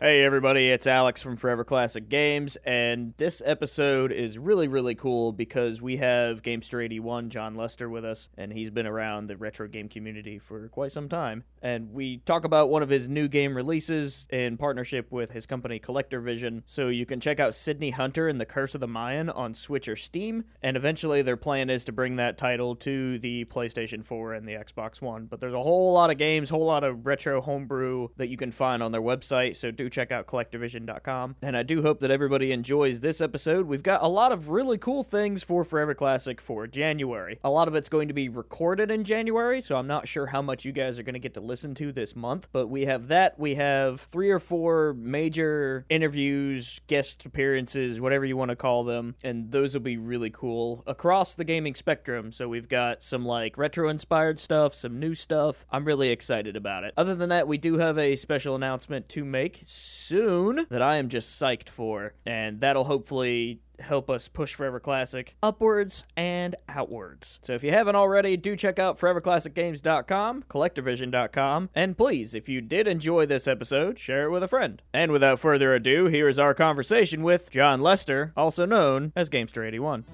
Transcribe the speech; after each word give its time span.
Hey 0.00 0.22
everybody, 0.22 0.68
it's 0.70 0.86
Alex 0.86 1.20
from 1.22 1.36
Forever 1.36 1.64
Classic 1.64 2.08
Games, 2.08 2.54
and 2.64 3.14
this 3.16 3.42
episode 3.44 4.12
is 4.12 4.38
really, 4.38 4.68
really 4.68 4.94
cool 4.94 5.32
because 5.32 5.82
we 5.82 5.96
have 5.96 6.40
Gamester 6.44 6.80
81 6.80 7.30
John 7.30 7.56
Lester 7.56 7.90
with 7.90 8.04
us, 8.04 8.28
and 8.38 8.52
he's 8.52 8.70
been 8.70 8.86
around 8.86 9.26
the 9.26 9.36
retro 9.36 9.66
game 9.66 9.88
community 9.88 10.38
for 10.38 10.68
quite 10.68 10.92
some 10.92 11.08
time. 11.08 11.42
And 11.60 11.92
we 11.92 12.18
talk 12.18 12.44
about 12.44 12.70
one 12.70 12.84
of 12.84 12.90
his 12.90 13.08
new 13.08 13.26
game 13.26 13.56
releases 13.56 14.24
in 14.30 14.56
partnership 14.56 15.10
with 15.10 15.32
his 15.32 15.46
company 15.46 15.80
Collector 15.80 16.20
Vision. 16.20 16.62
So 16.68 16.86
you 16.86 17.04
can 17.04 17.18
check 17.18 17.40
out 17.40 17.56
Sydney 17.56 17.90
Hunter 17.90 18.28
and 18.28 18.40
the 18.40 18.46
Curse 18.46 18.76
of 18.76 18.80
the 18.80 18.86
Mayan 18.86 19.28
on 19.28 19.52
Switch 19.52 19.88
or 19.88 19.96
Steam, 19.96 20.44
and 20.62 20.76
eventually 20.76 21.22
their 21.22 21.36
plan 21.36 21.70
is 21.70 21.82
to 21.86 21.92
bring 21.92 22.14
that 22.16 22.38
title 22.38 22.76
to 22.76 23.18
the 23.18 23.46
PlayStation 23.46 24.06
4 24.06 24.34
and 24.34 24.46
the 24.46 24.52
Xbox 24.52 25.02
One. 25.02 25.26
But 25.26 25.40
there's 25.40 25.54
a 25.54 25.60
whole 25.60 25.92
lot 25.92 26.12
of 26.12 26.18
games, 26.18 26.50
whole 26.50 26.66
lot 26.66 26.84
of 26.84 27.04
retro 27.04 27.40
homebrew 27.40 28.10
that 28.16 28.28
you 28.28 28.36
can 28.36 28.52
find 28.52 28.80
on 28.80 28.92
their 28.92 29.02
website, 29.02 29.56
so 29.56 29.72
do 29.72 29.87
check 29.88 30.12
out 30.12 30.26
collectorvision.com. 30.26 31.36
And 31.42 31.56
I 31.56 31.62
do 31.62 31.82
hope 31.82 32.00
that 32.00 32.10
everybody 32.10 32.52
enjoys 32.52 33.00
this 33.00 33.20
episode. 33.20 33.66
We've 33.66 33.82
got 33.82 34.02
a 34.02 34.08
lot 34.08 34.32
of 34.32 34.48
really 34.48 34.78
cool 34.78 35.02
things 35.02 35.42
for 35.42 35.64
Forever 35.64 35.94
Classic 35.94 36.40
for 36.40 36.66
January. 36.66 37.38
A 37.44 37.50
lot 37.50 37.68
of 37.68 37.74
it's 37.74 37.88
going 37.88 38.08
to 38.08 38.14
be 38.14 38.28
recorded 38.28 38.90
in 38.90 39.04
January, 39.04 39.60
so 39.60 39.76
I'm 39.76 39.86
not 39.86 40.08
sure 40.08 40.26
how 40.26 40.42
much 40.42 40.64
you 40.64 40.72
guys 40.72 40.98
are 40.98 41.02
going 41.02 41.14
to 41.14 41.18
get 41.18 41.34
to 41.34 41.40
listen 41.40 41.74
to 41.76 41.92
this 41.92 42.14
month. 42.16 42.48
But 42.52 42.68
we 42.68 42.86
have 42.86 43.08
that. 43.08 43.38
We 43.38 43.54
have 43.56 44.00
three 44.02 44.30
or 44.30 44.38
four 44.38 44.94
major 44.94 45.84
interviews, 45.88 46.80
guest 46.86 47.24
appearances, 47.24 48.00
whatever 48.00 48.24
you 48.24 48.36
want 48.36 48.50
to 48.50 48.56
call 48.56 48.84
them. 48.84 49.14
And 49.22 49.50
those 49.50 49.74
will 49.74 49.80
be 49.80 49.96
really 49.96 50.30
cool 50.30 50.82
across 50.86 51.34
the 51.34 51.44
gaming 51.44 51.74
spectrum. 51.74 52.32
So 52.32 52.48
we've 52.48 52.68
got 52.68 53.02
some 53.02 53.24
like 53.24 53.58
retro 53.58 53.88
inspired 53.88 54.40
stuff, 54.40 54.74
some 54.74 54.98
new 54.98 55.14
stuff. 55.14 55.64
I'm 55.70 55.84
really 55.84 56.08
excited 56.10 56.56
about 56.56 56.84
it. 56.84 56.94
Other 56.96 57.14
than 57.14 57.28
that, 57.30 57.48
we 57.48 57.58
do 57.58 57.78
have 57.78 57.98
a 57.98 58.16
special 58.16 58.54
announcement 58.54 59.08
to 59.10 59.24
make 59.24 59.60
soon 59.78 60.66
that 60.70 60.82
I 60.82 60.96
am 60.96 61.08
just 61.08 61.40
psyched 61.40 61.68
for. 61.68 62.14
And 62.26 62.60
that'll 62.60 62.84
hopefully 62.84 63.60
help 63.80 64.10
us 64.10 64.28
push 64.28 64.54
Forever 64.54 64.80
Classic 64.80 65.36
upwards 65.42 66.04
and 66.16 66.56
outwards. 66.68 67.38
So 67.42 67.54
if 67.54 67.62
you 67.62 67.70
haven't 67.70 67.96
already, 67.96 68.36
do 68.36 68.56
check 68.56 68.78
out 68.78 68.98
foreverclassicgames.com, 68.98 70.44
collectorvision.com, 70.48 71.70
and 71.74 71.96
please, 71.96 72.34
if 72.34 72.48
you 72.48 72.60
did 72.60 72.88
enjoy 72.88 73.26
this 73.26 73.46
episode, 73.46 73.98
share 73.98 74.24
it 74.24 74.30
with 74.30 74.42
a 74.42 74.48
friend. 74.48 74.82
And 74.92 75.12
without 75.12 75.40
further 75.40 75.74
ado, 75.74 76.06
here 76.06 76.28
is 76.28 76.38
our 76.38 76.54
conversation 76.54 77.22
with 77.22 77.50
John 77.50 77.80
Lester, 77.80 78.32
also 78.36 78.66
known 78.66 79.12
as 79.14 79.30
Gamester81. 79.30 80.04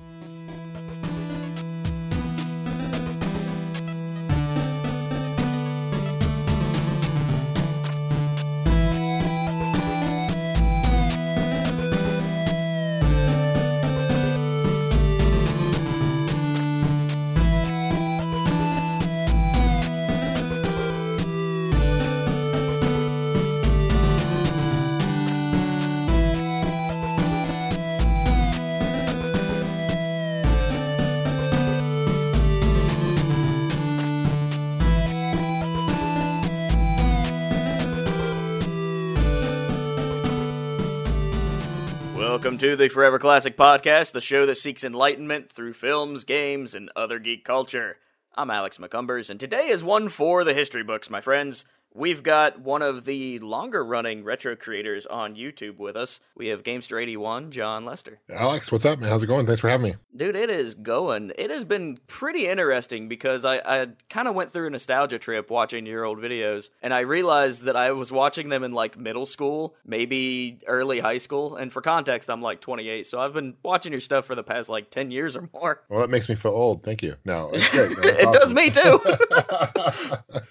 To 42.64 42.76
the 42.76 42.88
Forever 42.88 43.18
Classic 43.18 43.58
Podcast, 43.58 44.12
the 44.12 44.22
show 44.22 44.46
that 44.46 44.56
seeks 44.56 44.82
enlightenment 44.82 45.52
through 45.52 45.74
films, 45.74 46.24
games, 46.24 46.74
and 46.74 46.90
other 46.96 47.18
geek 47.18 47.44
culture. 47.44 47.98
I'm 48.36 48.50
Alex 48.50 48.78
McCumbers, 48.78 49.28
and 49.28 49.38
today 49.38 49.68
is 49.68 49.84
one 49.84 50.08
for 50.08 50.44
the 50.44 50.54
history 50.54 50.82
books, 50.82 51.10
my 51.10 51.20
friends. 51.20 51.66
We've 51.96 52.24
got 52.24 52.60
one 52.60 52.82
of 52.82 53.04
the 53.04 53.38
longer 53.38 53.84
running 53.84 54.24
retro 54.24 54.56
creators 54.56 55.06
on 55.06 55.36
YouTube 55.36 55.78
with 55.78 55.94
us. 55.94 56.18
We 56.36 56.48
have 56.48 56.64
Gamester81, 56.64 57.50
John 57.50 57.84
Lester. 57.84 58.18
Alex, 58.28 58.72
what's 58.72 58.84
up, 58.84 58.98
man? 58.98 59.08
How's 59.08 59.22
it 59.22 59.28
going? 59.28 59.46
Thanks 59.46 59.60
for 59.60 59.68
having 59.68 59.92
me. 59.92 59.96
Dude, 60.16 60.34
it 60.34 60.50
is 60.50 60.74
going. 60.74 61.30
It 61.38 61.50
has 61.50 61.64
been 61.64 62.00
pretty 62.08 62.48
interesting 62.48 63.08
because 63.08 63.44
I, 63.44 63.58
I 63.58 63.86
kind 64.10 64.26
of 64.26 64.34
went 64.34 64.50
through 64.52 64.66
a 64.66 64.70
nostalgia 64.70 65.20
trip 65.20 65.50
watching 65.50 65.86
your 65.86 66.04
old 66.04 66.18
videos, 66.18 66.70
and 66.82 66.92
I 66.92 67.00
realized 67.00 67.62
that 67.62 67.76
I 67.76 67.92
was 67.92 68.10
watching 68.10 68.48
them 68.48 68.64
in 68.64 68.72
like 68.72 68.98
middle 68.98 69.24
school, 69.24 69.76
maybe 69.86 70.58
early 70.66 70.98
high 70.98 71.18
school. 71.18 71.54
And 71.54 71.72
for 71.72 71.80
context, 71.80 72.28
I'm 72.28 72.42
like 72.42 72.60
28, 72.60 73.06
so 73.06 73.20
I've 73.20 73.34
been 73.34 73.54
watching 73.62 73.92
your 73.92 74.00
stuff 74.00 74.24
for 74.24 74.34
the 74.34 74.42
past 74.42 74.68
like 74.68 74.90
10 74.90 75.12
years 75.12 75.36
or 75.36 75.48
more. 75.54 75.84
Well, 75.88 76.00
that 76.00 76.10
makes 76.10 76.28
me 76.28 76.34
feel 76.34 76.50
old. 76.50 76.82
Thank 76.82 77.04
you. 77.04 77.14
No, 77.24 77.50
it's 77.52 77.68
great. 77.70 77.96
No, 77.96 78.02
it 78.02 78.32
does 78.32 78.52
me 78.52 78.70
too. 78.70 79.00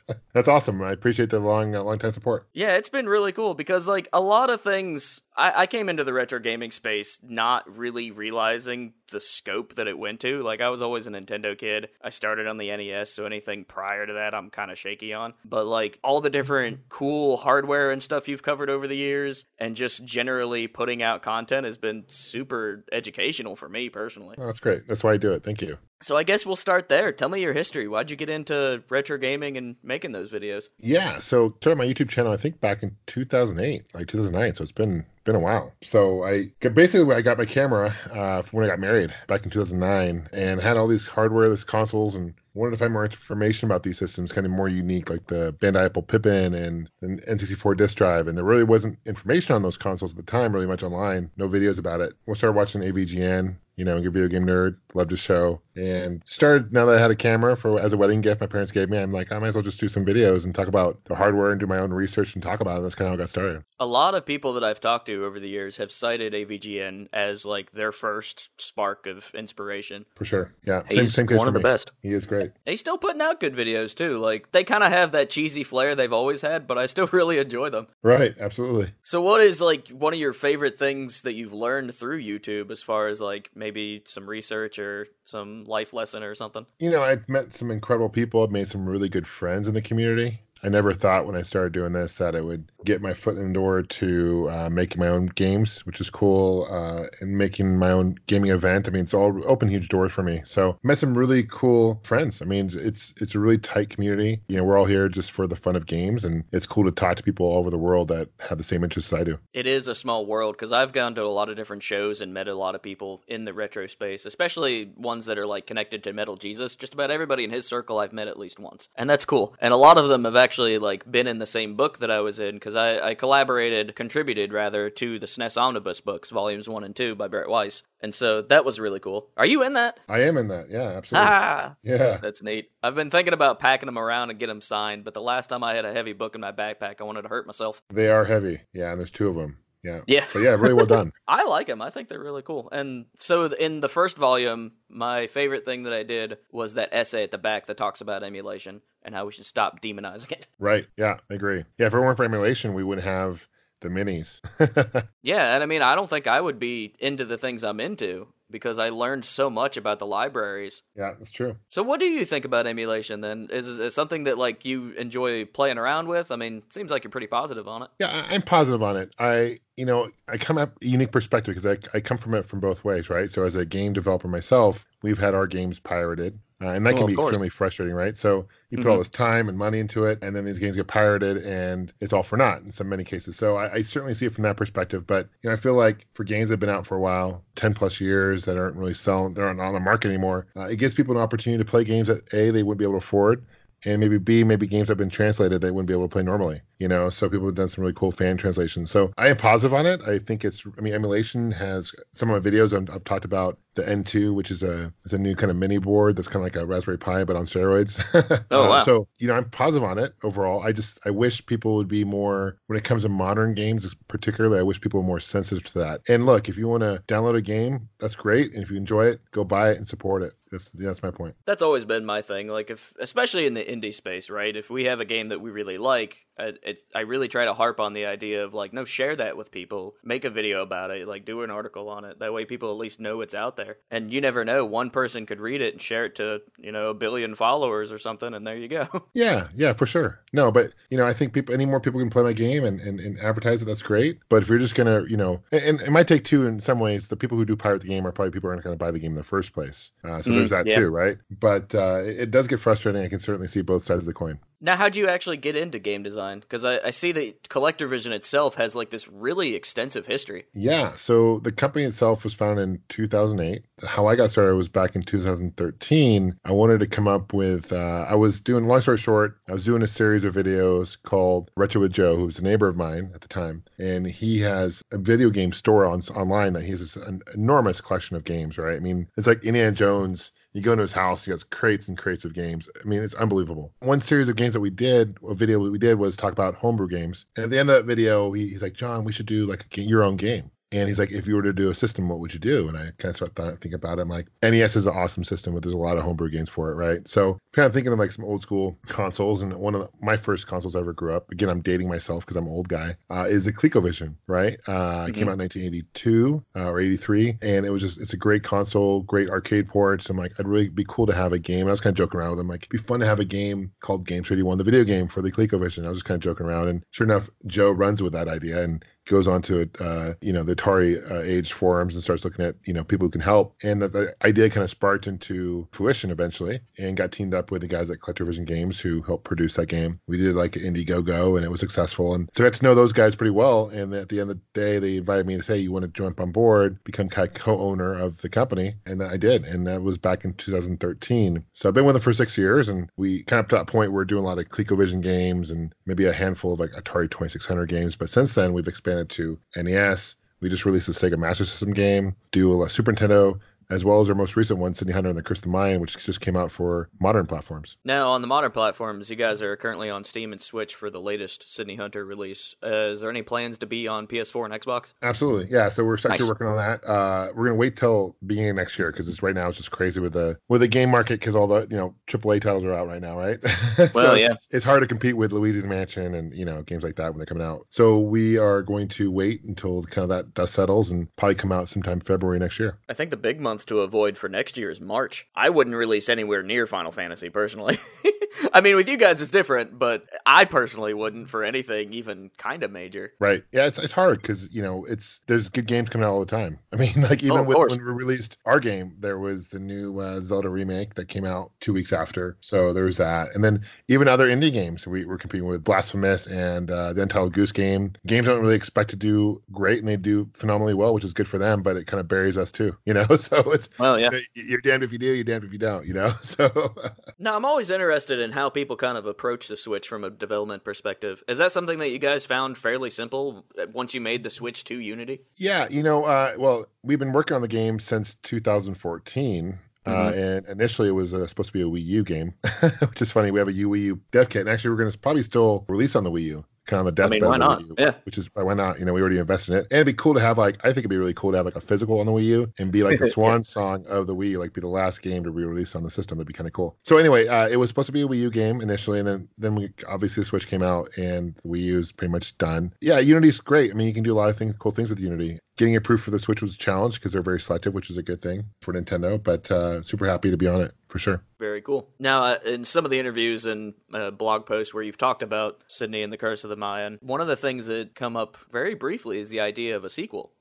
That's 0.33 0.47
awesome. 0.47 0.81
I 0.81 0.91
appreciate 0.91 1.29
the 1.29 1.39
long, 1.39 1.75
uh, 1.75 1.83
long 1.83 1.99
time 1.99 2.11
support. 2.11 2.47
Yeah, 2.53 2.75
it's 2.75 2.89
been 2.89 3.07
really 3.07 3.31
cool 3.31 3.53
because 3.53 3.88
like 3.88 4.07
a 4.11 4.21
lot 4.21 4.49
of 4.49 4.61
things. 4.61 5.21
I, 5.35 5.61
I 5.61 5.67
came 5.67 5.89
into 5.89 6.03
the 6.03 6.13
retro 6.13 6.39
gaming 6.39 6.71
space 6.71 7.19
not 7.23 7.77
really 7.77 8.11
realizing 8.11 8.94
the 9.11 9.21
scope 9.21 9.75
that 9.75 9.88
it 9.88 9.97
went 9.97 10.19
to. 10.21 10.41
Like 10.41 10.61
I 10.61 10.69
was 10.69 10.81
always 10.81 11.07
a 11.07 11.11
Nintendo 11.11 11.57
kid. 11.57 11.89
I 12.01 12.09
started 12.09 12.47
on 12.47 12.57
the 12.57 12.75
NES, 12.75 13.13
so 13.13 13.25
anything 13.25 13.63
prior 13.66 14.05
to 14.05 14.13
that 14.13 14.33
I'm 14.33 14.49
kind 14.49 14.71
of 14.71 14.77
shaky 14.77 15.13
on. 15.13 15.33
But 15.45 15.66
like 15.66 15.99
all 16.03 16.21
the 16.21 16.29
different 16.29 16.89
cool 16.89 17.38
hardware 17.38 17.91
and 17.91 18.01
stuff 18.01 18.27
you've 18.27 18.44
covered 18.44 18.69
over 18.69 18.88
the 18.88 18.97
years 18.97 19.45
and 19.57 19.75
just 19.75 20.03
generally 20.03 20.67
putting 20.67 21.01
out 21.01 21.21
content 21.21 21.65
has 21.65 21.77
been 21.77 22.03
super 22.07 22.85
educational 22.91 23.55
for 23.55 23.69
me 23.69 23.89
personally. 23.89 24.35
Oh, 24.38 24.45
that's 24.47 24.59
great. 24.59 24.88
That's 24.88 25.03
why 25.03 25.13
I 25.13 25.17
do 25.17 25.31
it. 25.31 25.44
Thank 25.44 25.61
you. 25.61 25.77
So 26.01 26.17
I 26.17 26.23
guess 26.23 26.45
we'll 26.45 26.57
start 26.57 26.89
there. 26.89 27.13
Tell 27.13 27.29
me 27.29 27.39
your 27.39 27.53
history. 27.53 27.88
Why'd 27.88 28.11
you 28.11 28.17
get 28.17 28.29
into 28.29 28.83
retro 28.89 29.17
gaming 29.17 29.55
and 29.55 29.77
making 29.83 30.11
those 30.11 30.29
videos? 30.29 30.65
Yeah, 30.77 31.19
so 31.19 31.55
started 31.61 31.77
my 31.77 31.85
YouTube 31.85 32.09
channel 32.09 32.33
I 32.33 32.38
think 32.38 32.59
back 32.59 32.83
in 32.83 32.97
2008, 33.07 33.94
like 33.94 34.07
2009. 34.07 34.55
So 34.55 34.63
it's 34.63 34.73
been 34.73 35.05
been 35.23 35.35
a 35.35 35.39
while. 35.39 35.73
So 35.84 36.23
I 36.23 36.50
basically 36.69 37.13
I 37.16 37.22
got 37.22 37.38
my 37.38 37.45
camera 37.45 37.95
uh, 38.11 38.44
when 38.51 38.66
I 38.66 38.67
got 38.67 38.79
married 38.79 39.13
back 39.28 39.44
in 39.44 39.50
2009 39.50 40.29
and 40.34 40.61
had 40.61 40.78
all 40.78 40.88
these 40.88 41.06
hardware, 41.07 41.50
these 41.50 41.63
consoles, 41.63 42.16
and 42.16 42.34
wanted 42.53 42.72
to 42.72 42.78
find 42.78 42.94
more 42.94 43.06
information 43.06 43.67
about 43.67 43.83
these 43.83 43.97
systems, 43.97 44.31
kind 44.31 44.45
of 44.45 44.51
more 44.51 44.67
unique, 44.67 45.09
like 45.09 45.25
the 45.28 45.53
Bandai 45.53 45.85
Apple 45.85 46.03
Pippin 46.03 46.53
and 46.53 46.89
an 47.01 47.19
N64 47.28 47.78
disk 47.78 47.97
drive. 47.97 48.28
And 48.28 48.38
there 48.38 48.45
really 48.45 48.63
wasn't 48.63 49.00
information 49.06 49.56
on 49.56 49.63
those 49.63 49.78
consoles 49.78 50.12
at 50.12 50.17
the 50.17 50.23
time, 50.23 50.53
really 50.53 50.67
much 50.67 50.83
online. 50.83 51.31
No 51.38 51.50
videos 51.50 51.79
about 51.79 52.01
it. 52.01 52.13
We 52.28 52.35
started 52.35 52.56
watching 52.56 52.81
AVGN, 52.81 53.57
you 53.75 53.85
know, 53.85 53.97
a 53.97 54.01
video 54.01 54.28
game 54.28 54.45
nerd, 54.45 54.78
loved 54.94 55.11
his 55.11 55.19
show, 55.19 55.61
and 55.75 56.23
started 56.28 56.72
now 56.72 56.85
that 56.85 56.97
I 56.97 57.01
had 57.01 57.11
a 57.11 57.16
camera 57.16 57.56
for 57.56 57.79
as 57.79 57.94
a 57.94 57.97
wedding 57.97 58.22
gift 58.22 58.41
my 58.41 58.47
parents 58.47 58.72
gave 58.72 58.89
me. 58.89 58.97
I'm 58.97 59.11
like, 59.11 59.31
I 59.31 59.39
might 59.39 59.47
as 59.47 59.56
well 59.56 59.63
just 59.63 59.79
do 59.79 59.88
some 59.88 60.06
videos 60.06 60.45
and 60.45 60.53
talk 60.53 60.67
about 60.67 61.03
the 61.06 61.16
hardware 61.16 61.51
and 61.51 61.59
do 61.59 61.67
my 61.67 61.79
own 61.79 61.91
research 61.91 62.35
and 62.35 62.44
talk 62.44 62.59
about 62.59 62.79
it. 62.79 62.83
That's 62.83 62.95
kind 62.95 63.07
of 63.07 63.12
how 63.12 63.16
I 63.16 63.23
got 63.23 63.29
started. 63.29 63.63
A 63.79 63.85
lot 63.85 64.16
of 64.16 64.25
people 64.25 64.53
that 64.53 64.63
I've 64.63 64.79
talked 64.79 65.07
to 65.07 65.25
over 65.25 65.39
the 65.39 65.50
years 65.50 65.78
have 65.78 65.91
cited 65.91 66.33
AVGN 66.33 67.07
as 67.13 67.45
like 67.45 67.72
their 67.72 67.91
first 67.91 68.50
spark 68.57 69.07
of 69.07 69.31
inspiration. 69.33 70.06
For 70.16 70.25
sure, 70.25 70.53
yeah. 70.66 70.83
He's 70.89 71.13
same, 71.13 71.28
same 71.28 71.38
one 71.38 71.47
of 71.47 71.53
the 71.53 71.59
best. 71.59 71.91
He 72.01 72.12
is 72.12 72.25
great. 72.25 72.51
He's 72.66 72.79
still 72.79 72.97
putting 72.97 73.22
out 73.22 73.39
good 73.39 73.56
videos 73.56 73.95
too. 73.95 74.17
Like 74.17 74.51
they 74.51 74.63
kind 74.63 74.83
of 74.83 74.91
have 74.91 75.12
that 75.13 75.29
cheesy 75.29 75.63
flair 75.63 75.95
they've 75.95 76.13
always 76.13 76.41
had, 76.41 76.67
but 76.67 76.78
I 76.78 76.85
still 76.85 77.07
really 77.12 77.39
enjoy 77.39 77.69
them. 77.69 77.88
Right, 78.03 78.35
absolutely. 78.39 78.94
So, 79.03 79.22
what 79.22 79.41
is 79.41 79.59
like 79.59 79.88
one 79.89 80.13
of 80.13 80.19
your 80.19 80.33
favorite 80.33 80.78
things 80.78 81.23
that 81.23 81.33
you've 81.33 81.53
learned 81.53 81.94
through 81.94 82.22
YouTube, 82.22 82.72
as 82.72 82.81
far 82.81 83.07
as 83.07 83.19
like 83.19 83.50
maybe 83.63 84.03
some 84.06 84.29
research 84.29 84.78
or 84.78 85.07
some 85.24 85.63
life 85.63 85.94
lesson 85.94 86.22
or 86.22 86.35
something? 86.35 86.66
You 86.79 86.91
know, 86.91 87.01
I've 87.01 87.28
met 87.29 87.53
some 87.53 87.72
incredible 87.72 88.09
people. 88.09 88.44
I've 88.44 88.51
made 88.51 88.68
some 88.68 88.88
really 88.88 89.07
good 89.07 89.25
friends 89.25 89.69
in 89.69 89.74
the 89.74 89.81
community. 89.81 90.41
I 90.63 90.69
never 90.69 90.94
thought 90.94 91.25
when 91.25 91.35
I 91.35 91.41
started 91.41 91.74
doing 91.74 91.94
this 91.94 92.18
that 92.18 92.35
I 92.35 92.41
would 92.41 92.72
get 92.85 93.01
my 93.01 93.13
foot 93.13 93.38
in 93.38 93.47
the 93.47 93.53
door 93.53 93.81
to 93.81 94.50
uh, 94.50 94.69
making 94.69 95.00
my 95.00 95.07
own 95.07 95.28
games, 95.28 95.86
which 95.86 96.00
is 96.00 96.10
cool, 96.10 96.68
uh, 96.69 97.07
and 97.19 97.38
making 97.38 97.77
my 97.77 97.92
own 97.92 98.18
gaming 98.27 98.51
event. 98.51 98.88
I 98.88 98.92
mean, 98.92 99.04
it's 99.04 99.13
all 99.13 99.42
open 99.45 99.69
huge 99.69 99.89
doors 99.89 100.12
for 100.12 100.24
me. 100.24 100.42
So 100.45 100.71
I 100.71 100.88
met 100.88 100.98
some 100.98 101.18
really 101.18 101.44
cool 101.44 102.00
friends. 102.04 102.42
I 102.42 102.45
mean, 102.45 102.71
it's 102.74 103.13
it's 103.18 103.36
a 103.36 103.39
really 103.39 103.57
tight 103.57 103.89
community. 103.89 104.42
You 104.48 104.57
know, 104.57 104.63
we're 104.63 104.77
all 104.77 104.86
here 104.86 105.10
just 105.10 105.31
for 105.31 105.48
the 105.48 105.56
fun 105.56 105.75
of 105.75 105.86
games, 105.86 106.24
and 106.25 106.44
it's 106.51 106.66
cool 106.68 106.86
to 106.86 106.92
talk 106.92 107.18
to 107.18 107.24
people 107.24 107.45
all 107.45 107.59
over 107.59 107.69
the 107.69 107.77
world 107.77 108.07
that 108.07 108.30
have 108.39 108.57
the 108.57 108.63
same 108.63 108.83
interests 108.83 109.12
as 109.12 109.19
I 109.19 109.24
do. 109.24 109.39
It 109.54 109.68
is 109.68 109.88
a 109.88 109.95
small 109.95 110.25
world 110.25 110.56
because 110.56 110.71
I've 110.71 110.94
gone 110.94 111.16
to 111.16 111.24
a 111.24 111.25
lot 111.25 111.50
of 111.50 111.56
different 111.56 111.83
shows 111.83 112.21
and 112.21 112.33
met 112.33 112.48
a 112.48 112.56
lot 112.56 112.75
of 112.75 112.81
people 112.81 113.21
in 113.27 113.44
the 113.44 113.54
retro 113.54 113.88
space, 113.88 114.25
especially 114.25 114.92
ones 114.95 115.25
that 115.25 115.38
are 115.38 115.48
like 115.48 115.68
connected 115.68 116.04
to 116.04 116.13
Metal 116.13 116.38
Jesus. 116.38 116.75
Just 116.75 116.94
about 116.94 117.12
everybody 117.12 117.44
in 117.44 117.50
his 117.50 117.66
circle 117.66 118.00
I've 118.00 118.13
met 118.13 118.27
at 118.27 118.39
least 118.39 118.59
once, 118.59 118.88
and 118.95 119.09
that's 119.09 119.25
cool. 119.25 119.56
And 119.59 119.74
a 119.74 119.77
lot 119.77 119.98
of 119.98 120.07
them 120.07 120.25
have 120.25 120.36
actually 120.36 120.52
actually 120.53 120.77
like 120.77 121.11
been 121.11 121.25
in 121.25 121.39
the 121.39 121.47
same 121.47 121.75
book 121.75 121.97
that 121.97 122.11
I 122.11 122.19
was 122.19 122.39
in 122.39 122.53
because 122.53 122.75
I, 122.75 123.00
I 123.00 123.15
collaborated, 123.15 123.95
contributed 123.95 124.53
rather, 124.53 124.88
to 124.91 125.17
the 125.17 125.25
SNES 125.25 125.59
Omnibus 125.59 126.00
books, 126.00 126.29
volumes 126.29 126.69
one 126.69 126.83
and 126.83 126.95
two 126.95 127.15
by 127.15 127.27
Barrett 127.27 127.50
Weiss, 127.50 127.81
and 128.01 128.13
so 128.13 128.44
that 128.44 128.63
was 128.63 128.79
really 128.79 129.00
cool. 129.00 129.29
Are 129.35 129.47
you 129.47 129.63
in 129.63 129.73
that? 129.73 130.00
I 130.07 130.21
am 130.21 130.38
in 130.38 130.50
that. 130.50 130.69
Yeah, 130.69 130.89
absolutely. 130.89 131.27
Ah, 131.27 131.75
yeah, 131.83 132.17
that's 132.21 132.44
neat. 132.44 132.69
I've 132.83 132.94
been 132.94 133.09
thinking 133.09 133.33
about 133.33 133.57
packing 133.59 133.88
them 133.88 133.97
around 133.97 134.29
and 134.29 134.38
get 134.38 134.45
them 134.45 134.61
signed, 134.61 135.05
but 135.05 135.15
the 135.15 135.21
last 135.21 135.47
time 135.47 135.63
I 135.63 135.73
had 135.73 135.85
a 135.85 135.94
heavy 135.94 136.13
book 136.13 136.35
in 136.35 136.41
my 136.41 136.51
backpack, 136.51 137.01
I 137.01 137.03
wanted 137.03 137.23
to 137.23 137.29
hurt 137.29 137.47
myself. 137.47 137.81
They 137.91 138.09
are 138.09 138.25
heavy. 138.25 138.61
Yeah, 138.73 138.91
and 138.91 138.99
there's 138.99 139.09
two 139.09 139.29
of 139.29 139.35
them. 139.35 139.57
Yeah. 139.83 140.01
Yeah. 140.07 140.25
But 140.31 140.39
yeah, 140.39 140.51
really 140.51 140.74
well 140.74 140.85
done. 140.85 141.12
I 141.27 141.45
like 141.45 141.68
them. 141.68 141.81
I 141.81 141.89
think 141.89 142.07
they're 142.07 142.19
really 142.19 142.41
cool. 142.41 142.69
And 142.71 143.06
so 143.19 143.45
in 143.45 143.81
the 143.81 143.89
first 143.89 144.18
volume, 144.18 144.74
my 144.89 145.27
favorite 145.27 145.65
thing 145.65 145.83
that 145.83 145.94
I 145.94 146.03
did 146.03 146.38
was 146.51 146.75
that 146.75 146.89
essay 146.91 147.24
at 147.24 147.31
the 147.31 147.38
back 147.38 147.65
that 147.65 147.77
talks 147.77 148.01
about 148.01 148.24
emulation 148.24 148.81
and 149.03 149.13
how 149.13 149.25
we 149.25 149.33
should 149.33 149.45
stop 149.45 149.81
demonizing 149.81 150.31
it. 150.31 150.47
Right. 150.59 150.88
Yeah, 150.95 151.18
I 151.30 151.33
agree. 151.33 151.65
Yeah, 151.77 151.88
if 151.88 151.94
it 151.94 152.00
weren't 152.00 152.15
for 152.15 152.24
emulation, 152.24 152.74
we 152.74 152.85
wouldn't 152.85 153.06
have 153.06 153.50
the 153.81 153.89
minis. 153.89 154.39
yeah, 155.21 155.53
and 155.53 155.62
I 155.62 155.65
mean, 155.65 155.81
I 155.81 155.94
don't 155.94 156.09
think 156.09 156.25
I 156.25 156.39
would 156.39 156.57
be 156.57 156.95
into 157.00 157.25
the 157.25 157.38
things 157.38 157.63
I'm 157.63 157.81
into 157.81 158.27
because 158.50 158.77
I 158.77 158.89
learned 158.89 159.25
so 159.25 159.50
much 159.50 159.77
about 159.77 160.00
the 160.00 160.06
libraries. 160.06 160.83
Yeah, 160.95 161.13
that's 161.18 161.31
true. 161.31 161.57
So, 161.69 161.83
what 161.83 162.00
do 162.00 162.06
you 162.06 162.24
think 162.24 162.45
about 162.45 162.65
emulation 162.65 163.21
then? 163.21 163.50
Is 163.51 163.80
it 163.80 163.91
something 163.91 164.24
that 164.24 164.38
like 164.38 164.63
you 164.63 164.91
enjoy 164.91 165.45
playing 165.45 165.77
around 165.77 166.07
with? 166.07 166.31
I 166.31 166.38
mean, 166.38 166.63
seems 166.69 166.89
like 166.89 167.03
you're 167.03 167.12
pretty 167.12 167.27
positive 167.27 167.68
on 167.68 167.83
it. 167.83 167.89
Yeah, 168.00 168.25
I'm 168.30 168.41
positive 168.41 168.81
on 168.81 168.95
it. 168.97 169.13
I, 169.19 169.59
you 169.77 169.85
know, 169.85 170.09
I 170.27 170.37
come 170.37 170.57
at 170.57 170.69
a 170.81 170.85
unique 170.85 171.11
perspective 171.11 171.55
because 171.55 171.65
I, 171.65 171.97
I 171.97 171.99
come 171.99 172.17
from 172.17 172.35
it 172.35 172.45
from 172.45 172.59
both 172.59 172.83
ways, 172.83 173.09
right? 173.09 173.29
So, 173.29 173.43
as 173.43 173.55
a 173.55 173.65
game 173.65 173.93
developer 173.93 174.27
myself, 174.27 174.85
we've 175.01 175.19
had 175.19 175.33
our 175.33 175.47
games 175.47 175.79
pirated. 175.79 176.39
Uh, 176.63 176.69
and 176.69 176.85
that 176.85 176.95
can 176.95 177.05
be 177.05 177.13
extremely 177.13 177.49
frustrating, 177.49 177.93
right? 177.93 178.15
So 178.15 178.47
you 178.69 178.77
put 178.77 178.83
mm-hmm. 178.83 178.91
all 178.91 178.97
this 178.97 179.09
time 179.09 179.49
and 179.49 179.57
money 179.57 179.79
into 179.79 180.05
it, 180.05 180.19
and 180.21 180.33
then 180.33 180.45
these 180.45 180.59
games 180.59 180.77
get 180.77 180.87
pirated, 180.87 181.37
and 181.37 181.91
it's 181.99 182.13
all 182.13 182.23
for 182.23 182.37
naught 182.37 182.61
in 182.61 182.71
so 182.71 182.85
many 182.85 183.03
cases. 183.03 183.35
So 183.35 183.57
I, 183.57 183.73
I, 183.73 183.81
certainly 183.81 184.13
see 184.13 184.27
it 184.27 184.33
from 184.33 184.43
that 184.43 184.55
perspective. 184.55 185.05
But 185.05 185.27
you 185.41 185.49
know, 185.49 185.53
I 185.53 185.57
feel 185.57 185.73
like 185.73 186.05
for 186.13 186.23
games 186.23 186.49
that 186.49 186.53
have 186.53 186.59
been 186.61 186.69
out 186.69 186.87
for 186.87 186.95
a 186.95 187.01
while, 187.01 187.43
ten 187.55 187.73
plus 187.73 187.99
years 187.99 188.45
that 188.45 188.55
aren't 188.55 188.77
really 188.77 188.93
selling, 188.93 189.33
they're 189.33 189.53
not 189.53 189.67
on 189.67 189.73
the 189.73 189.79
market 189.81 190.07
anymore. 190.07 190.47
Uh, 190.55 190.65
it 190.65 190.77
gives 190.77 190.93
people 190.93 191.17
an 191.17 191.21
opportunity 191.21 191.61
to 191.61 191.69
play 191.69 191.83
games 191.83 192.07
that 192.07 192.33
a 192.33 192.51
they 192.51 192.63
wouldn't 192.63 192.79
be 192.79 192.85
able 192.85 192.93
to 192.93 193.05
afford, 193.05 193.45
and 193.85 194.00
maybe 194.00 194.18
B, 194.18 194.44
maybe 194.44 194.68
games 194.68 194.89
have 194.89 194.97
been 194.97 195.09
translated 195.09 195.62
they 195.62 195.71
wouldn't 195.71 195.88
be 195.88 195.94
able 195.94 196.07
to 196.07 196.12
play 196.12 196.24
normally. 196.24 196.62
You 196.80 196.88
know, 196.88 197.09
so 197.09 197.30
people 197.30 197.45
have 197.45 197.56
done 197.56 197.69
some 197.69 197.83
really 197.83 197.94
cool 197.94 198.12
fan 198.12 198.38
translations. 198.38 198.91
So 198.91 199.13
I 199.18 199.30
am 199.30 199.38
positive 199.38 199.74
on 199.74 199.85
it. 199.85 200.01
I 200.01 200.19
think 200.19 200.44
it's. 200.44 200.65
I 200.77 200.81
mean, 200.81 200.94
emulation 200.94 201.51
has 201.51 201.94
some 202.12 202.30
of 202.30 202.44
my 202.44 202.50
videos. 202.50 202.74
I've, 202.74 202.94
I've 202.94 203.03
talked 203.03 203.25
about 203.25 203.57
the 203.75 203.83
N2, 203.83 204.33
which 204.33 204.51
is 204.51 204.63
a 204.63 204.94
is 205.06 205.13
a 205.13 205.18
new 205.18 205.35
kind 205.35 205.50
of 205.50 205.57
mini 205.57 205.77
board 205.77 206.15
that's 206.15 206.27
kind 206.27 206.38
of 206.38 206.44
like 206.44 206.62
a 206.62 206.65
Raspberry 206.65 206.97
Pi 206.97 207.24
but 207.24 207.35
on 207.35 207.45
steroids. 207.45 208.03
oh 208.51 208.69
wow! 208.69 208.83
so 208.83 209.07
you 209.19 209.27
know, 209.27 209.35
I'm 209.35 209.50
positive 209.50 209.83
on 209.83 209.97
it 209.97 210.13
overall. 210.24 210.62
I 210.63 210.71
just 210.71 211.00
I 211.06 211.09
wish 211.09 211.45
people 211.45 211.75
would 211.75 211.88
be 211.88 212.03
more 212.03 212.57
when 212.68 212.77
it 212.77 212.83
comes 212.83 213.03
to 213.03 213.09
modern 213.09 213.53
games, 213.53 213.94
particularly. 214.07 214.59
I 214.59 214.63
wish 214.63 214.81
people 214.81 215.00
were 215.00 215.07
more 215.07 215.19
sensitive 215.19 215.63
to 215.71 215.80
that. 215.80 216.01
And 216.09 216.25
look, 216.25 216.50
if 216.50 216.57
you 216.57 216.68
want 216.68 216.83
to 216.83 217.01
download 217.07 217.35
a 217.35 217.41
game, 217.41 217.89
that's 218.00 218.15
great, 218.15 218.53
and 218.53 218.63
if 218.63 218.71
you 218.71 218.77
enjoy 218.77 219.06
it, 219.06 219.21
go 219.31 219.44
buy 219.44 219.71
it 219.71 219.77
and 219.77 219.88
support 219.88 220.21
it. 220.24 220.33
That's 220.53 220.69
that's 220.75 221.01
my 221.01 221.09
point. 221.09 221.35
That's 221.45 221.63
always 221.63 221.83
been 221.83 222.05
my 222.05 222.21
thing. 222.21 222.47
Like 222.47 222.69
if, 222.69 222.94
especially 223.00 223.47
in 223.47 223.55
the 223.55 223.63
indie 223.63 223.94
space, 223.94 224.29
right? 224.29 224.55
If 224.55 224.69
we 224.69 224.83
have 224.83 225.00
a 225.00 225.05
game 225.05 225.29
that 225.29 225.41
we 225.41 225.50
really 225.50 225.79
like, 225.79 226.27
it, 226.38 226.80
I 226.95 227.01
really 227.01 227.27
try 227.27 227.45
to 227.45 227.53
harp 227.53 227.80
on 227.80 227.94
the 227.94 228.06
idea 228.06 228.44
of 228.44 228.53
like, 228.53 228.74
no, 228.74 228.85
share 228.85 229.15
that 229.15 229.38
with 229.38 229.51
people, 229.51 229.95
make 230.03 230.25
a 230.25 230.30
video 230.30 230.62
about 230.62 230.91
it, 230.91 231.07
like 231.07 231.25
do 231.25 231.41
an 231.44 231.51
article 231.51 231.89
on 231.89 232.06
it. 232.06 232.19
That 232.19 232.33
way, 232.33 232.45
people 232.45 232.71
at 232.71 232.77
least 232.77 233.00
know 233.00 233.21
it's 233.21 233.35
out 233.35 233.57
there. 233.57 233.77
And 233.91 234.12
you 234.12 234.21
never 234.21 234.44
know, 234.44 234.65
one 234.65 234.89
person 234.89 235.25
could 235.25 235.39
read 235.39 235.62
it 235.62 235.74
and 235.74 235.81
share 235.81 236.06
it 236.06 236.15
to, 236.15 236.41
you 236.57 236.71
know, 236.71 236.89
a 236.89 236.94
billion 236.94 237.35
followers 237.35 237.91
or 237.91 238.00
something, 238.00 238.33
and 238.33 238.45
there 238.45 238.57
you 238.57 238.68
go. 238.68 238.88
Yeah, 239.13 239.47
yeah, 239.56 239.74
for 239.74 239.85
sure. 239.85 240.19
No, 240.33 240.51
but, 240.51 240.74
you 240.89 240.97
know, 240.97 241.06
I 241.06 241.13
think 241.13 241.33
people, 241.33 241.53
any 241.53 241.65
more 241.65 241.80
people 241.80 242.00
can 242.00 242.09
play 242.09 242.24
my 242.24 242.33
game 242.33 242.63
and, 242.63 242.80
and, 242.81 243.00
and 243.00 243.19
advertise 243.19 243.62
it, 243.62 243.65
that's 243.65 243.83
great. 243.83 244.19
But 244.27 244.41
if 244.41 244.50
you're 244.50 244.57
just 244.57 244.75
going 244.75 244.88
to, 244.88 245.09
you 245.09 245.18
know, 245.18 245.41
and, 245.51 245.63
and, 245.63 245.81
it 245.81 245.91
might 245.91 246.07
take 246.07 246.24
two 246.24 246.47
in 246.47 246.59
some 246.59 246.80
ways, 246.80 247.07
the 247.07 247.15
people 247.15 247.38
who 247.38 247.45
do 247.45 247.56
pirate 247.56 247.81
the 247.81 247.88
game 247.88 248.07
are 248.07 248.12
probably 248.12 248.31
people 248.31 248.47
who 248.47 248.51
aren't 248.51 248.63
going 248.63 248.77
to 248.77 248.83
buy 248.83 248.91
the 248.91 249.00
game 249.00 249.12
in 249.12 249.18
the 249.18 249.24
first 249.24 249.53
place. 249.53 249.91
Uh, 250.03 250.21
so 250.21 250.31
mm, 250.31 250.35
there's 250.35 250.50
that 250.50 250.68
yeah. 250.68 250.77
too, 250.77 250.89
right? 250.89 251.18
But 251.30 251.75
uh, 251.75 252.01
it, 252.03 252.21
it 252.21 252.31
does 252.31 252.47
get 252.47 252.59
frustrating. 252.59 253.03
I 253.03 253.09
can 253.09 253.19
certainly 253.19 253.47
see 253.47 253.62
both 253.62 253.83
sides 253.83 254.00
of 254.00 254.06
the 254.06 254.13
coin. 254.13 254.39
Now, 254.63 254.77
how 254.77 254.88
do 254.88 254.98
you 254.98 255.10
actually 255.10 255.36
get 255.36 255.57
into 255.57 255.77
game 255.77 256.04
design? 256.04 256.39
Because 256.39 256.63
I, 256.63 256.80
I, 256.80 256.92
see 256.92 257.12
that 257.12 257.50
Collector 257.50 257.86
Vision 257.86 258.13
itself 258.13 258.56
has 258.56 258.77
like 258.77 258.92
this 258.92 259.10
really 259.10 259.56
extensive 259.56 260.06
history. 260.06 260.45
Yeah. 260.54 260.95
So 260.95 261.39
the 261.39 261.51
company 261.51 261.83
itself 261.83 262.24
was 262.24 262.33
founded 262.33 262.63
in 262.63 262.81
2008. 262.88 263.65
How 263.86 264.07
I 264.07 264.15
got 264.15 264.30
started 264.30 264.56
was 264.56 264.69
back 264.69 264.95
in 264.95 265.04
2013. 265.04 266.39
I 266.45 266.51
wanted 266.54 266.80
to 266.80 266.88
come 266.88 267.10
up 267.10 267.33
with, 267.33 267.74
uh, 267.74 268.06
I 268.07 268.15
was 268.15 268.39
doing, 268.39 268.65
long 268.65 268.80
story 268.80 268.98
short, 268.98 269.38
I 269.50 269.51
was 269.51 269.65
doing 269.65 269.81
a 269.81 269.88
series 269.88 270.24
of 270.24 270.33
videos 270.33 270.98
called 271.04 271.51
Retro 271.57 271.81
with 271.81 271.92
Joe, 271.92 272.16
who's 272.16 272.39
a 272.39 272.44
neighbor 272.44 272.69
of 272.69 272.77
mine 272.77 273.12
at 273.13 273.19
the 273.19 273.27
time. 273.27 273.66
And 273.80 274.07
he 274.07 274.39
has 274.39 274.81
a 274.94 274.98
video 274.98 275.30
game 275.30 275.51
store 275.51 275.86
on, 275.86 276.00
online 276.16 276.54
that 276.54 276.63
he 276.63 276.69
has 276.69 276.95
an 276.95 277.19
enormous 277.33 277.81
collection 277.81 278.16
of 278.16 278.24
games, 278.24 278.57
right? 278.57 278.77
I 278.77 278.80
mean, 278.80 279.09
it's 279.18 279.27
like 279.27 279.44
Indiana 279.44 279.74
Jones 279.74 280.31
you 280.53 280.61
go 280.61 280.71
into 280.71 280.81
his 280.83 280.94
house, 280.94 281.25
he 281.25 281.31
has 281.31 281.44
crates 281.44 281.88
and 281.88 281.97
crates 281.97 282.25
of 282.25 282.33
games. 282.33 282.69
I 282.79 282.88
mean, 282.88 283.01
it's 283.01 283.15
unbelievable. 283.15 283.73
One 283.79 284.01
series 284.01 284.29
of 284.29 284.35
games 284.35 284.53
that 284.53 284.59
we 284.59 284.69
did, 284.69 285.17
a 285.27 285.33
video 285.33 285.63
that 285.63 285.71
we 285.71 285.79
did 285.79 285.97
was 285.97 286.15
talk 286.15 286.31
about 286.31 286.55
homebrew 286.55 286.88
games. 286.88 287.25
And 287.35 287.45
at 287.45 287.50
the 287.50 287.59
end 287.59 287.69
of 287.69 287.75
that 287.75 287.85
video, 287.85 288.31
he, 288.31 288.50
he's 288.50 288.61
like, 288.61 288.73
John, 288.73 289.03
we 289.03 289.11
should 289.11 289.25
do 289.25 289.45
like 289.45 289.65
a, 289.77 289.81
your 289.81 290.03
own 290.03 290.15
game. 290.15 290.51
And 290.73 290.87
he's 290.87 290.99
like, 290.99 291.11
if 291.11 291.27
you 291.27 291.35
were 291.35 291.43
to 291.43 291.53
do 291.53 291.69
a 291.69 291.75
system, 291.75 292.09
what 292.09 292.19
would 292.19 292.33
you 292.33 292.39
do? 292.39 292.67
And 292.67 292.77
I 292.77 292.91
kind 292.97 293.11
of 293.11 293.15
start 293.15 293.35
to 293.35 293.55
think 293.57 293.75
about 293.75 293.99
it. 293.99 294.01
I'm 294.01 294.09
like, 294.09 294.27
NES 294.41 294.75
is 294.75 294.87
an 294.87 294.95
awesome 294.95 295.23
system, 295.23 295.53
but 295.53 295.61
there's 295.61 295.75
a 295.75 295.77
lot 295.77 295.97
of 295.97 296.03
homebrew 296.03 296.29
games 296.29 296.49
for 296.49 296.71
it, 296.71 296.75
right? 296.75 297.07
So 297.07 297.37
kind 297.51 297.67
of 297.67 297.73
thinking 297.73 297.93
of 297.93 297.99
like 297.99 298.11
some 298.11 298.25
old 298.25 298.41
school 298.41 298.77
consoles. 298.87 299.43
And 299.43 299.53
one 299.55 299.75
of 299.75 299.81
the, 299.81 299.89
my 300.01 300.17
first 300.17 300.47
consoles 300.47 300.75
I 300.75 300.79
ever 300.79 300.93
grew 300.93 301.13
up, 301.13 301.31
again, 301.31 301.49
I'm 301.49 301.61
dating 301.61 301.87
myself 301.87 302.25
because 302.25 302.37
I'm 302.37 302.47
an 302.47 302.51
old 302.51 302.67
guy, 302.67 302.95
uh, 303.09 303.27
is 303.29 303.45
a 303.45 303.53
ColecoVision, 303.53 304.15
right? 304.27 304.57
Uh, 304.67 304.71
mm-hmm. 304.71 305.09
It 305.09 305.15
came 305.15 305.29
out 305.29 305.33
in 305.33 305.39
1982 305.39 306.43
uh, 306.55 306.69
or 306.69 306.79
83. 306.79 307.37
And 307.41 307.65
it 307.65 307.69
was 307.69 307.81
just, 307.81 308.01
it's 308.01 308.13
a 308.13 308.17
great 308.17 308.43
console, 308.43 309.01
great 309.01 309.29
arcade 309.29 309.67
ports. 309.67 310.09
I'm 310.09 310.17
like, 310.17 310.33
I'd 310.39 310.47
really 310.47 310.69
be 310.69 310.85
cool 310.87 311.05
to 311.05 311.13
have 311.13 311.33
a 311.33 311.39
game. 311.39 311.67
I 311.67 311.71
was 311.71 311.81
kind 311.81 311.93
of 311.93 311.97
joking 311.97 312.19
around 312.19 312.31
with 312.31 312.39
him, 312.39 312.47
like, 312.47 312.63
it'd 312.63 312.69
be 312.69 312.77
fun 312.77 312.99
to 313.01 313.05
have 313.05 313.19
a 313.19 313.25
game 313.25 313.71
called 313.79 314.07
Gamester 314.07 314.33
81, 314.33 314.57
the 314.57 314.63
video 314.63 314.83
game 314.83 315.07
for 315.07 315.21
the 315.21 315.31
ColecoVision. 315.31 315.85
I 315.85 315.89
was 315.89 315.97
just 315.97 316.05
kind 316.05 316.15
of 316.15 316.21
joking 316.21 316.47
around. 316.47 316.69
And 316.69 316.83
sure 316.91 317.05
enough, 317.05 317.29
Joe 317.45 317.71
runs 317.71 318.01
with 318.01 318.13
that 318.13 318.27
idea. 318.27 318.63
And 318.63 318.83
goes 319.05 319.27
on 319.27 319.41
to 319.44 319.69
uh, 319.79 320.13
you 320.21 320.33
know 320.33 320.44
the 320.44 320.55
Atari 320.55 321.11
uh, 321.11 321.21
age 321.21 321.53
forums 321.53 321.95
and 321.95 322.03
starts 322.03 322.23
looking 322.23 322.45
at 322.45 322.55
you 322.65 322.73
know 322.73 322.83
people 322.83 323.07
who 323.07 323.11
can 323.11 323.21
help, 323.21 323.55
and 323.63 323.81
that 323.81 323.91
the 323.91 324.15
idea 324.23 324.50
kind 324.50 324.63
of 324.63 324.69
sparked 324.69 325.07
into 325.07 325.67
fruition 325.71 326.11
eventually, 326.11 326.59
and 326.77 326.97
got 326.97 327.11
teamed 327.11 327.33
up 327.33 327.51
with 327.51 327.61
the 327.61 327.67
guys 327.67 327.89
at 327.89 328.01
Collector 328.01 328.25
Vision 328.25 328.45
Games 328.45 328.79
who 328.79 329.01
helped 329.01 329.23
produce 329.23 329.55
that 329.55 329.67
game. 329.67 330.00
We 330.07 330.17
did 330.17 330.35
like 330.35 330.55
an 330.55 330.63
Indiegogo, 330.63 331.35
and 331.35 331.45
it 331.45 331.50
was 331.50 331.59
successful, 331.59 332.13
and 332.15 332.29
so 332.33 332.44
I 332.44 332.47
got 332.47 332.53
to 332.53 332.63
know 332.63 332.75
those 332.75 332.94
guys 332.94 333.15
pretty 333.15 333.31
well. 333.31 333.69
And 333.69 333.94
at 333.94 334.09
the 334.09 334.19
end 334.19 334.31
of 334.31 334.38
the 334.38 334.59
day, 334.59 334.79
they 334.79 334.97
invited 334.97 335.27
me 335.27 335.35
to 335.35 335.44
say, 335.44 335.57
"You 335.57 335.71
want 335.71 335.83
to 335.83 335.89
jump 335.89 336.19
on 336.19 336.31
board, 336.31 336.83
become 336.83 337.09
kind 337.09 337.27
of 337.27 337.33
co-owner 337.33 337.94
of 337.94 338.21
the 338.21 338.29
company," 338.29 338.75
and 338.85 339.03
I 339.03 339.17
did, 339.17 339.44
and 339.45 339.67
that 339.67 339.81
was 339.81 339.97
back 339.97 340.25
in 340.25 340.33
2013. 340.33 341.44
So 341.53 341.69
I've 341.69 341.75
been 341.75 341.85
with 341.85 341.95
them 341.95 342.01
for 342.01 342.13
six 342.13 342.38
years, 342.38 342.69
and 342.69 342.89
we 342.97 343.23
kind 343.23 343.39
of 343.39 343.47
to 343.49 343.56
that 343.56 343.67
point 343.67 343.91
we're 343.91 344.06
doing 344.06 344.23
a 344.23 344.27
lot 344.27 344.39
of 344.39 344.49
ColecoVision 344.49 345.01
games 345.01 345.51
and 345.51 345.73
maybe 345.85 346.06
a 346.06 346.13
handful 346.13 346.53
of 346.53 346.59
like 346.59 346.71
Atari 346.71 347.09
2600 347.09 347.67
games, 347.67 347.95
but 347.95 348.09
since 348.09 348.33
then 348.33 348.53
we've 348.53 348.67
expanded 348.67 348.93
expanded 349.01 349.10
to 349.10 349.40
NES. 349.63 350.16
We 350.42 350.50
just 350.50 350.66
released 350.66 350.90
a 350.90 350.92
Sega 350.92 351.18
Master 351.18 351.45
System 351.45 351.71
game, 351.73 352.16
do 352.31 352.62
a 352.62 352.66
uh, 352.66 352.68
Super 352.68 352.92
Nintendo, 352.92 353.40
as 353.69 353.85
well 353.85 354.01
as 354.01 354.09
our 354.09 354.15
most 354.15 354.35
recent 354.35 354.59
one, 354.59 354.73
Sydney 354.73 354.93
Hunter 354.93 355.09
and 355.09 355.17
the 355.17 355.23
Curse 355.23 355.39
of 355.39 355.43
the 355.43 355.49
Mayan, 355.49 355.81
which 355.81 355.97
just 355.97 356.21
came 356.21 356.35
out 356.35 356.51
for 356.51 356.89
modern 356.99 357.25
platforms. 357.25 357.77
Now, 357.83 358.11
on 358.11 358.21
the 358.21 358.27
modern 358.27 358.51
platforms, 358.51 359.09
you 359.09 359.15
guys 359.15 359.41
are 359.41 359.55
currently 359.55 359.89
on 359.89 360.03
Steam 360.03 360.31
and 360.31 360.41
Switch 360.41 360.75
for 360.75 360.89
the 360.89 361.01
latest 361.01 361.53
Sydney 361.53 361.75
Hunter 361.75 362.05
release. 362.05 362.55
Uh, 362.63 362.91
is 362.91 363.01
there 363.01 363.09
any 363.09 363.21
plans 363.21 363.57
to 363.59 363.65
be 363.65 363.87
on 363.87 364.07
PS4 364.07 364.45
and 364.45 364.53
Xbox? 364.53 364.93
Absolutely, 365.01 365.51
yeah. 365.51 365.69
So 365.69 365.83
we're 365.83 365.95
actually 365.95 366.11
nice. 366.11 366.27
working 366.27 366.47
on 366.47 366.57
that. 366.57 366.83
Uh, 366.83 367.29
we're 367.35 367.45
gonna 367.45 367.55
wait 367.55 367.75
till 367.75 368.15
beginning 368.25 368.51
of 368.51 368.55
next 368.55 368.77
year 368.77 368.91
because 368.91 369.21
right 369.21 369.35
now 369.35 369.47
it's 369.47 369.57
just 369.57 369.71
crazy 369.71 369.99
with 369.99 370.13
the 370.13 370.37
with 370.49 370.61
the 370.61 370.67
game 370.67 370.89
market 370.89 371.19
because 371.19 371.35
all 371.35 371.47
the 371.47 371.67
you 371.69 371.77
know 371.77 371.95
AAA 372.07 372.41
titles 372.41 372.63
are 372.63 372.73
out 372.73 372.87
right 372.87 373.01
now, 373.01 373.17
right? 373.17 373.39
so 373.75 373.89
well, 373.93 374.17
yeah. 374.17 374.35
It's 374.51 374.65
hard 374.65 374.81
to 374.81 374.87
compete 374.87 375.17
with 375.17 375.31
Luigi's 375.31 375.65
Mansion 375.65 376.15
and 376.15 376.35
you 376.35 376.45
know 376.45 376.61
games 376.63 376.83
like 376.83 376.95
that 376.95 377.09
when 377.09 377.17
they're 377.17 377.25
coming 377.25 377.45
out. 377.45 377.67
So 377.69 377.99
we 377.99 378.37
are 378.37 378.61
going 378.61 378.87
to 378.89 379.11
wait 379.11 379.43
until 379.43 379.83
kind 379.83 380.03
of 380.03 380.09
that 380.09 380.33
dust 380.33 380.53
settles 380.53 380.91
and 380.91 381.13
probably 381.15 381.35
come 381.35 381.51
out 381.51 381.69
sometime 381.69 381.99
February 381.99 382.39
next 382.39 382.59
year. 382.59 382.77
I 382.89 382.93
think 382.93 383.09
the 383.09 383.17
big 383.17 383.39
month 383.39 383.53
to 383.66 383.81
avoid 383.81 384.18
for 384.18 384.30
next 384.30 384.57
year 384.57 384.69
is 384.69 384.81
March. 384.81 385.28
I 385.36 385.50
wouldn't 385.50 385.76
release 385.76 386.10
anywhere 386.10 386.44
near 386.44 386.68
Final 386.68 386.92
Fantasy 386.92 387.30
personally. 387.30 387.78
I 388.54 388.62
mean, 388.62 388.76
with 388.76 388.90
you 388.90 388.98
guys 388.98 389.22
it's 389.22 389.31
different, 389.31 389.78
but 389.78 390.06
I 390.26 390.45
personally 390.45 390.94
wouldn't 390.94 391.30
for 391.30 391.44
anything 391.44 391.94
even 391.94 392.31
kind 392.38 392.64
of 392.64 392.72
major. 392.72 393.14
Right? 393.19 393.44
Yeah, 393.52 393.68
it's 393.68 393.78
it's 393.78 393.94
hard 393.94 394.22
because 394.22 394.54
you 394.54 394.62
know 394.62 394.86
it's 394.86 395.22
there's 395.28 395.50
good 395.50 395.68
games 395.68 395.90
coming 395.90 396.06
out 396.06 396.14
all 396.14 396.19
the 396.19 396.26
time. 396.26 396.60
I 396.74 396.76
mean, 396.76 397.02
like 397.02 397.24
even 397.24 397.40
oh, 397.40 397.44
with, 397.44 397.57
when 397.57 397.86
we 397.86 397.92
released 397.92 398.38
our 398.45 398.60
game, 398.60 398.95
there 399.00 399.19
was 399.19 399.50
the 399.50 399.60
new 399.60 400.00
uh, 400.00 400.22
Zelda 400.22 400.50
remake 400.50 400.95
that 400.95 401.07
came 401.07 401.26
out 401.26 401.52
two 401.60 401.74
weeks 401.74 401.94
after. 401.94 402.38
So 402.42 402.74
there 402.74 402.86
was 402.86 402.98
that, 402.98 403.33
and 403.36 403.44
then 403.44 403.64
even 403.88 404.07
other 404.07 404.28
indie 404.28 404.52
games 404.52 404.88
we 404.88 405.06
were 405.06 405.18
competing 405.18 405.48
with 405.48 405.64
Blasphemous 405.64 406.28
and 406.28 406.69
uh, 406.72 406.94
the 406.94 407.02
Untitled 407.04 407.33
Goose 407.33 407.52
Game. 407.52 407.94
Games 408.06 408.28
don't 408.28 408.42
really 408.42 408.56
expect 408.56 408.90
to 408.92 408.95
do 408.95 409.42
great, 409.52 409.80
and 409.80 409.88
they 409.88 409.98
do 409.98 410.30
phenomenally 410.33 410.74
well, 410.74 410.94
which 410.94 411.04
is 411.04 411.14
good 411.14 411.28
for 411.28 411.38
them, 411.38 411.62
but 411.62 411.78
it 411.78 411.88
kind 411.88 412.00
of 412.00 412.07
buries 412.07 412.38
us 412.38 412.52
too. 412.52 412.76
You 412.86 412.94
know, 412.94 413.04
so 413.16 413.43
it's 413.52 413.69
well, 413.78 414.00
yeah, 414.00 414.09
you're 414.33 414.62
damned 414.62 414.83
if 414.83 414.92
you 414.92 414.97
do, 414.97 415.07
you're 415.07 415.23
damned 415.23 415.44
if 415.44 415.54
you 415.54 415.59
don't. 415.59 415.85
You 415.85 415.94
know, 415.94 416.14
so. 416.21 416.73
now 417.19 417.35
I'm 417.35 417.45
always 417.45 417.69
interested 417.69 418.19
in 418.19 418.31
how 418.31 418.50
people 418.50 418.76
kind 418.76 418.97
of 418.97 419.06
approach 419.06 419.47
the 419.47 419.57
Switch 419.57 419.88
from 419.88 420.04
a 420.04 420.09
development 420.09 420.64
perspective. 420.64 421.23
Is 421.28 421.38
that 421.38 421.52
something 421.52 421.80
that 421.80 421.90
you 421.90 422.00
guys 422.00 422.26
found 422.26 422.57
fairly 422.57 422.90
simple 422.90 423.45
once 423.71 423.94
you 423.94 424.02
made 424.02 424.23
the 424.23 424.30
switch 424.30 424.64
to 424.66 424.80
Unity? 424.80 425.21
Yeah, 425.35 425.68
you 425.69 425.83
know, 425.83 426.06
uh, 426.06 426.33
well, 426.38 426.66
we've 426.83 427.00
been 427.00 427.14
working 427.14 427.35
on 427.35 427.42
the 427.42 427.47
game 427.47 427.80
since 427.80 428.16
2014. 428.23 429.59
Uh, 429.85 429.90
mm-hmm. 429.90 430.07
Uh, 430.07 430.12
and 430.12 430.45
initially, 430.47 430.88
it 430.88 430.92
was 430.92 431.14
uh, 431.14 431.28
supposed 431.28 431.47
to 431.50 431.54
be 431.54 431.62
a 431.62 431.66
Wii 431.66 431.85
U 431.85 432.04
game, 432.04 432.33
which 432.80 433.02
is 433.02 433.12
funny. 433.12 433.31
We 433.31 433.40
have 433.40 433.50
a 433.50 433.52
Wii 433.52 433.80
U 433.80 434.02
dev 434.12 434.30
kit, 434.30 434.42
and 434.42 434.50
actually, 434.50 434.69
we're 434.69 434.78
going 434.78 434.92
to 434.92 434.97
probably 434.97 435.23
still 435.23 435.66
release 435.68 435.95
on 435.95 436.06
the 436.06 436.12
Wii 436.12 436.23
U 436.23 436.45
kind 436.65 436.79
of 436.79 436.85
the 436.85 436.91
deathbed. 436.91 437.23
I 437.23 437.25
mean, 437.25 437.29
why 437.29 437.37
not? 437.37 437.61
U, 437.61 437.75
yeah. 437.77 437.93
Which 438.03 438.17
is 438.17 438.29
why 438.33 438.53
not? 438.53 438.79
You 438.79 438.85
know, 438.85 438.93
we 438.93 439.01
already 439.01 439.19
invested 439.19 439.53
in 439.53 439.59
it, 439.59 439.67
and 439.71 439.73
it'd 439.73 439.85
be 439.85 439.93
cool 439.93 440.13
to 440.13 440.19
have 440.19 440.37
like 440.37 440.57
I 440.59 440.69
think 440.69 440.79
it'd 440.79 440.89
be 440.89 440.97
really 440.97 441.13
cool 441.13 441.31
to 441.31 441.37
have 441.37 441.45
like 441.45 441.55
a 441.55 441.61
physical 441.61 441.99
on 441.99 442.05
the 442.05 442.11
Wii 442.11 442.25
U 442.25 442.53
and 442.59 442.71
be 442.71 442.83
like 442.83 442.99
the 442.99 443.09
swan 443.11 443.39
yeah. 443.39 443.43
song 443.43 443.85
of 443.87 444.07
the 444.07 444.15
Wii, 444.15 444.37
like 444.37 444.53
be 444.53 444.61
the 444.61 444.67
last 444.67 445.01
game 445.01 445.23
to 445.23 445.31
be 445.31 445.43
released 445.43 445.75
on 445.75 445.83
the 445.83 445.89
system. 445.89 446.17
It'd 446.17 446.27
be 446.27 446.33
kind 446.33 446.47
of 446.47 446.53
cool. 446.53 446.77
So 446.83 446.97
anyway, 446.97 447.27
uh, 447.27 447.47
it 447.47 447.57
was 447.57 447.69
supposed 447.69 447.87
to 447.87 447.91
be 447.91 448.01
a 448.01 448.07
Wii 448.07 448.19
U 448.19 448.31
game 448.31 448.61
initially, 448.61 448.99
and 448.99 449.07
then 449.07 449.27
then 449.37 449.55
we 449.55 449.71
obviously 449.87 450.21
the 450.21 450.25
Switch 450.25 450.47
came 450.47 450.63
out, 450.63 450.89
and 450.97 451.35
the 451.35 451.49
Wii 451.49 451.61
U 451.61 451.79
is 451.79 451.91
pretty 451.91 452.11
much 452.11 452.37
done. 452.37 452.73
Yeah, 452.81 452.99
Unity's 452.99 453.39
great. 453.39 453.71
I 453.71 453.73
mean, 453.73 453.87
you 453.87 453.93
can 453.93 454.03
do 454.03 454.13
a 454.13 454.15
lot 454.15 454.29
of 454.29 454.37
things, 454.37 454.55
cool 454.57 454.71
things 454.71 454.89
with 454.89 454.99
Unity. 454.99 455.39
Getting 455.57 455.76
approved 455.76 456.04
for 456.04 456.12
the 456.12 456.18
Switch 456.18 456.42
was 456.42 456.56
a 456.56 456.57
challenge 456.57 456.95
because 456.95 457.14
they're 457.14 457.22
very 457.22 457.40
selective, 457.40 457.76
which 457.76 457.92
is 457.92 457.98
a 457.98 458.04
good 458.04 458.22
thing 458.22 458.45
for 458.62 458.74
Nintendo. 458.74 459.22
But 459.22 459.52
uh, 459.52 459.83
super 459.83 460.07
happy 460.07 460.31
to 460.31 460.38
be 460.38 460.48
on 460.48 460.62
it 460.62 460.74
for 460.90 460.98
sure. 460.98 461.24
Very 461.38 461.62
cool. 461.62 461.90
Now, 462.00 462.24
uh, 462.24 462.38
in 462.44 462.66
some 462.66 462.86
of 462.86 462.92
the 462.92 463.00
interviews 463.00 463.45
and 463.45 463.74
uh, 463.94 464.10
blog 464.12 464.48
posts 464.48 464.74
where 464.74 464.81
you've 464.81 464.98
talked 464.98 465.22
about 465.22 465.62
Sydney 465.68 466.02
and 466.02 466.12
the 466.12 466.18
Curse 466.18 466.44
of 466.44 466.50
the 466.50 466.56
Mayan, 466.56 466.98
one 467.02 467.22
of 467.22 467.28
the 467.28 467.36
things 467.36 467.68
that 467.68 467.94
come 467.94 468.18
up 468.18 468.38
very 468.52 468.74
briefly 468.74 469.19
is 469.19 469.30
the 469.30 469.42
idea 469.42 469.76
of 469.76 469.83
a 469.83 469.90
sequel. 469.90 470.31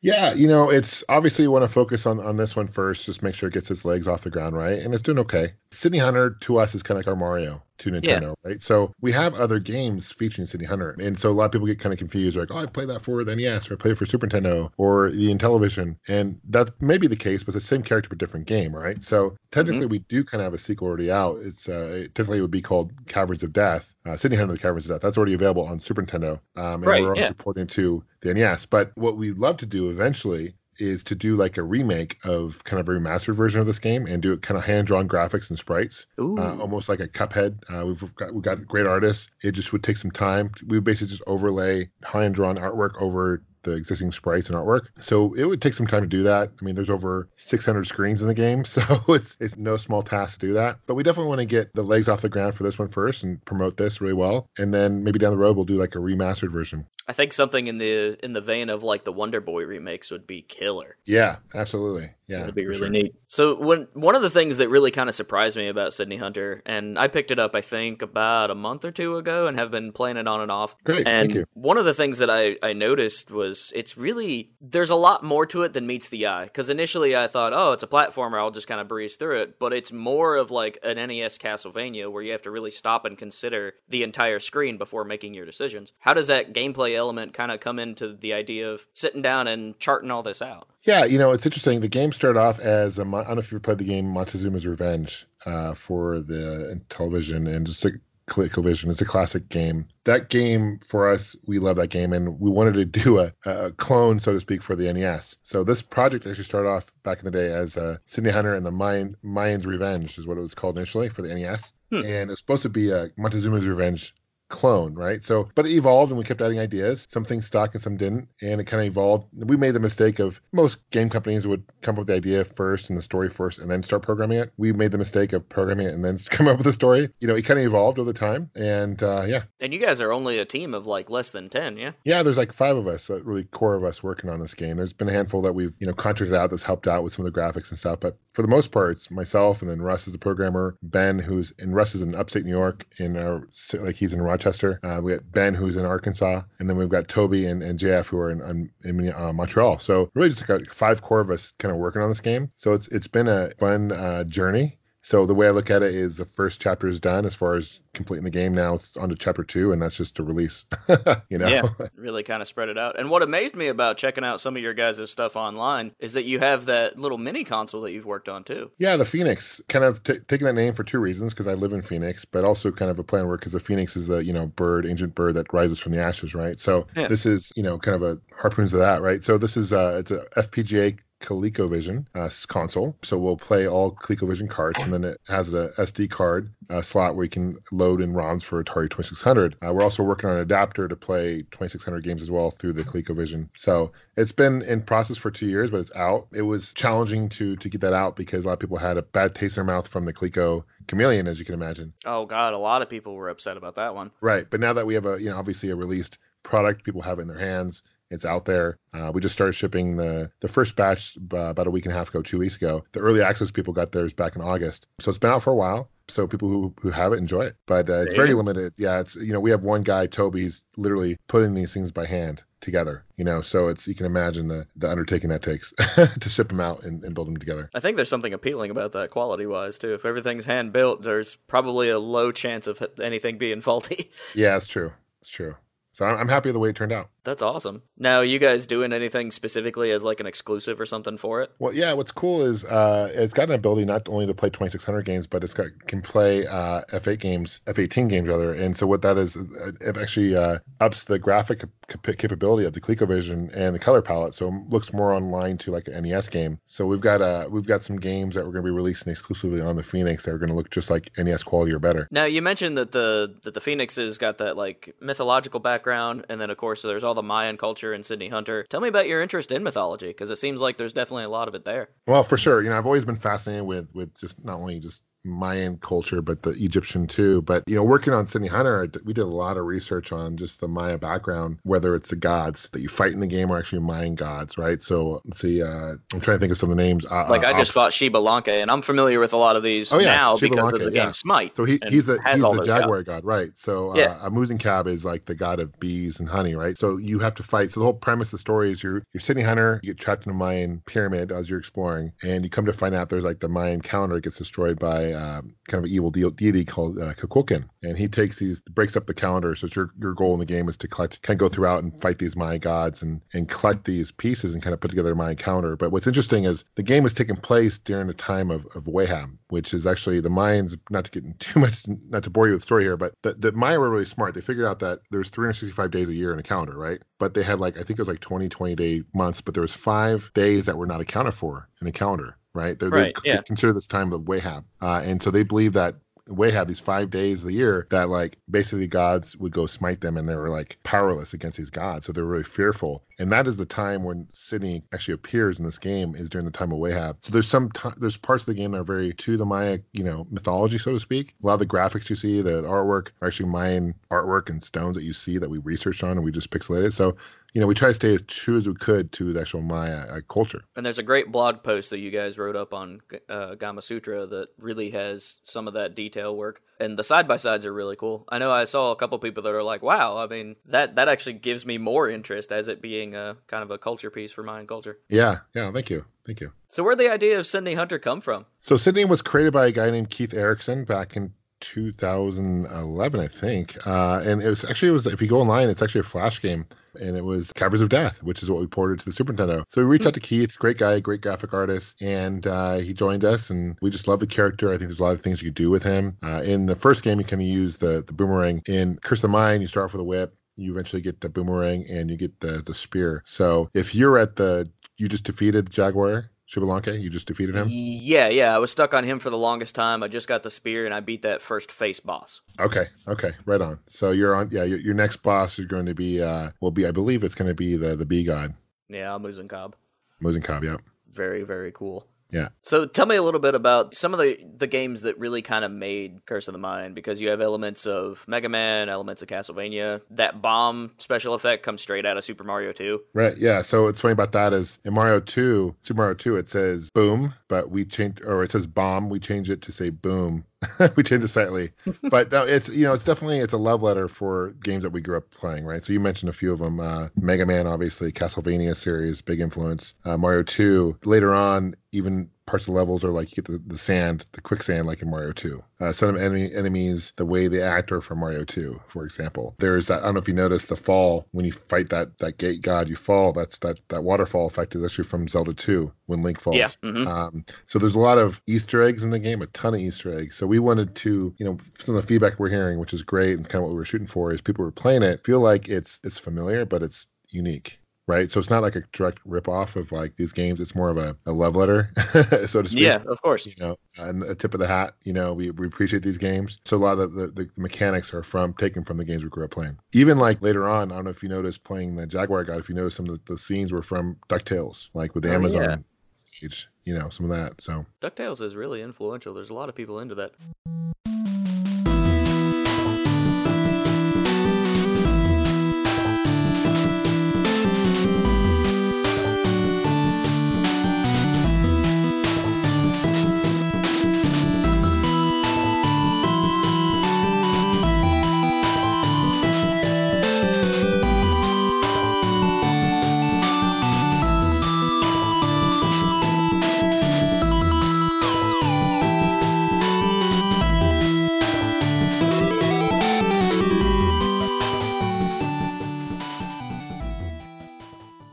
Yeah, 0.00 0.32
you 0.32 0.46
know, 0.46 0.70
it's 0.70 1.02
obviously 1.08 1.42
you 1.42 1.50
want 1.50 1.64
to 1.64 1.68
focus 1.68 2.06
on 2.06 2.20
on 2.20 2.36
this 2.36 2.54
one 2.54 2.68
first, 2.68 3.06
just 3.06 3.22
make 3.22 3.34
sure 3.34 3.48
it 3.48 3.52
gets 3.52 3.70
its 3.70 3.84
legs 3.84 4.06
off 4.06 4.22
the 4.22 4.30
ground 4.30 4.56
right, 4.56 4.78
and 4.78 4.94
it's 4.94 5.02
doing 5.02 5.18
okay. 5.18 5.54
Sydney 5.72 5.98
Hunter 5.98 6.36
to 6.42 6.58
us 6.58 6.74
is 6.74 6.84
kind 6.84 6.98
of 6.98 7.04
like 7.04 7.10
our 7.10 7.16
Mario 7.16 7.62
to 7.78 7.90
Nintendo, 7.90 8.22
yeah. 8.22 8.34
right? 8.50 8.62
So 8.62 8.92
we 9.00 9.12
have 9.12 9.34
other 9.34 9.58
games 9.58 10.12
featuring 10.12 10.46
Sydney 10.46 10.66
Hunter, 10.66 10.96
and 11.00 11.18
so 11.18 11.30
a 11.30 11.32
lot 11.32 11.46
of 11.46 11.52
people 11.52 11.66
get 11.66 11.80
kind 11.80 11.92
of 11.92 11.98
confused, 11.98 12.36
like, 12.36 12.50
oh, 12.50 12.56
I 12.56 12.66
played 12.66 12.88
that 12.88 13.02
for 13.02 13.22
the 13.24 13.34
NES, 13.34 13.70
or 13.70 13.74
I 13.74 13.76
played 13.76 13.92
it 13.92 13.98
for 13.98 14.06
Super 14.06 14.26
Nintendo, 14.26 14.70
or 14.76 15.10
the 15.10 15.34
Intellivision, 15.34 15.96
and 16.08 16.40
that 16.48 16.80
may 16.80 16.98
be 16.98 17.06
the 17.06 17.16
case, 17.16 17.42
but 17.42 17.54
it's 17.54 17.64
the 17.64 17.68
same 17.68 17.82
character 17.82 18.08
but 18.08 18.18
different 18.18 18.46
game, 18.46 18.74
right? 18.74 19.02
So 19.02 19.36
technically, 19.50 19.82
mm-hmm. 19.82 19.90
we 19.90 19.98
do 20.00 20.24
kind 20.24 20.40
of 20.40 20.46
have 20.46 20.54
a 20.54 20.58
sequel 20.58 20.88
already 20.88 21.10
out. 21.10 21.38
It's 21.42 21.68
uh, 21.68 22.02
it 22.02 22.14
technically 22.14 22.40
would 22.40 22.50
be 22.50 22.62
called 22.62 22.92
Caverns 23.06 23.42
of 23.42 23.52
Death, 23.52 23.94
uh, 24.06 24.16
Sydney 24.16 24.36
Hunter 24.36 24.54
the 24.54 24.58
Caverns 24.58 24.86
of 24.86 24.96
Death. 24.96 25.02
That's 25.02 25.16
already 25.16 25.34
available 25.34 25.66
on 25.66 25.80
Super 25.80 26.02
Nintendo, 26.02 26.40
um, 26.56 26.82
and 26.82 26.86
right, 26.86 27.02
we're 27.02 27.10
also 27.10 27.20
yeah. 27.22 27.32
porting 27.38 27.66
to 27.68 28.04
the 28.20 28.34
NES. 28.34 28.66
But 28.66 28.92
what 28.96 29.16
we'd 29.16 29.38
love 29.38 29.58
to 29.58 29.66
do 29.66 29.90
eventually 29.90 30.54
is 30.78 31.04
to 31.04 31.14
do 31.14 31.36
like 31.36 31.56
a 31.56 31.62
remake 31.62 32.18
of 32.24 32.62
kind 32.64 32.80
of 32.80 32.88
a 32.88 32.92
remastered 32.92 33.34
version 33.34 33.60
of 33.60 33.66
this 33.66 33.78
game 33.78 34.06
and 34.06 34.22
do 34.22 34.32
it 34.32 34.42
kind 34.42 34.58
of 34.58 34.64
hand 34.64 34.86
drawn 34.86 35.08
graphics 35.08 35.50
and 35.50 35.58
sprites, 35.58 36.06
uh, 36.18 36.58
almost 36.58 36.88
like 36.88 37.00
a 37.00 37.08
Cuphead. 37.08 37.58
Uh, 37.68 37.86
we've 37.86 38.14
got 38.16 38.32
we've 38.32 38.42
got 38.42 38.66
great 38.66 38.86
artists. 38.86 39.28
It 39.42 39.52
just 39.52 39.72
would 39.72 39.82
take 39.82 39.96
some 39.96 40.10
time. 40.10 40.52
We 40.66 40.80
basically 40.80 41.08
just 41.08 41.22
overlay 41.26 41.90
hand 42.02 42.34
drawn 42.34 42.56
artwork 42.56 43.00
over 43.00 43.42
the 43.62 43.72
existing 43.72 44.12
sprites 44.12 44.48
and 44.48 44.56
artwork. 44.56 44.88
So 44.98 45.34
it 45.34 45.44
would 45.44 45.60
take 45.60 45.74
some 45.74 45.86
time 45.86 46.02
to 46.02 46.08
do 46.08 46.22
that. 46.24 46.50
I 46.60 46.64
mean, 46.64 46.74
there's 46.74 46.90
over 46.90 47.28
600 47.36 47.86
screens 47.86 48.22
in 48.22 48.28
the 48.28 48.34
game, 48.34 48.64
so 48.64 48.82
it's 49.08 49.36
it's 49.40 49.56
no 49.56 49.76
small 49.76 50.02
task 50.02 50.40
to 50.40 50.46
do 50.46 50.52
that. 50.54 50.78
But 50.86 50.94
we 50.94 51.02
definitely 51.02 51.28
want 51.28 51.40
to 51.40 51.46
get 51.46 51.72
the 51.74 51.82
legs 51.82 52.08
off 52.08 52.22
the 52.22 52.28
ground 52.28 52.54
for 52.54 52.62
this 52.62 52.78
one 52.78 52.88
first 52.88 53.24
and 53.24 53.44
promote 53.44 53.76
this 53.76 54.00
really 54.00 54.14
well, 54.14 54.48
and 54.58 54.72
then 54.72 55.04
maybe 55.04 55.18
down 55.18 55.32
the 55.32 55.38
road 55.38 55.56
we'll 55.56 55.64
do 55.64 55.74
like 55.74 55.94
a 55.94 55.98
remastered 55.98 56.50
version. 56.50 56.86
I 57.08 57.14
think 57.14 57.32
something 57.32 57.66
in 57.66 57.78
the 57.78 58.18
in 58.22 58.34
the 58.34 58.40
vein 58.40 58.68
of 58.68 58.82
like 58.82 59.04
the 59.04 59.12
Wonder 59.12 59.40
Boy 59.40 59.64
remakes 59.64 60.10
would 60.10 60.26
be 60.26 60.42
killer. 60.42 60.96
Yeah, 61.06 61.36
absolutely. 61.54 62.10
Yeah, 62.26 62.40
that'd 62.40 62.54
be 62.54 62.66
really 62.66 62.78
sure. 62.78 62.90
neat. 62.90 63.14
So 63.28 63.54
when 63.58 63.88
one 63.94 64.14
of 64.14 64.20
the 64.20 64.28
things 64.28 64.58
that 64.58 64.68
really 64.68 64.90
kind 64.90 65.08
of 65.08 65.14
surprised 65.14 65.56
me 65.56 65.68
about 65.68 65.94
Sydney 65.94 66.18
Hunter, 66.18 66.62
and 66.66 66.98
I 66.98 67.08
picked 67.08 67.30
it 67.30 67.38
up 67.38 67.54
I 67.54 67.62
think 67.62 68.02
about 68.02 68.50
a 68.50 68.54
month 68.54 68.84
or 68.84 68.90
two 68.90 69.16
ago, 69.16 69.46
and 69.46 69.58
have 69.58 69.70
been 69.70 69.92
playing 69.92 70.18
it 70.18 70.28
on 70.28 70.42
and 70.42 70.50
off. 70.50 70.76
Great, 70.84 71.06
and 71.06 71.30
thank 71.30 71.34
you. 71.34 71.46
One 71.54 71.78
of 71.78 71.86
the 71.86 71.94
things 71.94 72.18
that 72.18 72.28
I 72.28 72.56
I 72.62 72.74
noticed 72.74 73.30
was 73.30 73.72
it's 73.74 73.96
really 73.96 74.52
there's 74.60 74.90
a 74.90 74.94
lot 74.94 75.24
more 75.24 75.46
to 75.46 75.62
it 75.62 75.72
than 75.72 75.86
meets 75.86 76.10
the 76.10 76.26
eye. 76.26 76.44
Because 76.44 76.68
initially 76.68 77.16
I 77.16 77.26
thought, 77.26 77.54
oh, 77.54 77.72
it's 77.72 77.82
a 77.82 77.86
platformer, 77.86 78.38
I'll 78.38 78.50
just 78.50 78.68
kind 78.68 78.80
of 78.80 78.88
breeze 78.88 79.16
through 79.16 79.40
it, 79.40 79.58
but 79.58 79.72
it's 79.72 79.92
more 79.92 80.36
of 80.36 80.50
like 80.50 80.78
an 80.82 80.96
NES 80.96 81.38
Castlevania 81.38 82.12
where 82.12 82.22
you 82.22 82.32
have 82.32 82.42
to 82.42 82.50
really 82.50 82.70
stop 82.70 83.06
and 83.06 83.16
consider 83.16 83.74
the 83.88 84.02
entire 84.02 84.40
screen 84.40 84.76
before 84.76 85.04
making 85.04 85.32
your 85.32 85.46
decisions. 85.46 85.94
How 86.00 86.12
does 86.12 86.26
that 86.26 86.52
gameplay 86.52 86.97
element 86.98 87.32
kind 87.32 87.50
of 87.50 87.60
come 87.60 87.78
into 87.78 88.14
the 88.14 88.34
idea 88.34 88.70
of 88.70 88.86
sitting 88.92 89.22
down 89.22 89.48
and 89.48 89.78
charting 89.78 90.10
all 90.10 90.22
this 90.22 90.42
out? 90.42 90.68
Yeah, 90.82 91.04
you 91.04 91.18
know, 91.18 91.32
it's 91.32 91.46
interesting. 91.46 91.80
The 91.80 91.88
game 91.88 92.12
started 92.12 92.38
off 92.38 92.58
as 92.60 92.98
a, 92.98 93.02
I 93.02 93.04
don't 93.04 93.34
know 93.34 93.38
if 93.38 93.50
you 93.50 93.58
played 93.60 93.78
the 93.78 93.84
game 93.84 94.04
Montezuma's 94.04 94.66
Revenge 94.66 95.26
uh, 95.46 95.74
for 95.74 96.20
the 96.20 96.80
television, 96.88 97.46
and 97.46 97.66
just 97.66 97.84
a 97.84 97.92
ColecoVision. 98.28 98.90
It's 98.90 99.00
a 99.00 99.06
classic 99.06 99.48
game. 99.48 99.86
That 100.04 100.28
game 100.28 100.78
for 100.86 101.08
us, 101.08 101.34
we 101.46 101.58
love 101.58 101.76
that 101.76 101.88
game, 101.88 102.12
and 102.12 102.38
we 102.38 102.50
wanted 102.50 102.74
to 102.74 102.84
do 102.84 103.18
a, 103.18 103.32
a, 103.44 103.72
clone, 103.72 104.20
so 104.20 104.32
to 104.32 104.40
speak, 104.40 104.62
for 104.62 104.76
the 104.76 104.92
NES. 104.92 105.36
So 105.42 105.64
this 105.64 105.82
project 105.82 106.26
actually 106.26 106.44
started 106.44 106.68
off 106.68 106.92
back 107.02 107.18
in 107.18 107.24
the 107.24 107.30
day 107.30 107.52
as 107.52 107.76
uh, 107.76 107.98
Sydney 108.04 108.30
Hunter 108.30 108.54
and 108.54 108.64
the 108.64 108.70
Mayan, 108.70 109.16
Mayan's 109.22 109.66
Revenge, 109.66 110.18
is 110.18 110.26
what 110.26 110.38
it 110.38 110.42
was 110.42 110.54
called 110.54 110.76
initially 110.76 111.08
for 111.08 111.22
the 111.22 111.34
NES. 111.34 111.72
Hmm. 111.90 112.02
And 112.04 112.30
it's 112.30 112.40
supposed 112.40 112.62
to 112.62 112.68
be 112.68 112.90
a 112.90 113.10
Montezuma's 113.18 113.66
Revenge 113.66 114.14
clone, 114.48 114.94
right? 114.94 115.22
So, 115.22 115.48
but 115.54 115.66
it 115.66 115.72
evolved 115.72 116.10
and 116.10 116.18
we 116.18 116.24
kept 116.24 116.40
adding 116.40 116.58
ideas. 116.58 117.06
Some 117.10 117.24
things 117.24 117.46
stuck 117.46 117.74
and 117.74 117.82
some 117.82 117.96
didn't. 117.96 118.28
And 118.42 118.60
it 118.60 118.64
kind 118.64 118.80
of 118.80 118.86
evolved. 118.86 119.26
We 119.32 119.56
made 119.56 119.72
the 119.72 119.80
mistake 119.80 120.18
of 120.18 120.40
most 120.52 120.88
game 120.90 121.10
companies 121.10 121.46
would 121.46 121.62
come 121.82 121.94
up 121.94 121.98
with 122.00 122.06
the 122.08 122.14
idea 122.14 122.44
first 122.44 122.88
and 122.88 122.98
the 122.98 123.02
story 123.02 123.28
first 123.28 123.58
and 123.58 123.70
then 123.70 123.82
start 123.82 124.02
programming 124.02 124.38
it. 124.38 124.52
We 124.56 124.72
made 124.72 124.92
the 124.92 124.98
mistake 124.98 125.32
of 125.32 125.48
programming 125.48 125.86
it 125.86 125.94
and 125.94 126.04
then 126.04 126.18
come 126.30 126.48
up 126.48 126.58
with 126.58 126.66
a 126.66 126.72
story. 126.72 127.10
You 127.18 127.28
know, 127.28 127.34
it 127.34 127.42
kind 127.42 127.60
of 127.60 127.66
evolved 127.66 127.98
over 127.98 128.12
time. 128.12 128.50
And 128.54 129.02
uh, 129.02 129.24
yeah. 129.26 129.42
And 129.60 129.72
you 129.72 129.78
guys 129.78 130.00
are 130.00 130.12
only 130.12 130.38
a 130.38 130.44
team 130.44 130.74
of 130.74 130.86
like 130.86 131.10
less 131.10 131.32
than 131.32 131.48
10, 131.48 131.76
yeah? 131.76 131.92
Yeah, 132.04 132.22
there's 132.22 132.38
like 132.38 132.52
five 132.52 132.76
of 132.76 132.86
us, 132.86 133.10
uh, 133.10 133.22
really 133.22 133.44
core 133.44 133.74
of 133.74 133.84
us 133.84 134.02
working 134.02 134.30
on 134.30 134.40
this 134.40 134.54
game. 134.54 134.76
There's 134.78 134.92
been 134.92 135.08
a 135.08 135.12
handful 135.12 135.42
that 135.42 135.54
we've, 135.54 135.74
you 135.78 135.86
know, 135.86 135.92
contracted 135.92 136.36
out 136.36 136.50
that's 136.50 136.62
helped 136.62 136.88
out 136.88 137.02
with 137.02 137.12
some 137.12 137.26
of 137.26 137.32
the 137.32 137.38
graphics 137.38 137.70
and 137.70 137.78
stuff. 137.78 138.00
But 138.00 138.16
for 138.32 138.42
the 138.42 138.48
most 138.48 138.70
part, 138.70 138.92
it's 138.92 139.10
myself 139.10 139.62
and 139.62 139.70
then 139.70 139.82
Russ 139.82 140.06
is 140.06 140.12
the 140.12 140.18
programmer, 140.18 140.76
Ben, 140.82 141.18
who's, 141.18 141.52
and 141.58 141.74
Russ 141.74 141.94
is 141.94 142.02
in 142.02 142.14
upstate 142.14 142.44
New 142.44 142.56
York, 142.56 142.86
in 142.98 143.16
our, 143.16 143.46
like 143.74 143.96
he's 143.96 144.14
in 144.14 144.22
Rochester. 144.22 144.37
Uh, 144.82 145.00
we 145.02 145.12
got 145.12 145.32
Ben, 145.32 145.54
who's 145.54 145.76
in 145.76 145.84
Arkansas, 145.84 146.42
and 146.58 146.68
then 146.68 146.76
we've 146.76 146.88
got 146.88 147.08
Toby 147.08 147.46
and, 147.46 147.62
and 147.62 147.78
JF, 147.78 148.06
who 148.06 148.18
are 148.18 148.30
in, 148.30 148.70
in 148.84 149.12
uh, 149.12 149.32
Montreal. 149.32 149.78
So 149.78 150.10
really 150.14 150.28
just 150.28 150.46
got 150.46 150.66
five 150.68 151.02
core 151.02 151.20
of 151.20 151.30
us 151.30 151.52
kind 151.58 151.72
of 151.72 151.78
working 151.78 152.02
on 152.02 152.08
this 152.08 152.20
game. 152.20 152.50
So 152.56 152.72
it's 152.72 152.88
it's 152.88 153.08
been 153.08 153.28
a 153.28 153.50
fun 153.58 153.92
uh, 153.92 154.24
journey. 154.24 154.78
So 155.08 155.24
the 155.24 155.34
way 155.34 155.46
I 155.46 155.52
look 155.52 155.70
at 155.70 155.82
it 155.82 155.94
is 155.94 156.18
the 156.18 156.26
first 156.26 156.60
chapter 156.60 156.86
is 156.86 157.00
done 157.00 157.24
as 157.24 157.34
far 157.34 157.54
as 157.54 157.80
completing 157.94 158.24
the 158.24 158.30
game. 158.30 158.52
Now 158.52 158.74
it's 158.74 158.94
on 158.94 159.08
to 159.08 159.14
chapter 159.14 159.42
two, 159.42 159.72
and 159.72 159.80
that's 159.80 159.96
just 159.96 160.16
to 160.16 160.22
release. 160.22 160.66
you 161.30 161.38
know, 161.38 161.48
yeah, 161.48 161.62
really 161.96 162.22
kind 162.22 162.42
of 162.42 162.48
spread 162.48 162.68
it 162.68 162.76
out. 162.76 162.98
And 162.98 163.08
what 163.08 163.22
amazed 163.22 163.56
me 163.56 163.68
about 163.68 163.96
checking 163.96 164.22
out 164.22 164.38
some 164.38 164.54
of 164.54 164.62
your 164.62 164.74
guys' 164.74 165.10
stuff 165.10 165.34
online 165.34 165.92
is 165.98 166.12
that 166.12 166.26
you 166.26 166.40
have 166.40 166.66
that 166.66 166.98
little 166.98 167.16
mini 167.16 167.42
console 167.42 167.80
that 167.80 167.92
you've 167.92 168.04
worked 168.04 168.28
on 168.28 168.44
too. 168.44 168.70
Yeah, 168.76 168.98
the 168.98 169.06
Phoenix. 169.06 169.62
Kind 169.70 169.82
of 169.86 170.02
t- 170.02 170.18
taking 170.28 170.44
that 170.44 170.52
name 170.52 170.74
for 170.74 170.84
two 170.84 170.98
reasons, 170.98 171.32
because 171.32 171.48
I 171.48 171.54
live 171.54 171.72
in 171.72 171.80
Phoenix, 171.80 172.26
but 172.26 172.44
also 172.44 172.70
kind 172.70 172.90
of 172.90 172.98
a 172.98 173.02
plan 173.02 173.28
work 173.28 173.40
because 173.40 173.54
the 173.54 173.60
Phoenix 173.60 173.96
is 173.96 174.10
a 174.10 174.22
you 174.22 174.34
know 174.34 174.48
bird, 174.48 174.84
ancient 174.84 175.14
bird 175.14 175.36
that 175.36 175.50
rises 175.54 175.78
from 175.78 175.92
the 175.92 176.02
ashes, 176.02 176.34
right? 176.34 176.58
So 176.58 176.86
yeah. 176.94 177.08
this 177.08 177.24
is 177.24 177.50
you 177.56 177.62
know 177.62 177.78
kind 177.78 177.94
of 177.94 178.02
a 178.02 178.18
harpoons 178.36 178.74
of 178.74 178.80
that, 178.80 179.00
right? 179.00 179.24
So 179.24 179.38
this 179.38 179.56
is 179.56 179.72
uh, 179.72 179.96
it's 180.00 180.10
a 180.10 180.26
FPGA 180.36 180.98
ColecoVision 181.20 182.06
uh, 182.14 182.30
console. 182.48 182.96
So 183.02 183.18
we'll 183.18 183.36
play 183.36 183.66
all 183.66 183.92
ColecoVision 183.92 184.48
carts, 184.48 184.82
and 184.82 184.92
then 184.92 185.04
it 185.04 185.20
has 185.26 185.54
a 185.54 185.70
SD 185.78 186.10
card 186.10 186.50
uh, 186.70 186.82
slot 186.82 187.16
where 187.16 187.24
you 187.24 187.30
can 187.30 187.58
load 187.72 188.00
in 188.00 188.12
ROMs 188.12 188.42
for 188.42 188.62
Atari 188.62 188.88
2600. 188.90 189.56
Uh, 189.62 189.72
we're 189.72 189.82
also 189.82 190.02
working 190.02 190.30
on 190.30 190.36
an 190.36 190.42
adapter 190.42 190.88
to 190.88 190.96
play 190.96 191.42
2600 191.50 192.04
games 192.04 192.22
as 192.22 192.30
well 192.30 192.50
through 192.50 192.72
the 192.72 192.84
ColecoVision. 192.84 193.48
So 193.56 193.92
it's 194.16 194.32
been 194.32 194.62
in 194.62 194.82
process 194.82 195.16
for 195.16 195.30
two 195.30 195.48
years, 195.48 195.70
but 195.70 195.80
it's 195.80 195.94
out. 195.94 196.28
It 196.32 196.42
was 196.42 196.72
challenging 196.72 197.28
to 197.30 197.56
to 197.56 197.68
get 197.68 197.80
that 197.80 197.92
out 197.92 198.16
because 198.16 198.44
a 198.44 198.48
lot 198.48 198.54
of 198.54 198.60
people 198.60 198.78
had 198.78 198.96
a 198.96 199.02
bad 199.02 199.34
taste 199.34 199.56
in 199.56 199.66
their 199.66 199.74
mouth 199.74 199.88
from 199.88 200.04
the 200.04 200.12
Coleco 200.12 200.64
Chameleon, 200.86 201.28
as 201.28 201.38
you 201.38 201.44
can 201.44 201.54
imagine. 201.54 201.92
Oh 202.04 202.26
God, 202.26 202.54
a 202.54 202.58
lot 202.58 202.82
of 202.82 202.88
people 202.88 203.14
were 203.14 203.28
upset 203.28 203.56
about 203.56 203.74
that 203.76 203.94
one. 203.94 204.10
Right, 204.20 204.46
but 204.48 204.60
now 204.60 204.72
that 204.72 204.86
we 204.86 204.94
have 204.94 205.06
a 205.06 205.20
you 205.20 205.30
know 205.30 205.36
obviously 205.36 205.70
a 205.70 205.76
released 205.76 206.18
product, 206.42 206.84
people 206.84 207.02
have 207.02 207.18
it 207.18 207.22
in 207.22 207.28
their 207.28 207.38
hands 207.38 207.82
it's 208.10 208.24
out 208.24 208.44
there. 208.44 208.78
Uh, 208.92 209.10
we 209.12 209.20
just 209.20 209.34
started 209.34 209.52
shipping 209.52 209.96
the 209.96 210.30
the 210.40 210.48
first 210.48 210.76
batch 210.76 211.16
uh, 211.32 211.36
about 211.36 211.66
a 211.66 211.70
week 211.70 211.84
and 211.84 211.94
a 211.94 211.96
half 211.96 212.08
ago, 212.08 212.22
two 212.22 212.38
weeks 212.38 212.56
ago. 212.56 212.84
The 212.92 213.00
early 213.00 213.22
access 213.22 213.50
people 213.50 213.72
got 213.74 213.92
theirs 213.92 214.12
back 214.12 214.36
in 214.36 214.42
August, 214.42 214.86
so 215.00 215.10
it's 215.10 215.18
been 215.18 215.30
out 215.30 215.42
for 215.42 215.50
a 215.50 215.56
while. 215.56 215.90
So 216.10 216.26
people 216.26 216.48
who, 216.48 216.72
who 216.80 216.88
have 216.88 217.12
it 217.12 217.16
enjoy 217.16 217.42
it, 217.42 217.56
but 217.66 217.90
uh, 217.90 218.00
it's 218.00 218.14
very 218.14 218.32
limited. 218.32 218.72
Yeah, 218.78 219.00
it's 219.00 219.14
you 219.16 219.32
know 219.32 219.40
we 219.40 219.50
have 219.50 219.64
one 219.64 219.82
guy, 219.82 220.06
Toby, 220.06 220.42
he's 220.42 220.62
literally 220.78 221.18
putting 221.28 221.52
these 221.52 221.74
things 221.74 221.92
by 221.92 222.06
hand 222.06 222.42
together. 222.62 223.04
You 223.18 223.24
know, 223.26 223.42
so 223.42 223.68
it's 223.68 223.86
you 223.86 223.94
can 223.94 224.06
imagine 224.06 224.48
the 224.48 224.66
the 224.74 224.90
undertaking 224.90 225.28
that 225.28 225.42
takes 225.42 225.74
to 225.96 226.28
ship 226.30 226.48
them 226.48 226.60
out 226.60 226.82
and, 226.82 227.04
and 227.04 227.14
build 227.14 227.28
them 227.28 227.36
together. 227.36 227.68
I 227.74 227.80
think 227.80 227.96
there's 227.96 228.08
something 228.08 228.32
appealing 228.32 228.70
about 228.70 228.92
that 228.92 229.10
quality 229.10 229.44
wise 229.44 229.78
too. 229.78 229.92
If 229.92 230.06
everything's 230.06 230.46
hand 230.46 230.72
built, 230.72 231.02
there's 231.02 231.36
probably 231.46 231.90
a 231.90 231.98
low 231.98 232.32
chance 232.32 232.66
of 232.66 232.82
anything 233.02 233.36
being 233.36 233.60
faulty. 233.60 234.10
yeah, 234.34 234.56
it's 234.56 234.66
true. 234.66 234.92
It's 235.20 235.28
true. 235.28 235.56
So 235.98 236.06
I'm 236.06 236.28
happy 236.28 236.48
with 236.48 236.54
the 236.54 236.60
way 236.60 236.70
it 236.70 236.76
turned 236.76 236.92
out. 236.92 237.10
That's 237.28 237.42
awesome. 237.42 237.82
Now, 237.98 238.22
you 238.22 238.38
guys 238.38 238.66
doing 238.66 238.90
anything 238.90 239.30
specifically 239.32 239.90
as 239.90 240.02
like 240.02 240.18
an 240.18 240.26
exclusive 240.26 240.80
or 240.80 240.86
something 240.86 241.18
for 241.18 241.42
it? 241.42 241.50
Well, 241.58 241.74
yeah. 241.74 241.92
What's 241.92 242.10
cool 242.10 242.40
is 242.40 242.64
uh, 242.64 243.12
it's 243.12 243.34
got 243.34 243.50
an 243.50 243.54
ability 243.54 243.84
not 243.84 244.08
only 244.08 244.26
to 244.26 244.32
play 244.32 244.48
2600 244.48 245.02
games, 245.02 245.26
but 245.26 245.44
it's 245.44 245.52
got 245.52 245.66
can 245.86 246.00
play 246.00 246.46
uh, 246.46 246.84
F8 246.90 247.20
games, 247.20 247.60
F18 247.66 248.08
games 248.08 248.28
rather. 248.28 248.54
And 248.54 248.74
so 248.74 248.86
what 248.86 249.02
that 249.02 249.18
is, 249.18 249.36
it 249.36 249.98
actually 249.98 250.36
uh, 250.36 250.60
ups 250.80 251.04
the 251.04 251.18
graphic 251.18 251.64
capability 252.02 252.66
of 252.66 252.72
the 252.74 252.80
ColecoVision 252.80 253.54
and 253.54 253.74
the 253.74 253.78
color 253.78 254.02
palette, 254.02 254.34
so 254.34 254.48
it 254.48 254.54
looks 254.68 254.92
more 254.92 255.12
online 255.12 255.56
to 255.58 255.70
like 255.70 255.88
an 255.88 256.02
NES 256.02 256.28
game. 256.28 256.58
So 256.66 256.86
we've 256.86 257.00
got 257.00 257.22
uh 257.22 257.48
we've 257.50 257.66
got 257.66 257.82
some 257.82 257.98
games 257.98 258.34
that 258.34 258.44
we're 258.44 258.52
going 258.52 258.64
to 258.64 258.70
be 258.70 258.74
releasing 258.76 259.10
exclusively 259.10 259.60
on 259.60 259.76
the 259.76 259.82
Phoenix 259.82 260.24
that 260.24 260.32
are 260.32 260.38
going 260.38 260.50
to 260.50 260.54
look 260.54 260.70
just 260.70 260.90
like 260.90 261.10
NES 261.16 261.42
quality 261.42 261.72
or 261.72 261.78
better. 261.78 262.06
Now 262.10 262.24
you 262.24 262.42
mentioned 262.42 262.76
that 262.76 262.92
the 262.92 263.34
that 263.42 263.54
the 263.54 263.60
Phoenix 263.60 263.96
has 263.96 264.18
got 264.18 264.38
that 264.38 264.56
like 264.56 264.94
mythological 265.00 265.60
background, 265.60 266.26
and 266.28 266.40
then 266.40 266.50
of 266.50 266.56
course 266.58 266.82
there's 266.82 267.04
all 267.04 267.14
the 267.18 267.22
Mayan 267.22 267.56
culture 267.56 267.92
and 267.92 268.06
Sydney 268.06 268.28
Hunter. 268.28 268.64
Tell 268.70 268.80
me 268.80 268.88
about 268.88 269.08
your 269.08 269.20
interest 269.20 269.50
in 269.50 269.64
mythology 269.64 270.06
because 270.08 270.30
it 270.30 270.38
seems 270.38 270.60
like 270.60 270.76
there's 270.76 270.92
definitely 270.92 271.24
a 271.24 271.28
lot 271.28 271.48
of 271.48 271.54
it 271.54 271.64
there. 271.64 271.90
Well, 272.06 272.22
for 272.22 272.36
sure. 272.36 272.62
You 272.62 272.70
know, 272.70 272.78
I've 272.78 272.86
always 272.86 273.04
been 273.04 273.18
fascinated 273.18 273.66
with 273.66 273.88
with 273.92 274.18
just 274.18 274.44
not 274.44 274.58
only 274.58 274.78
just 274.78 275.02
Mayan 275.24 275.78
culture, 275.78 276.22
but 276.22 276.42
the 276.42 276.50
Egyptian 276.50 277.06
too. 277.06 277.42
But 277.42 277.64
you 277.66 277.76
know, 277.76 277.84
working 277.84 278.12
on 278.12 278.26
Sydney 278.26 278.48
Hunter, 278.48 278.90
we 279.04 279.12
did 279.12 279.22
a 279.22 279.26
lot 279.26 279.56
of 279.56 279.66
research 279.66 280.12
on 280.12 280.36
just 280.36 280.60
the 280.60 280.68
Maya 280.68 280.98
background, 280.98 281.58
whether 281.64 281.94
it's 281.94 282.10
the 282.10 282.16
gods 282.16 282.68
that 282.70 282.80
you 282.80 282.88
fight 282.88 283.12
in 283.12 283.20
the 283.20 283.26
game 283.26 283.50
or 283.50 283.58
actually 283.58 283.80
Mayan 283.80 284.14
gods, 284.14 284.56
right? 284.58 284.82
So 284.82 285.20
let's 285.24 285.40
see, 285.40 285.62
uh, 285.62 285.94
I'm 286.12 286.20
trying 286.20 286.36
to 286.36 286.38
think 286.38 286.52
of 286.52 286.58
some 286.58 286.70
of 286.70 286.76
the 286.76 286.82
names. 286.82 287.04
Uh, 287.04 287.26
like 287.28 287.44
I 287.44 287.58
just 287.58 287.72
fought 287.72 287.92
Xbalanque, 287.92 288.48
and 288.48 288.70
I'm 288.70 288.82
familiar 288.82 289.20
with 289.20 289.32
a 289.32 289.36
lot 289.36 289.56
of 289.56 289.62
these 289.62 289.92
oh, 289.92 289.98
yeah, 289.98 290.14
now 290.14 290.36
Shiba 290.36 290.50
because 290.50 290.62
Lanka, 290.64 290.86
of 290.86 290.92
the 290.92 290.96
yeah. 290.96 291.04
game 291.04 291.12
Smite. 291.14 291.56
So 291.56 291.64
he, 291.64 291.78
he's 291.88 292.08
a 292.08 292.18
he's 292.30 292.40
the 292.40 292.62
jaguar 292.64 293.02
god, 293.02 293.24
right? 293.24 293.50
So 293.56 293.92
uh, 293.92 293.96
yeah. 293.96 294.18
Amuzinkab 294.22 294.86
is 294.86 295.04
like 295.04 295.24
the 295.24 295.34
god 295.34 295.60
of 295.60 295.78
bees 295.80 296.20
and 296.20 296.28
honey, 296.28 296.54
right? 296.54 296.78
So 296.78 296.96
you 296.96 297.18
have 297.18 297.34
to 297.36 297.42
fight. 297.42 297.70
So 297.70 297.80
the 297.80 297.84
whole 297.84 297.94
premise 297.94 298.28
of 298.28 298.32
the 298.32 298.38
story 298.38 298.70
is 298.70 298.82
you're 298.82 299.02
you're 299.12 299.20
Sydney 299.20 299.42
Hunter, 299.42 299.80
you 299.82 299.92
get 299.94 299.98
trapped 299.98 300.26
in 300.26 300.32
a 300.32 300.34
Mayan 300.34 300.82
pyramid 300.86 301.32
as 301.32 301.50
you're 301.50 301.58
exploring, 301.58 302.12
and 302.22 302.44
you 302.44 302.50
come 302.50 302.66
to 302.66 302.72
find 302.72 302.94
out 302.94 303.08
there's 303.08 303.24
like 303.24 303.40
the 303.40 303.48
Mayan 303.48 303.80
calendar 303.80 304.20
gets 304.20 304.38
destroyed 304.38 304.78
by 304.78 305.07
um, 305.12 305.54
kind 305.68 305.84
of 305.84 305.90
evil 305.90 306.10
de- 306.10 306.30
deity 306.30 306.64
called 306.64 306.98
uh, 306.98 307.14
Kukulkan, 307.14 307.68
and 307.82 307.96
he 307.96 308.08
takes 308.08 308.38
these 308.38 308.60
breaks 308.60 308.96
up 308.96 309.06
the 309.06 309.14
calendar. 309.14 309.54
So 309.54 309.68
your 309.74 309.90
your 310.00 310.14
goal 310.14 310.34
in 310.34 310.40
the 310.40 310.46
game 310.46 310.68
is 310.68 310.76
to 310.78 310.88
collect, 310.88 311.22
kind 311.22 311.36
of 311.36 311.40
go 311.40 311.52
throughout 311.52 311.82
and 311.82 312.00
fight 312.00 312.18
these 312.18 312.36
Mayan 312.36 312.60
gods 312.60 313.02
and 313.02 313.20
and 313.32 313.48
collect 313.48 313.84
these 313.84 314.10
pieces 314.10 314.54
and 314.54 314.62
kind 314.62 314.74
of 314.74 314.80
put 314.80 314.90
together 314.90 315.12
a 315.12 315.16
Mayan 315.16 315.36
calendar. 315.36 315.76
But 315.76 315.92
what's 315.92 316.06
interesting 316.06 316.44
is 316.44 316.64
the 316.74 316.82
game 316.82 317.06
is 317.06 317.14
taking 317.14 317.36
place 317.36 317.78
during 317.78 318.06
the 318.06 318.14
time 318.14 318.50
of 318.50 318.66
of 318.74 318.84
Wayeb, 318.84 319.36
which 319.48 319.74
is 319.74 319.86
actually 319.86 320.20
the 320.20 320.28
Mayans. 320.28 320.76
Not 320.90 321.04
to 321.06 321.20
get 321.20 321.40
too 321.40 321.60
much, 321.60 321.86
not 321.86 322.22
to 322.24 322.30
bore 322.30 322.46
you 322.46 322.52
with 322.52 322.62
the 322.62 322.66
story 322.66 322.84
here, 322.84 322.96
but 322.96 323.14
the, 323.22 323.34
the 323.34 323.52
Maya 323.52 323.78
were 323.78 323.90
really 323.90 324.04
smart. 324.04 324.34
They 324.34 324.40
figured 324.40 324.66
out 324.66 324.80
that 324.80 325.00
there's 325.10 325.30
365 325.30 325.90
days 325.90 326.08
a 326.08 326.14
year 326.14 326.32
in 326.32 326.38
a 326.38 326.42
calendar, 326.42 326.76
right? 326.76 327.02
But 327.18 327.34
they 327.34 327.42
had 327.42 327.60
like 327.60 327.76
I 327.76 327.82
think 327.82 327.98
it 327.98 328.02
was 328.02 328.08
like 328.08 328.20
20 328.20 328.48
20 328.48 328.74
day 328.74 329.02
months, 329.14 329.40
but 329.40 329.54
there 329.54 329.62
was 329.62 329.72
five 329.72 330.30
days 330.34 330.66
that 330.66 330.76
were 330.76 330.86
not 330.86 331.00
accounted 331.00 331.34
for 331.34 331.68
in 331.80 331.86
a 331.86 331.92
calendar 331.92 332.36
right? 332.58 332.78
They're, 332.78 332.90
right, 332.90 333.14
they 333.24 333.30
yeah. 333.30 333.40
consider 333.42 333.72
this 333.72 333.86
time 333.86 334.12
of 334.12 334.22
Wayeb. 334.22 334.64
Uh, 334.82 335.00
and 335.04 335.22
so 335.22 335.30
they 335.30 335.42
believe 335.42 335.72
that 335.74 335.94
Wayeb 336.28 336.66
these 336.66 336.80
five 336.80 337.10
days 337.10 337.40
of 337.40 337.48
the 337.48 337.54
year 337.54 337.86
that 337.90 338.08
like 338.08 338.38
basically 338.50 338.86
gods 338.86 339.36
would 339.36 339.52
go 339.52 339.66
smite 339.66 340.00
them 340.00 340.16
and 340.16 340.28
they 340.28 340.34
were 340.34 340.50
like 340.50 340.78
powerless 340.82 341.32
against 341.32 341.58
these 341.58 341.70
gods. 341.70 342.06
So 342.06 342.12
they're 342.12 342.24
really 342.24 342.44
fearful. 342.44 343.04
And 343.18 343.32
that 343.32 343.46
is 343.46 343.56
the 343.56 343.66
time 343.66 344.04
when 344.04 344.28
Sydney 344.30 344.84
actually 344.92 345.14
appears 345.14 345.58
in 345.58 345.64
this 345.64 345.78
game 345.78 346.14
is 346.14 346.28
during 346.28 346.44
the 346.44 346.52
time 346.52 346.72
of 346.72 346.78
Wayeb. 346.78 347.16
So 347.22 347.32
there's 347.32 347.48
some 347.48 347.70
t- 347.72 347.88
there's 347.96 348.16
parts 348.16 348.42
of 348.42 348.46
the 348.46 348.54
game 348.54 348.72
that 348.72 348.80
are 348.80 348.84
very 348.84 349.12
to 349.12 349.36
the 349.36 349.46
Maya, 349.46 349.78
you 349.92 350.04
know, 350.04 350.26
mythology, 350.30 350.78
so 350.78 350.92
to 350.92 351.00
speak. 351.00 351.34
A 351.42 351.46
lot 351.46 351.54
of 351.54 351.60
the 351.60 351.66
graphics 351.66 352.10
you 352.10 352.16
see, 352.16 352.42
the 352.42 352.62
artwork 352.62 353.08
are 353.20 353.28
actually 353.28 353.48
Mayan 353.48 353.94
artwork 354.10 354.50
and 354.50 354.62
stones 354.62 354.96
that 354.96 355.04
you 355.04 355.12
see 355.12 355.38
that 355.38 355.50
we 355.50 355.58
researched 355.58 356.04
on 356.04 356.12
and 356.12 356.24
we 356.24 356.30
just 356.30 356.50
pixelated. 356.50 356.92
So 356.92 357.16
you 357.54 357.60
know, 357.60 357.66
we 357.66 357.74
try 357.74 357.88
to 357.88 357.94
stay 357.94 358.14
as 358.14 358.22
true 358.22 358.56
as 358.56 358.68
we 358.68 358.74
could 358.74 359.10
to 359.12 359.32
the 359.32 359.40
actual 359.40 359.62
Maya 359.62 360.06
uh, 360.08 360.20
culture. 360.28 360.62
And 360.76 360.84
there's 360.84 360.98
a 360.98 361.02
great 361.02 361.32
blog 361.32 361.62
post 361.62 361.90
that 361.90 361.98
you 361.98 362.10
guys 362.10 362.38
wrote 362.38 362.56
up 362.56 362.74
on 362.74 363.00
uh, 363.28 363.54
Gamasutra 363.54 364.28
that 364.30 364.48
really 364.58 364.90
has 364.90 365.36
some 365.44 365.66
of 365.66 365.74
that 365.74 365.94
detail 365.94 366.36
work. 366.36 366.60
And 366.80 366.96
the 366.96 367.04
side 367.04 367.26
by 367.26 367.38
sides 367.38 367.64
are 367.64 367.72
really 367.72 367.96
cool. 367.96 368.24
I 368.28 368.38
know 368.38 368.52
I 368.52 368.64
saw 368.64 368.92
a 368.92 368.96
couple 368.96 369.18
people 369.18 369.42
that 369.42 369.52
are 369.52 369.64
like, 369.64 369.82
"Wow!" 369.82 370.16
I 370.18 370.28
mean, 370.28 370.54
that 370.66 370.94
that 370.94 371.08
actually 371.08 371.32
gives 371.32 371.66
me 371.66 371.76
more 371.76 372.08
interest 372.08 372.52
as 372.52 372.68
it 372.68 372.80
being 372.80 373.16
a 373.16 373.36
kind 373.48 373.64
of 373.64 373.72
a 373.72 373.78
culture 373.78 374.10
piece 374.10 374.30
for 374.30 374.44
Mayan 374.44 374.68
culture. 374.68 374.98
Yeah, 375.08 375.38
yeah. 375.56 375.72
Thank 375.72 375.90
you, 375.90 376.04
thank 376.24 376.40
you. 376.40 376.52
So, 376.68 376.84
where 376.84 376.94
the 376.94 377.10
idea 377.10 377.36
of 377.36 377.48
Sydney 377.48 377.74
Hunter 377.74 377.98
come 377.98 378.20
from? 378.20 378.46
So, 378.60 378.76
Sydney 378.76 379.06
was 379.06 379.22
created 379.22 379.52
by 379.52 379.66
a 379.66 379.72
guy 379.72 379.90
named 379.90 380.10
Keith 380.10 380.34
Erickson 380.34 380.84
back 380.84 381.16
in 381.16 381.32
2011, 381.60 383.20
I 383.20 383.28
think. 383.28 383.76
Uh, 383.86 384.22
and 384.24 384.42
it 384.42 384.48
was 384.48 384.64
actually 384.64 384.88
it 384.88 384.92
was 384.92 385.06
if 385.06 385.22
you 385.22 385.28
go 385.28 385.40
online, 385.40 385.68
it's 385.68 385.82
actually 385.82 386.00
a 386.00 386.04
flash 386.04 386.40
game, 386.40 386.66
and 386.94 387.16
it 387.16 387.24
was 387.24 387.52
Caverns 387.52 387.80
of 387.80 387.88
Death, 387.88 388.22
which 388.22 388.42
is 388.42 388.50
what 388.50 388.60
we 388.60 388.66
ported 388.66 389.00
to 389.00 389.04
the 389.04 389.12
Super 389.12 389.32
Nintendo. 389.32 389.64
So 389.68 389.80
we 389.80 389.86
reached 389.86 390.06
out 390.06 390.14
to 390.14 390.20
Keith, 390.20 390.58
great 390.58 390.78
guy, 390.78 391.00
great 391.00 391.20
graphic 391.20 391.54
artist, 391.54 392.00
and 392.00 392.46
uh, 392.46 392.76
he 392.76 392.92
joined 392.92 393.24
us, 393.24 393.50
and 393.50 393.76
we 393.80 393.90
just 393.90 394.08
love 394.08 394.20
the 394.20 394.26
character. 394.26 394.68
I 394.68 394.78
think 394.78 394.88
there's 394.88 395.00
a 395.00 395.04
lot 395.04 395.12
of 395.12 395.20
things 395.20 395.42
you 395.42 395.48
could 395.48 395.54
do 395.54 395.70
with 395.70 395.82
him. 395.82 396.16
Uh, 396.22 396.42
in 396.44 396.66
the 396.66 396.76
first 396.76 397.02
game, 397.02 397.18
you 397.18 397.24
kind 397.24 397.42
of 397.42 397.48
use 397.48 397.76
the 397.76 398.02
the 398.06 398.12
boomerang. 398.12 398.62
In 398.66 398.98
Curse 399.02 399.24
of 399.24 399.30
Mayan, 399.30 399.60
you 399.60 399.66
start 399.66 399.84
off 399.84 399.92
with 399.92 400.00
a 400.00 400.04
whip. 400.04 400.34
You 400.56 400.72
eventually 400.72 401.02
get 401.02 401.20
the 401.20 401.28
boomerang 401.28 401.86
and 401.88 402.10
you 402.10 402.16
get 402.16 402.40
the 402.40 402.62
the 402.64 402.74
spear. 402.74 403.22
So 403.24 403.70
if 403.74 403.94
you're 403.94 404.18
at 404.18 404.36
the 404.36 404.68
you 404.96 405.08
just 405.08 405.24
defeated 405.24 405.66
the 405.66 405.70
Jaguar 405.70 406.30
Xbalanque? 406.50 407.00
You 407.00 407.10
just 407.10 407.26
defeated 407.26 407.54
him? 407.54 407.68
Yeah, 407.70 408.28
yeah. 408.28 408.54
I 408.54 408.58
was 408.58 408.70
stuck 408.70 408.94
on 408.94 409.04
him 409.04 409.18
for 409.18 409.30
the 409.30 409.36
longest 409.36 409.74
time. 409.74 410.02
I 410.02 410.08
just 410.08 410.28
got 410.28 410.42
the 410.42 410.50
spear 410.50 410.84
and 410.84 410.94
I 410.94 411.00
beat 411.00 411.22
that 411.22 411.42
first 411.42 411.70
face 411.70 412.00
boss. 412.00 412.40
Okay, 412.58 412.86
okay, 413.06 413.32
right 413.44 413.60
on. 413.60 413.78
So 413.86 414.10
you're 414.12 414.34
on. 414.34 414.48
Yeah, 414.50 414.64
your, 414.64 414.78
your 414.78 414.94
next 414.94 415.18
boss 415.18 415.58
is 415.58 415.66
going 415.66 415.86
to 415.86 415.94
be. 415.94 416.22
uh 416.22 416.50
Will 416.60 416.70
be. 416.70 416.86
I 416.86 416.90
believe 416.90 417.22
it's 417.24 417.34
going 417.34 417.48
to 417.48 417.54
be 417.54 417.76
the 417.76 417.96
the 417.96 418.06
bee 418.06 418.24
god. 418.24 418.54
Yeah, 418.88 419.08
Amuzinkab. 419.08 419.74
Muzen 420.22 420.42
Cab. 420.42 420.64
Yep. 420.64 420.80
Very 421.10 421.42
very 421.42 421.70
cool. 421.72 422.06
Yeah. 422.30 422.48
So 422.62 422.84
tell 422.86 423.06
me 423.06 423.16
a 423.16 423.22
little 423.22 423.40
bit 423.40 423.54
about 423.54 423.94
some 423.94 424.12
of 424.12 424.20
the 424.20 424.38
the 424.56 424.66
games 424.66 425.02
that 425.02 425.18
really 425.18 425.42
kind 425.42 425.64
of 425.64 425.70
made 425.70 426.24
Curse 426.26 426.48
of 426.48 426.52
the 426.52 426.58
Mayan 426.58 426.94
because 426.94 427.20
you 427.20 427.28
have 427.30 427.40
elements 427.40 427.86
of 427.86 428.24
Mega 428.28 428.48
Man, 428.48 428.88
elements 428.88 429.22
of 429.22 429.28
Castlevania. 429.28 430.02
That 430.10 430.42
bomb 430.42 430.92
special 430.98 431.34
effect 431.34 431.62
comes 431.62 431.80
straight 431.80 432.04
out 432.04 432.16
of 432.16 432.24
Super 432.24 432.44
Mario 432.44 432.72
2. 432.72 433.00
Right. 433.14 433.36
Yeah. 433.36 433.62
So 433.62 433.84
what's 433.84 434.00
funny 434.00 434.12
about 434.12 434.32
that 434.32 434.52
is 434.52 434.78
in 434.84 434.94
Mario 434.94 435.20
2, 435.20 435.74
Super 435.80 435.98
Mario 435.98 436.14
2, 436.14 436.36
it 436.36 436.48
says 436.48 436.90
boom, 436.90 437.34
but 437.48 437.70
we 437.70 437.84
change 437.84 438.20
or 438.22 438.42
it 438.42 438.50
says 438.50 438.66
bomb, 438.66 439.08
we 439.08 439.18
change 439.18 439.50
it 439.50 439.62
to 439.62 439.72
say 439.72 439.90
boom. 439.90 440.44
we 440.96 441.02
change 441.02 441.22
it 441.22 441.28
slightly, 441.28 441.70
but 442.10 442.32
no, 442.32 442.44
it's 442.44 442.68
you 442.68 442.84
know 442.84 442.92
it's 442.92 443.04
definitely 443.04 443.38
it's 443.38 443.52
a 443.52 443.58
love 443.58 443.82
letter 443.82 444.08
for 444.08 444.50
games 444.62 444.82
that 444.82 444.90
we 444.90 445.00
grew 445.00 445.16
up 445.16 445.30
playing, 445.30 445.64
right? 445.64 445.84
So 445.84 445.92
you 445.92 446.00
mentioned 446.00 446.30
a 446.30 446.32
few 446.32 446.52
of 446.52 446.58
them, 446.58 446.80
uh, 446.80 447.08
Mega 447.16 447.46
Man, 447.46 447.66
obviously, 447.66 448.10
Castlevania 448.10 448.74
series, 448.74 449.22
big 449.22 449.40
influence. 449.40 449.94
Uh, 450.04 450.16
Mario 450.16 450.42
2. 450.42 450.98
Later 451.04 451.32
on, 451.32 451.76
even 451.92 452.30
parts 452.48 452.66
of 452.66 452.74
levels 452.74 453.04
are 453.04 453.10
like 453.10 453.30
you 453.30 453.42
get 453.42 453.44
the, 453.44 453.62
the 453.66 453.78
sand, 453.78 454.24
the 454.32 454.40
quicksand, 454.40 454.86
like 454.86 455.02
in 455.02 455.10
Mario 455.10 455.32
2. 455.32 455.62
Uh, 455.80 455.92
some 455.92 456.16
enemy 456.16 456.50
enemies, 456.52 457.12
the 457.16 457.26
way 457.26 457.46
they 457.46 457.62
act 457.62 457.92
are 457.92 458.00
from 458.00 458.18
Mario 458.18 458.44
2, 458.44 458.80
for 458.88 459.04
example. 459.04 459.54
There's 459.58 459.86
that. 459.88 460.00
I 460.00 460.06
don't 460.06 460.14
know 460.14 460.20
if 460.20 460.28
you 460.28 460.34
noticed 460.34 460.68
the 460.68 460.76
fall 460.76 461.26
when 461.32 461.44
you 461.44 461.52
fight 461.52 461.90
that 461.90 462.18
that 462.18 462.38
gate 462.38 462.62
god, 462.62 462.88
you 462.88 462.96
fall. 462.96 463.32
That's 463.32 463.58
that 463.58 463.78
that 463.88 464.02
waterfall 464.02 464.46
effect 464.46 464.74
is 464.74 464.82
actually 464.82 465.04
from 465.04 465.28
Zelda 465.28 465.52
2 465.52 465.92
when 466.06 466.22
Link 466.22 466.40
falls. 466.40 466.56
Yeah. 466.56 466.68
Mm-hmm. 466.82 467.06
Um, 467.06 467.44
so 467.66 467.78
there's 467.78 467.94
a 467.94 468.00
lot 468.00 468.18
of 468.18 468.40
Easter 468.46 468.82
eggs 468.82 469.04
in 469.04 469.10
the 469.10 469.18
game, 469.18 469.42
a 469.42 469.46
ton 469.48 469.74
of 469.74 469.80
Easter 469.80 470.18
eggs. 470.18 470.36
So 470.36 470.46
we 470.46 470.58
wanted 470.58 470.94
to, 470.96 471.34
you 471.36 471.44
know, 471.44 471.58
some 471.78 471.94
of 471.94 472.02
the 472.02 472.08
feedback 472.08 472.38
we're 472.38 472.48
hearing, 472.48 472.78
which 472.78 472.94
is 472.94 473.02
great, 473.02 473.36
and 473.36 473.48
kind 473.48 473.56
of 473.56 473.64
what 473.64 473.72
we 473.72 473.78
were 473.78 473.84
shooting 473.84 474.06
for, 474.06 474.32
is 474.32 474.40
people 474.40 474.64
were 474.64 474.72
playing 474.72 475.02
it 475.02 475.24
feel 475.24 475.40
like 475.40 475.68
it's 475.68 476.00
it's 476.02 476.18
familiar, 476.18 476.64
but 476.64 476.82
it's 476.82 477.08
unique 477.28 477.78
right? 478.08 478.30
So 478.30 478.40
it's 478.40 478.50
not 478.50 478.62
like 478.62 478.74
a 478.74 478.82
direct 478.92 479.20
ripoff 479.28 479.76
of 479.76 479.92
like 479.92 480.16
these 480.16 480.32
games. 480.32 480.60
It's 480.60 480.74
more 480.74 480.88
of 480.88 480.96
a, 480.96 481.16
a 481.26 481.32
love 481.32 481.54
letter, 481.54 481.92
so 482.46 482.62
to 482.62 482.68
speak. 482.68 482.82
Yeah, 482.82 483.02
of 483.06 483.22
course. 483.22 483.46
You 483.46 483.52
know, 483.58 483.78
and 483.98 484.24
a 484.24 484.34
tip 484.34 484.54
of 484.54 484.60
the 484.60 484.66
hat. 484.66 484.94
You 485.02 485.12
know, 485.12 485.34
we, 485.34 485.50
we 485.50 485.66
appreciate 485.66 486.02
these 486.02 486.18
games. 486.18 486.58
So 486.64 486.76
a 486.76 486.78
lot 486.78 486.98
of 486.98 487.12
the, 487.12 487.28
the, 487.28 487.44
the, 487.44 487.50
mechanics 487.56 488.12
are 488.14 488.22
from 488.22 488.54
taken 488.54 488.82
from 488.82 488.96
the 488.96 489.04
games 489.04 489.22
we 489.22 489.30
grew 489.30 489.44
up 489.44 489.50
playing. 489.50 489.78
Even 489.92 490.18
like 490.18 490.42
later 490.42 490.68
on, 490.68 490.90
I 490.90 490.96
don't 490.96 491.04
know 491.04 491.10
if 491.10 491.22
you 491.22 491.28
noticed 491.28 491.62
playing 491.62 491.94
the 491.94 492.06
Jaguar 492.06 492.44
God. 492.44 492.58
If 492.58 492.68
you 492.68 492.74
noticed 492.74 492.96
some 492.96 493.08
of 493.08 493.24
the, 493.24 493.32
the 493.34 493.38
scenes 493.38 493.72
were 493.72 493.82
from 493.82 494.16
Ducktales, 494.28 494.88
like 494.94 495.14
with 495.14 495.22
the 495.22 495.30
oh, 495.30 495.34
Amazon 495.34 495.62
yeah. 495.62 495.76
stage. 496.14 496.68
You 496.84 496.98
know, 496.98 497.10
some 497.10 497.30
of 497.30 497.36
that. 497.36 497.60
So 497.60 497.84
Ducktales 498.00 498.40
is 498.40 498.56
really 498.56 498.80
influential. 498.80 499.34
There's 499.34 499.50
a 499.50 499.54
lot 499.54 499.68
of 499.68 499.74
people 499.74 500.00
into 500.00 500.14
that. 500.14 500.32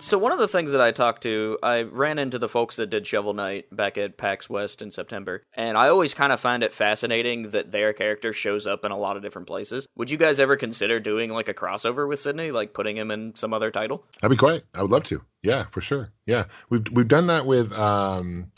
So 0.05 0.19
one 0.19 0.31
of 0.31 0.37
the 0.37 0.47
things 0.47 0.71
that 0.71 0.81
I 0.81 0.91
talked 0.91 1.23
to, 1.23 1.57
I 1.63 1.81
ran 1.81 2.19
into 2.19 2.37
the 2.37 2.47
folks 2.47 2.75
that 2.75 2.91
did 2.91 3.07
Shovel 3.07 3.33
Knight 3.33 3.75
back 3.75 3.97
at 3.97 4.17
PAX 4.17 4.47
West 4.47 4.83
in 4.83 4.91
September, 4.91 5.41
and 5.55 5.75
I 5.79 5.87
always 5.87 6.13
kind 6.13 6.31
of 6.31 6.39
find 6.39 6.61
it 6.61 6.75
fascinating 6.75 7.49
that 7.49 7.71
their 7.71 7.91
character 7.91 8.31
shows 8.31 8.67
up 8.67 8.85
in 8.85 8.91
a 8.91 8.99
lot 8.99 9.17
of 9.17 9.23
different 9.23 9.47
places. 9.47 9.87
Would 9.95 10.11
you 10.11 10.19
guys 10.19 10.39
ever 10.39 10.57
consider 10.57 10.99
doing 10.99 11.31
like 11.31 11.49
a 11.49 11.55
crossover 11.55 12.07
with 12.07 12.19
Sydney, 12.19 12.51
like 12.51 12.71
putting 12.71 12.95
him 12.95 13.09
in 13.09 13.33
some 13.33 13.51
other 13.51 13.71
title? 13.71 14.05
That'd 14.21 14.37
be 14.37 14.39
great. 14.39 14.61
I 14.75 14.83
would 14.83 14.91
love 14.91 15.05
to. 15.05 15.23
Yeah, 15.41 15.65
for 15.71 15.81
sure. 15.81 16.11
Yeah, 16.27 16.45
we've 16.69 16.85
we've 16.91 17.07
done 17.07 17.25
that 17.25 17.47
with. 17.47 17.73
um 17.73 18.51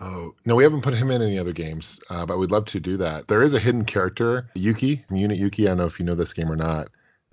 Oh 0.00 0.34
no, 0.46 0.56
we 0.56 0.64
haven't 0.64 0.80
put 0.80 0.94
him 0.94 1.10
in 1.10 1.20
any 1.20 1.38
other 1.38 1.52
games, 1.52 2.00
uh, 2.08 2.24
but 2.24 2.38
we'd 2.38 2.50
love 2.50 2.64
to 2.64 2.80
do 2.80 2.96
that. 2.96 3.28
There 3.28 3.42
is 3.42 3.52
a 3.52 3.58
hidden 3.60 3.84
character, 3.84 4.48
Yuki, 4.54 5.04
Unit 5.10 5.36
Yuki. 5.36 5.66
I 5.66 5.72
don't 5.72 5.76
know 5.76 5.84
if 5.84 6.00
you 6.00 6.06
know 6.06 6.14
this 6.14 6.32
game 6.32 6.50
or 6.50 6.56
not, 6.56 6.86